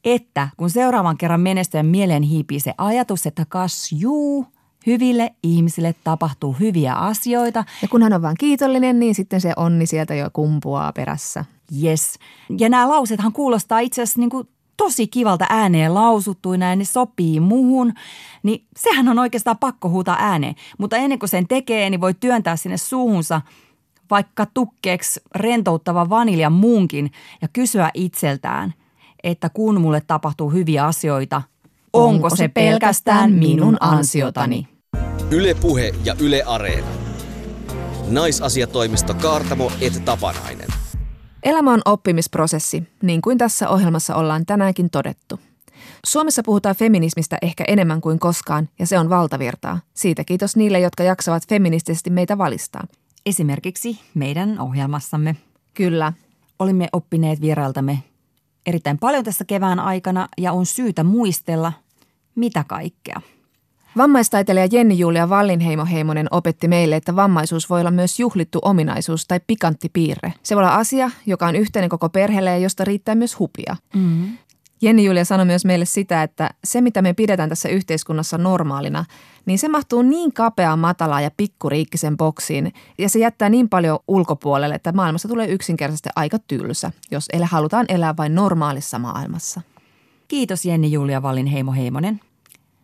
että 0.04 0.50
kun 0.58 0.70
seuraavan 0.70 1.18
kerran 1.18 1.42
menestyjän 1.42 1.86
mieleen 1.86 2.24
hiipii 2.24 2.60
se 2.60 2.74
ajatus, 2.78 3.26
että 3.26 3.46
kas 3.50 3.92
juu– 3.92 4.46
hyville 4.88 5.36
ihmisille 5.44 5.96
tapahtuu 6.04 6.56
hyviä 6.60 6.94
asioita. 6.94 7.64
Ja 7.82 7.88
kun 7.88 8.04
hän 8.04 8.14
on 8.14 8.22
vaan 8.22 8.36
kiitollinen, 8.40 9.00
niin 9.00 9.16
sitten 9.16 9.42
se 9.42 9.54
onni 9.56 9.86
sieltä 9.86 10.16
jo 10.16 10.30
kumpuaa 10.34 10.92
perässä. 10.92 11.46
Yes. 11.84 12.20
Ja 12.60 12.70
nämä 12.70 12.90
lausethan 12.90 13.34
kuulostaa 13.34 13.80
itse 13.80 14.02
asiassa 14.02 14.20
niin 14.20 14.30
kuin 14.30 14.48
tosi 14.78 15.08
kivalta 15.08 15.46
ääneen 15.50 15.94
lausuttuina 15.94 16.70
ja 16.70 16.76
ne 16.76 16.86
sopii 16.86 17.40
muuhun, 17.40 17.94
niin 18.44 18.66
sehän 18.78 19.08
on 19.08 19.20
oikeastaan 19.20 19.58
pakko 19.58 19.90
huutaa 19.90 20.18
ääneen. 20.20 20.56
Mutta 20.78 20.98
ennen 20.98 21.20
kuin 21.20 21.30
sen 21.30 21.48
tekee, 21.48 21.90
niin 21.90 22.02
voi 22.02 22.14
työntää 22.14 22.56
sinne 22.56 22.78
suuhunsa 22.78 23.42
vaikka 24.10 24.46
tukkeeksi 24.46 25.22
rentouttava 25.36 26.10
vaniljan 26.10 26.54
muunkin 26.54 27.12
ja 27.42 27.48
kysyä 27.48 27.92
itseltään, 27.94 28.74
että 29.24 29.50
kun 29.50 29.82
mulle 29.82 30.02
tapahtuu 30.02 30.50
hyviä 30.50 30.86
asioita– 30.86 31.42
Onko 31.94 32.30
se 32.30 32.48
pelkästään 32.48 33.32
minun 33.32 33.78
ansiotani? 33.80 34.68
Yle 35.32 35.54
Puhe 35.54 35.96
ja 36.06 36.16
Yle 36.20 36.44
Areena. 36.46 36.88
Naisasiatoimisto 38.08 39.14
Kaartamo 39.14 39.72
et 39.82 40.06
Tapanainen. 40.06 40.68
Elämä 41.44 41.74
on 41.74 41.82
oppimisprosessi, 41.86 42.84
niin 43.04 43.22
kuin 43.22 43.38
tässä 43.38 43.70
ohjelmassa 43.70 44.16
ollaan 44.16 44.46
tänäänkin 44.46 44.90
todettu. 44.90 45.40
Suomessa 46.06 46.44
puhutaan 46.46 46.76
feminismistä 46.76 47.38
ehkä 47.42 47.64
enemmän 47.68 48.02
kuin 48.02 48.20
koskaan, 48.20 48.70
ja 48.80 48.88
se 48.88 49.00
on 49.00 49.10
valtavirtaa. 49.10 49.80
Siitä 49.94 50.24
kiitos 50.24 50.56
niille, 50.56 50.80
jotka 50.80 51.04
jaksavat 51.04 51.44
feministisesti 51.50 52.10
meitä 52.10 52.38
valistaa. 52.38 52.88
Esimerkiksi 53.26 54.00
meidän 54.14 54.60
ohjelmassamme. 54.60 55.36
Kyllä. 55.74 56.14
Olimme 56.60 56.88
oppineet 56.94 57.42
vierailtamme 57.42 58.04
erittäin 58.66 58.98
paljon 58.98 59.24
tässä 59.24 59.46
kevään 59.46 59.80
aikana 59.80 60.28
ja 60.38 60.54
on 60.54 60.66
syytä 60.66 61.04
muistella, 61.04 61.74
mitä 62.36 62.64
kaikkea. 62.68 63.22
Vammaistaiteilija 63.98 64.68
Jenni-Julia 64.72 65.30
Vallinheimo-Heimonen 65.30 66.28
opetti 66.32 66.68
meille, 66.68 66.96
että 66.96 67.16
vammaisuus 67.16 67.70
voi 67.70 67.80
olla 67.80 67.92
myös 67.92 68.20
juhlittu 68.20 68.60
ominaisuus 68.62 69.26
tai 69.28 69.40
pikantti 69.48 69.90
piirre. 69.94 70.34
Se 70.44 70.56
voi 70.56 70.64
olla 70.64 70.76
asia, 70.76 71.12
joka 71.26 71.48
on 71.48 71.56
yhteinen 71.56 71.90
koko 71.90 72.10
perheelle 72.10 72.50
ja 72.50 72.58
josta 72.58 72.86
riittää 72.86 73.16
myös 73.16 73.40
hupia. 73.40 73.76
Mm-hmm. 73.94 74.38
Jenni 74.82 75.06
Julia 75.06 75.26
sanoi 75.26 75.46
myös 75.46 75.66
meille 75.66 75.86
sitä, 75.86 76.24
että 76.24 76.50
se 76.64 76.82
mitä 76.82 77.02
me 77.02 77.14
pidetään 77.14 77.50
tässä 77.50 77.70
yhteiskunnassa 77.70 78.38
normaalina, 78.38 79.06
niin 79.46 79.60
se 79.60 79.68
mahtuu 79.70 80.02
niin 80.02 80.34
kapeaan, 80.34 80.80
matalaa 80.80 81.22
ja 81.22 81.32
pikkuriikkisen 81.38 82.18
boksiin 82.18 82.74
ja 82.98 83.10
se 83.10 83.20
jättää 83.20 83.50
niin 83.50 83.70
paljon 83.70 84.00
ulkopuolelle, 84.08 84.76
että 84.76 84.92
maailmassa 84.92 85.28
tulee 85.28 85.48
yksinkertaisesti 85.48 86.10
aika 86.16 86.38
tylsä, 86.40 86.92
jos 87.12 87.26
ele 87.34 87.46
halutaan 87.46 87.86
elää 87.90 88.18
vain 88.18 88.36
normaalissa 88.36 89.00
maailmassa. 89.00 89.62
Kiitos 90.28 90.66
Jenni 90.66 90.92
Julia 90.92 91.22
Vallin 91.22 91.46
Heimo 91.46 91.72
Heimonen. 91.72 92.20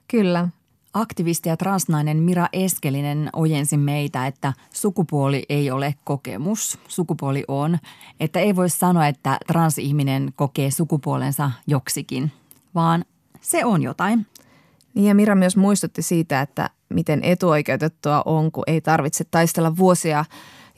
Kyllä. 0.08 0.48
Aktivisti 0.96 1.50
ja 1.50 1.58
transnainen 1.58 2.18
Mira 2.18 2.48
Eskelinen 2.54 3.30
ojensi 3.34 3.78
meitä, 3.78 4.28
että 4.28 4.54
sukupuoli 4.74 5.46
ei 5.50 5.72
ole 5.72 5.96
kokemus, 6.04 6.80
sukupuoli 6.88 7.44
on. 7.48 7.78
Että 8.20 8.40
ei 8.40 8.56
voi 8.56 8.70
sanoa, 8.70 9.08
että 9.08 9.38
transihminen 9.48 10.34
kokee 10.36 10.72
sukupuolensa 10.72 11.52
joksikin, 11.68 12.32
vaan 12.76 13.06
se 13.42 13.66
on 13.66 13.84
jotain. 13.84 14.26
Niin 14.94 15.08
ja 15.08 15.16
Mira 15.16 15.36
myös 15.36 15.58
muistutti 15.58 16.02
siitä, 16.02 16.42
että 16.42 16.70
miten 16.90 17.24
etuoikeutettua 17.24 18.24
on, 18.26 18.52
kun 18.52 18.64
ei 18.68 18.82
tarvitse 18.82 19.24
taistella 19.24 19.78
vuosia 19.78 20.26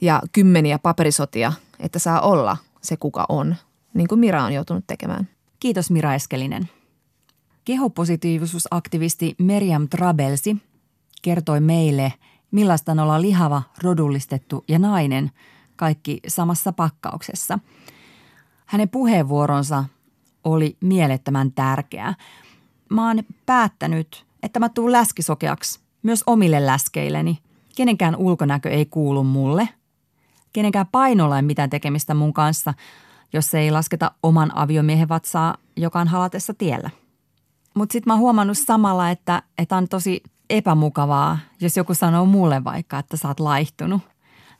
ja 0.00 0.22
kymmeniä 0.32 0.78
paperisotia, 0.78 1.52
että 1.80 1.98
saa 1.98 2.20
olla 2.20 2.56
se 2.82 2.96
kuka 2.96 3.26
on, 3.28 3.56
niin 3.94 4.08
kuin 4.08 4.18
Mira 4.18 4.44
on 4.44 4.52
joutunut 4.52 4.84
tekemään. 4.86 5.28
Kiitos 5.60 5.90
Mira 5.90 6.14
Eskelinen. 6.14 6.68
Kehopositiivisuusaktivisti 7.68 9.34
Meriam 9.38 9.88
Trabelsi 9.88 10.56
kertoi 11.22 11.60
meille, 11.60 12.12
millaista 12.50 12.92
on 12.92 12.98
olla 12.98 13.20
lihava, 13.22 13.62
rodullistettu 13.82 14.64
ja 14.68 14.78
nainen, 14.78 15.30
kaikki 15.76 16.20
samassa 16.28 16.72
pakkauksessa. 16.72 17.58
Hänen 18.66 18.88
puheenvuoronsa 18.88 19.84
oli 20.44 20.76
mielettömän 20.80 21.52
tärkeä. 21.52 22.14
Mä 22.90 23.08
oon 23.08 23.22
päättänyt, 23.46 24.26
että 24.42 24.60
mä 24.60 24.68
tuun 24.68 24.92
läskisokeaksi 24.92 25.80
myös 26.02 26.24
omille 26.26 26.66
läskeilleni. 26.66 27.38
Kenenkään 27.76 28.16
ulkonäkö 28.16 28.70
ei 28.70 28.86
kuulu 28.86 29.24
mulle. 29.24 29.68
Kenenkään 30.52 30.86
painolla 30.92 31.36
ei 31.36 31.42
mitään 31.42 31.70
tekemistä 31.70 32.14
mun 32.14 32.32
kanssa, 32.32 32.74
jos 33.32 33.54
ei 33.54 33.70
lasketa 33.70 34.10
oman 34.22 34.56
aviomiehen 34.56 35.08
vatsaa, 35.08 35.56
joka 35.76 36.00
on 36.00 36.08
halatessa 36.08 36.54
tiellä– 36.54 36.90
mutta 37.74 37.92
sitten 37.92 38.10
mä 38.10 38.14
oon 38.14 38.20
huomannut 38.20 38.58
samalla, 38.58 39.10
että, 39.10 39.42
että 39.58 39.76
on 39.76 39.88
tosi 39.88 40.22
epämukavaa, 40.50 41.38
jos 41.60 41.76
joku 41.76 41.94
sanoo 41.94 42.26
mulle 42.26 42.64
vaikka, 42.64 42.98
että 42.98 43.16
sä 43.16 43.28
oot 43.28 43.40
laihtunut. 43.40 44.02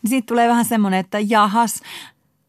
Niin 0.03 0.09
siitä 0.09 0.27
tulee 0.27 0.49
vähän 0.49 0.65
semmoinen, 0.65 1.01
että 1.01 1.19
jahas, 1.21 1.81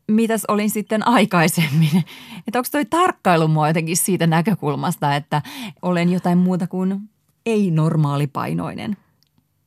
mitäs 0.08 0.46
olin 0.48 0.70
sitten 0.70 1.08
aikaisemmin. 1.08 1.90
Että 2.48 2.60
onko 2.60 2.70
toi 2.72 2.86
tarkkailu 2.86 3.48
mua 3.48 3.68
jotenkin 3.68 3.98
siitä 3.98 4.28
näkökulmasta, 4.28 5.16
että 5.16 5.42
olen 5.82 6.10
jotain 6.10 6.38
muuta 6.38 6.68
kuin 6.68 7.10
ei-normaalipainoinen. 7.46 8.98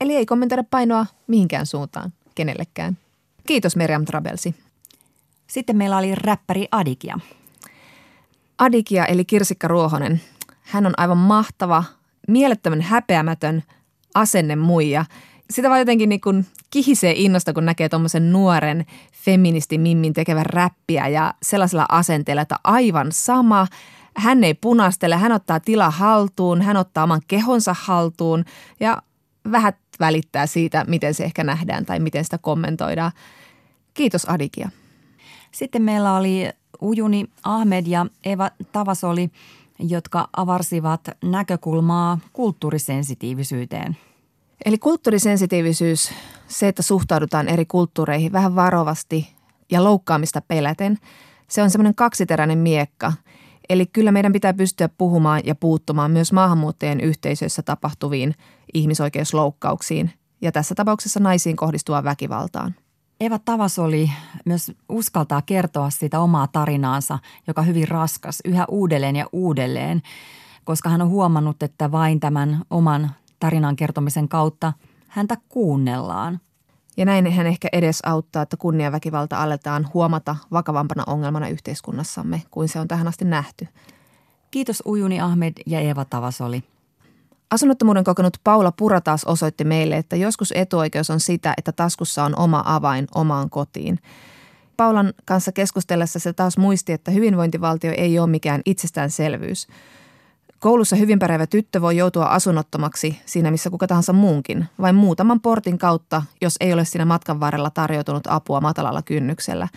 Eli 0.00 0.16
ei 0.16 0.26
kommentoida 0.26 0.64
painoa 0.64 1.06
mihinkään 1.26 1.66
suuntaan, 1.66 2.12
kenellekään. 2.34 2.98
Kiitos 3.46 3.76
Meriam 3.76 4.04
Trabelsi. 4.04 4.54
Sitten 5.46 5.76
meillä 5.76 5.98
oli 5.98 6.14
räppäri 6.14 6.68
Adikia. 6.70 7.18
Adikia 8.58 9.06
eli 9.06 9.24
Kirsikka 9.24 9.68
Ruohonen– 9.68 10.20
hän 10.62 10.86
on 10.86 10.92
aivan 10.96 11.18
mahtava, 11.18 11.84
mielettömän 12.28 12.80
häpeämätön 12.80 13.62
asenne 14.14 14.56
muija. 14.56 15.04
Sitä 15.50 15.68
vaan 15.68 15.80
jotenkin 15.80 16.08
niin 16.08 16.20
kuin 16.20 16.46
kihisee 16.70 17.14
innosta, 17.16 17.52
kun 17.52 17.64
näkee 17.64 17.88
tuommoisen 17.88 18.32
nuoren 18.32 18.86
feministi-mimmin 19.12 20.12
tekevän 20.12 20.46
räppiä 20.46 21.08
ja 21.08 21.34
sellaisella 21.42 21.86
asenteella, 21.88 22.42
että 22.42 22.58
aivan 22.64 23.12
sama. 23.12 23.66
Hän 24.16 24.44
ei 24.44 24.54
punastele, 24.54 25.16
hän 25.16 25.32
ottaa 25.32 25.60
tila 25.60 25.90
haltuun, 25.90 26.62
hän 26.62 26.76
ottaa 26.76 27.04
oman 27.04 27.20
kehonsa 27.28 27.74
haltuun 27.80 28.44
ja 28.80 29.02
vähän 29.52 29.72
välittää 30.00 30.46
siitä, 30.46 30.84
miten 30.88 31.14
se 31.14 31.24
ehkä 31.24 31.44
nähdään 31.44 31.86
tai 31.86 32.00
miten 32.00 32.24
sitä 32.24 32.38
kommentoidaan. 32.38 33.12
Kiitos 33.94 34.24
Adikia. 34.24 34.70
Sitten 35.50 35.82
meillä 35.82 36.16
oli 36.16 36.50
Ujuni 36.82 37.24
Ahmed 37.44 37.86
ja 37.86 38.06
Eva 38.24 38.50
Tavasoli– 38.72 39.30
jotka 39.90 40.28
avarsivat 40.36 41.00
näkökulmaa 41.24 42.18
kulttuurisensitiivisyyteen. 42.32 43.96
Eli 44.64 44.78
kulttuurisensitiivisyys, 44.78 46.12
se, 46.48 46.68
että 46.68 46.82
suhtaudutaan 46.82 47.48
eri 47.48 47.64
kulttuureihin 47.64 48.32
vähän 48.32 48.54
varovasti 48.54 49.34
ja 49.70 49.84
loukkaamista 49.84 50.40
peläten, 50.40 50.98
se 51.48 51.62
on 51.62 51.70
semmoinen 51.70 51.94
kaksiteräinen 51.94 52.58
miekka. 52.58 53.12
Eli 53.68 53.86
kyllä 53.86 54.12
meidän 54.12 54.32
pitää 54.32 54.54
pystyä 54.54 54.88
puhumaan 54.88 55.40
ja 55.44 55.54
puuttumaan 55.54 56.10
myös 56.10 56.32
maahanmuuttajien 56.32 57.00
yhteisöissä 57.00 57.62
tapahtuviin 57.62 58.34
ihmisoikeusloukkauksiin 58.74 60.12
ja 60.40 60.52
tässä 60.52 60.74
tapauksessa 60.74 61.20
naisiin 61.20 61.56
kohdistuvaan 61.56 62.04
väkivaltaan. 62.04 62.74
Eva 63.22 63.38
Tavasoli 63.38 64.10
myös 64.44 64.72
uskaltaa 64.88 65.42
kertoa 65.42 65.90
sitä 65.90 66.20
omaa 66.20 66.46
tarinaansa, 66.46 67.18
joka 67.46 67.62
hyvin 67.62 67.88
raskas, 67.88 68.38
yhä 68.44 68.64
uudelleen 68.68 69.16
ja 69.16 69.26
uudelleen, 69.32 70.02
koska 70.64 70.88
hän 70.88 71.02
on 71.02 71.08
huomannut, 71.08 71.62
että 71.62 71.92
vain 71.92 72.20
tämän 72.20 72.62
oman 72.70 73.10
tarinan 73.40 73.76
kertomisen 73.76 74.28
kautta 74.28 74.72
häntä 75.08 75.36
kuunnellaan. 75.48 76.40
Ja 76.96 77.04
näin 77.04 77.32
hän 77.32 77.46
ehkä 77.46 77.68
edes 77.72 78.00
auttaa, 78.06 78.42
että 78.42 78.56
kunniaväkivalta 78.56 79.42
aletaan 79.42 79.88
huomata 79.94 80.36
vakavampana 80.52 81.04
ongelmana 81.06 81.48
yhteiskunnassamme 81.48 82.42
kuin 82.50 82.68
se 82.68 82.80
on 82.80 82.88
tähän 82.88 83.08
asti 83.08 83.24
nähty. 83.24 83.68
Kiitos 84.50 84.82
Ujuni 84.86 85.20
Ahmed 85.20 85.52
ja 85.66 85.80
Eeva 85.80 86.04
Tavasoli. 86.04 86.62
Asunnottomuuden 87.52 88.04
kokenut 88.04 88.36
Paula 88.44 88.72
Pura 88.72 89.00
taas 89.00 89.24
osoitti 89.24 89.64
meille, 89.64 89.96
että 89.96 90.16
joskus 90.16 90.52
etuoikeus 90.56 91.10
on 91.10 91.20
sitä, 91.20 91.54
että 91.56 91.72
taskussa 91.72 92.24
on 92.24 92.38
oma 92.38 92.62
avain 92.66 93.06
omaan 93.14 93.50
kotiin. 93.50 93.98
Paulan 94.76 95.12
kanssa 95.24 95.52
keskustellessa 95.52 96.18
se 96.18 96.32
taas 96.32 96.58
muisti, 96.58 96.92
että 96.92 97.10
hyvinvointivaltio 97.10 97.92
ei 97.96 98.18
ole 98.18 98.26
mikään 98.26 98.60
itsestäänselvyys. 98.66 99.66
Koulussa 100.58 100.96
hyvin 100.96 101.18
pärjäävä 101.18 101.46
tyttö 101.46 101.80
voi 101.80 101.96
joutua 101.96 102.24
asunnottomaksi 102.24 103.20
siinä 103.26 103.50
missä 103.50 103.70
kuka 103.70 103.86
tahansa 103.86 104.12
muunkin, 104.12 104.66
vain 104.80 104.94
muutaman 104.94 105.40
portin 105.40 105.78
kautta, 105.78 106.22
jos 106.40 106.56
ei 106.60 106.72
ole 106.72 106.84
siinä 106.84 107.04
matkan 107.04 107.40
varrella 107.40 107.70
tarjoutunut 107.70 108.26
apua 108.26 108.60
matalalla 108.60 109.02
kynnyksellä. 109.02 109.68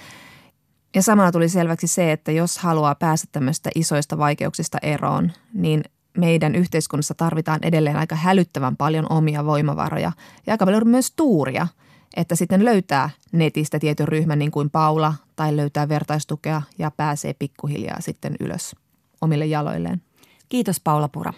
Ja 0.95 1.01
samalla 1.01 1.31
tuli 1.31 1.49
selväksi 1.49 1.87
se, 1.87 2.11
että 2.11 2.31
jos 2.31 2.57
haluaa 2.57 2.95
päästä 2.95 3.27
tämmöistä 3.31 3.69
isoista 3.75 4.17
vaikeuksista 4.17 4.77
eroon, 4.81 5.31
niin 5.53 5.83
meidän 6.17 6.55
yhteiskunnassa 6.55 7.13
tarvitaan 7.13 7.59
edelleen 7.63 7.95
aika 7.95 8.15
hälyttävän 8.15 8.77
paljon 8.77 9.05
omia 9.09 9.45
voimavaroja 9.45 10.11
ja 10.47 10.53
aika 10.53 10.65
paljon 10.65 10.87
myös 10.87 11.13
tuuria, 11.15 11.67
että 12.15 12.35
sitten 12.35 12.65
löytää 12.65 13.09
netistä 13.31 13.79
tietyn 13.79 14.07
ryhmän 14.07 14.39
niin 14.39 14.51
kuin 14.51 14.69
Paula 14.69 15.13
tai 15.35 15.55
löytää 15.55 15.89
vertaistukea 15.89 16.61
ja 16.79 16.91
pääsee 16.91 17.33
pikkuhiljaa 17.33 18.01
sitten 18.01 18.35
ylös 18.39 18.75
omille 19.21 19.45
jaloilleen. 19.45 20.01
Kiitos 20.49 20.79
Paula 20.79 21.07
Pura. 21.07 21.33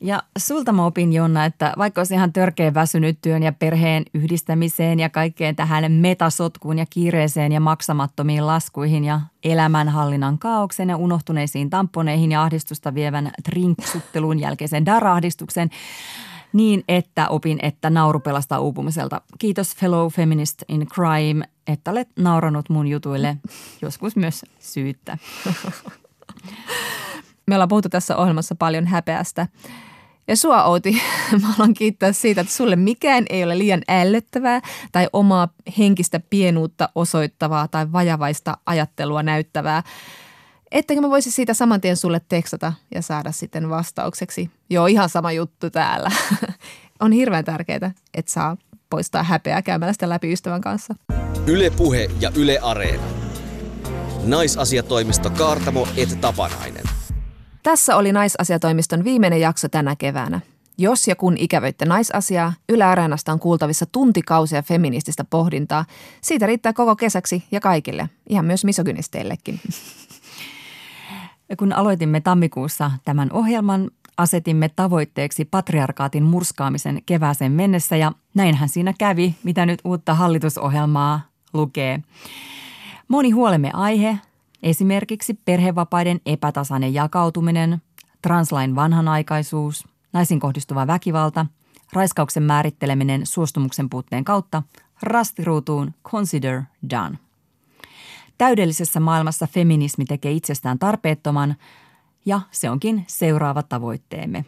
Ja 0.00 0.22
sulta 0.38 0.72
mä 0.72 0.86
opin 0.86 1.12
Jonna, 1.12 1.44
että 1.44 1.72
vaikka 1.78 2.00
olisi 2.00 2.14
ihan 2.14 2.32
törkeä 2.32 2.74
väsynyt 2.74 3.18
työn 3.22 3.42
ja 3.42 3.52
perheen 3.52 4.04
yhdistämiseen 4.14 5.00
ja 5.00 5.08
kaikkeen 5.08 5.56
tähän 5.56 5.92
metasotkuun 5.92 6.78
ja 6.78 6.86
kiireeseen 6.90 7.52
ja 7.52 7.60
maksamattomiin 7.60 8.46
laskuihin 8.46 9.04
ja 9.04 9.20
elämänhallinnan 9.44 10.38
kaauksen 10.38 10.88
ja 10.88 10.96
unohtuneisiin 10.96 11.70
tamponeihin 11.70 12.32
ja 12.32 12.42
ahdistusta 12.42 12.94
vievän 12.94 13.32
trinksuttelun 13.44 14.38
jälkeisen 14.38 14.86
darahdistukseen, 14.86 15.70
niin 16.52 16.84
että 16.88 17.28
opin, 17.28 17.58
että 17.62 17.90
nauru 17.90 18.20
pelastaa 18.20 18.60
uupumiselta. 18.60 19.20
Kiitos 19.38 19.76
fellow 19.76 20.08
feminist 20.12 20.62
in 20.68 20.86
crime, 20.86 21.48
että 21.66 21.90
olet 21.90 22.08
nauranut 22.18 22.68
mun 22.68 22.88
jutuille, 22.88 23.36
joskus 23.82 24.16
myös 24.16 24.44
syyttä. 24.58 25.18
Me 27.46 27.54
ollaan 27.54 27.68
puhuttu 27.68 27.88
tässä 27.88 28.16
ohjelmassa 28.16 28.54
paljon 28.54 28.86
häpeästä. 28.86 29.46
Ja 30.28 30.36
sua 30.36 30.64
Outi, 30.64 30.92
mä 31.42 31.48
haluan 31.48 31.74
kiittää 31.74 32.12
siitä, 32.12 32.40
että 32.40 32.52
sulle 32.52 32.76
mikään 32.76 33.24
ei 33.30 33.44
ole 33.44 33.58
liian 33.58 33.82
ällöttävää 33.88 34.60
tai 34.92 35.08
omaa 35.12 35.48
henkistä 35.78 36.20
pienuutta 36.30 36.88
osoittavaa 36.94 37.68
tai 37.68 37.92
vajavaista 37.92 38.56
ajattelua 38.66 39.22
näyttävää. 39.22 39.82
Ettekö 40.70 41.00
mä 41.00 41.10
voisi 41.10 41.30
siitä 41.30 41.54
saman 41.54 41.80
tien 41.80 41.96
sulle 41.96 42.20
tekstata 42.28 42.72
ja 42.94 43.02
saada 43.02 43.32
sitten 43.32 43.70
vastaukseksi. 43.70 44.50
Joo, 44.70 44.86
ihan 44.86 45.08
sama 45.08 45.32
juttu 45.32 45.70
täällä. 45.70 46.10
On 47.00 47.12
hirveän 47.12 47.44
tärkeää, 47.44 47.90
että 48.14 48.32
saa 48.32 48.56
poistaa 48.90 49.22
häpeää 49.22 49.62
käymällä 49.62 49.92
sitä 49.92 50.08
läpi 50.08 50.32
ystävän 50.32 50.60
kanssa. 50.60 50.94
Yle 51.46 51.70
Puhe 51.70 52.10
ja 52.20 52.30
Yle 52.34 52.58
Areena. 52.62 53.02
Naisasiatoimisto 54.24 55.30
Kaartamo 55.30 55.88
et 55.96 56.20
Tapanainen. 56.20 56.84
Tässä 57.68 57.96
oli 57.96 58.12
Naisasiatoimiston 58.12 59.04
viimeinen 59.04 59.40
jakso 59.40 59.68
tänä 59.68 59.96
keväänä. 59.96 60.40
Jos 60.78 61.08
ja 61.08 61.16
kun 61.16 61.36
ikävöitte 61.36 61.84
naisasiaa, 61.84 62.52
Yle 62.68 62.84
Areenasta 62.84 63.32
on 63.32 63.40
kuultavissa 63.40 63.86
tuntikausia 63.86 64.62
feminististä 64.62 65.24
pohdintaa. 65.24 65.84
Siitä 66.20 66.46
riittää 66.46 66.72
koko 66.72 66.96
kesäksi 66.96 67.44
ja 67.50 67.60
kaikille, 67.60 68.08
ihan 68.28 68.44
myös 68.44 68.64
misogynisteillekin. 68.64 69.60
Kun 71.58 71.72
aloitimme 71.72 72.20
tammikuussa 72.20 72.90
tämän 73.04 73.32
ohjelman, 73.32 73.90
asetimme 74.16 74.70
tavoitteeksi 74.76 75.44
patriarkaatin 75.44 76.22
murskaamisen 76.22 77.02
kevääseen 77.06 77.52
mennessä 77.52 77.96
ja 77.96 78.12
näinhän 78.34 78.68
siinä 78.68 78.94
kävi, 78.98 79.34
mitä 79.44 79.66
nyt 79.66 79.80
uutta 79.84 80.14
hallitusohjelmaa 80.14 81.20
lukee. 81.52 82.00
Moni 83.08 83.30
huolemme 83.30 83.70
aihe, 83.72 84.18
esimerkiksi 84.62 85.34
perhevapaiden 85.44 86.20
epätasainen 86.26 86.94
jakautuminen, 86.94 87.82
translain 88.22 88.74
vanhanaikaisuus, 88.74 89.84
naisiin 90.12 90.40
kohdistuva 90.40 90.86
väkivalta, 90.86 91.46
raiskauksen 91.92 92.42
määritteleminen 92.42 93.26
suostumuksen 93.26 93.90
puutteen 93.90 94.24
kautta, 94.24 94.62
rastiruutuun 95.02 95.94
consider 96.04 96.62
done. 96.90 97.18
Täydellisessä 98.38 99.00
maailmassa 99.00 99.46
feminismi 99.46 100.04
tekee 100.04 100.32
itsestään 100.32 100.78
tarpeettoman 100.78 101.56
ja 102.26 102.40
se 102.50 102.70
onkin 102.70 103.04
seuraava 103.06 103.62
tavoitteemme. 103.62 104.44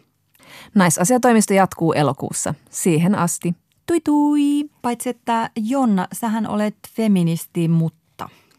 Naisasiatoimisto 0.75 1.53
jatkuu 1.53 1.93
elokuussa. 1.93 2.53
Siihen 2.69 3.15
asti. 3.15 3.55
Tui 3.85 3.99
tui! 3.99 4.69
Paitsi 4.81 5.09
että 5.09 5.49
Jonna, 5.55 6.07
sähän 6.13 6.47
olet 6.47 6.75
feministi, 6.89 7.67
mutta 7.67 8.00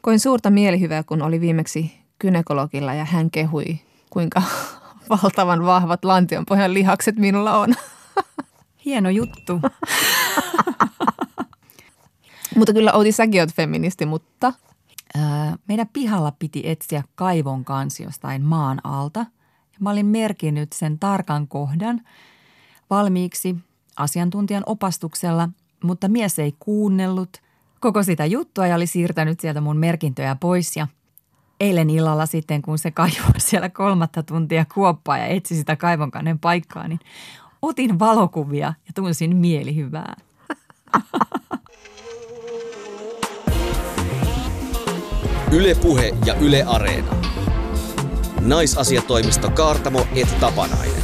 Koin 0.02 0.20
suurta 0.20 0.50
mielihyvää, 0.50 1.02
kun 1.02 1.22
oli 1.22 1.40
viimeksi 1.40 1.92
kynekologilla 2.18 2.94
ja 2.94 3.04
hän 3.04 3.30
kehui, 3.30 3.80
kuinka 4.10 4.42
valtavan 5.10 5.66
vahvat 5.66 6.04
lantionpohjan 6.04 6.74
lihakset 6.74 7.16
minulla 7.16 7.58
on. 7.58 7.74
hieno 8.84 9.10
juttu. 9.10 9.60
Mutta 12.56 12.72
kyllä 12.72 12.92
Outi, 12.92 13.12
säkin 13.12 13.40
oot 13.40 13.52
feministi, 13.52 14.06
mutta 14.06 14.52
Öö, 15.16 15.22
meidän 15.68 15.88
pihalla 15.92 16.32
piti 16.38 16.62
etsiä 16.64 17.02
kaivon 17.14 17.64
kansi 17.64 18.02
jostain 18.02 18.42
maan 18.42 18.80
alta. 18.84 19.20
Ja 19.72 19.78
mä 19.80 19.90
olin 19.90 20.06
merkinnyt 20.06 20.72
sen 20.72 20.98
tarkan 20.98 21.48
kohdan 21.48 22.00
valmiiksi 22.90 23.56
asiantuntijan 23.96 24.62
opastuksella, 24.66 25.48
mutta 25.84 26.08
mies 26.08 26.38
ei 26.38 26.54
kuunnellut 26.58 27.42
koko 27.82 28.02
sitä 28.02 28.26
juttua 28.26 28.66
ja 28.66 28.76
oli 28.76 28.86
siirtänyt 28.86 29.40
sieltä 29.40 29.60
mun 29.60 29.76
merkintöjä 29.76 30.36
pois. 30.40 30.76
Ja 30.76 30.86
eilen 31.60 31.90
illalla 31.90 32.26
sitten, 32.26 32.62
kun 32.62 32.78
se 32.78 32.90
kaivoi 32.90 33.40
siellä 33.48 33.68
kolmatta 33.68 34.22
tuntia 34.22 34.66
kuoppaa 34.74 35.18
ja 35.18 35.26
etsi 35.26 35.56
sitä 35.56 35.76
kaivonkannen 35.76 36.38
paikkaa, 36.38 36.88
niin 36.88 37.00
otin 37.62 37.98
valokuvia 37.98 38.66
ja 38.66 38.92
tunsin 38.94 39.36
mielihyvää. 39.36 40.16
Yle 45.52 45.74
Puhe 45.74 46.14
ja 46.26 46.34
Yle 46.34 46.64
Areena. 46.66 47.12
Naisasiatoimisto 48.40 49.50
Kaartamo 49.50 50.06
et 50.14 50.36
Tapanainen. 50.40 51.02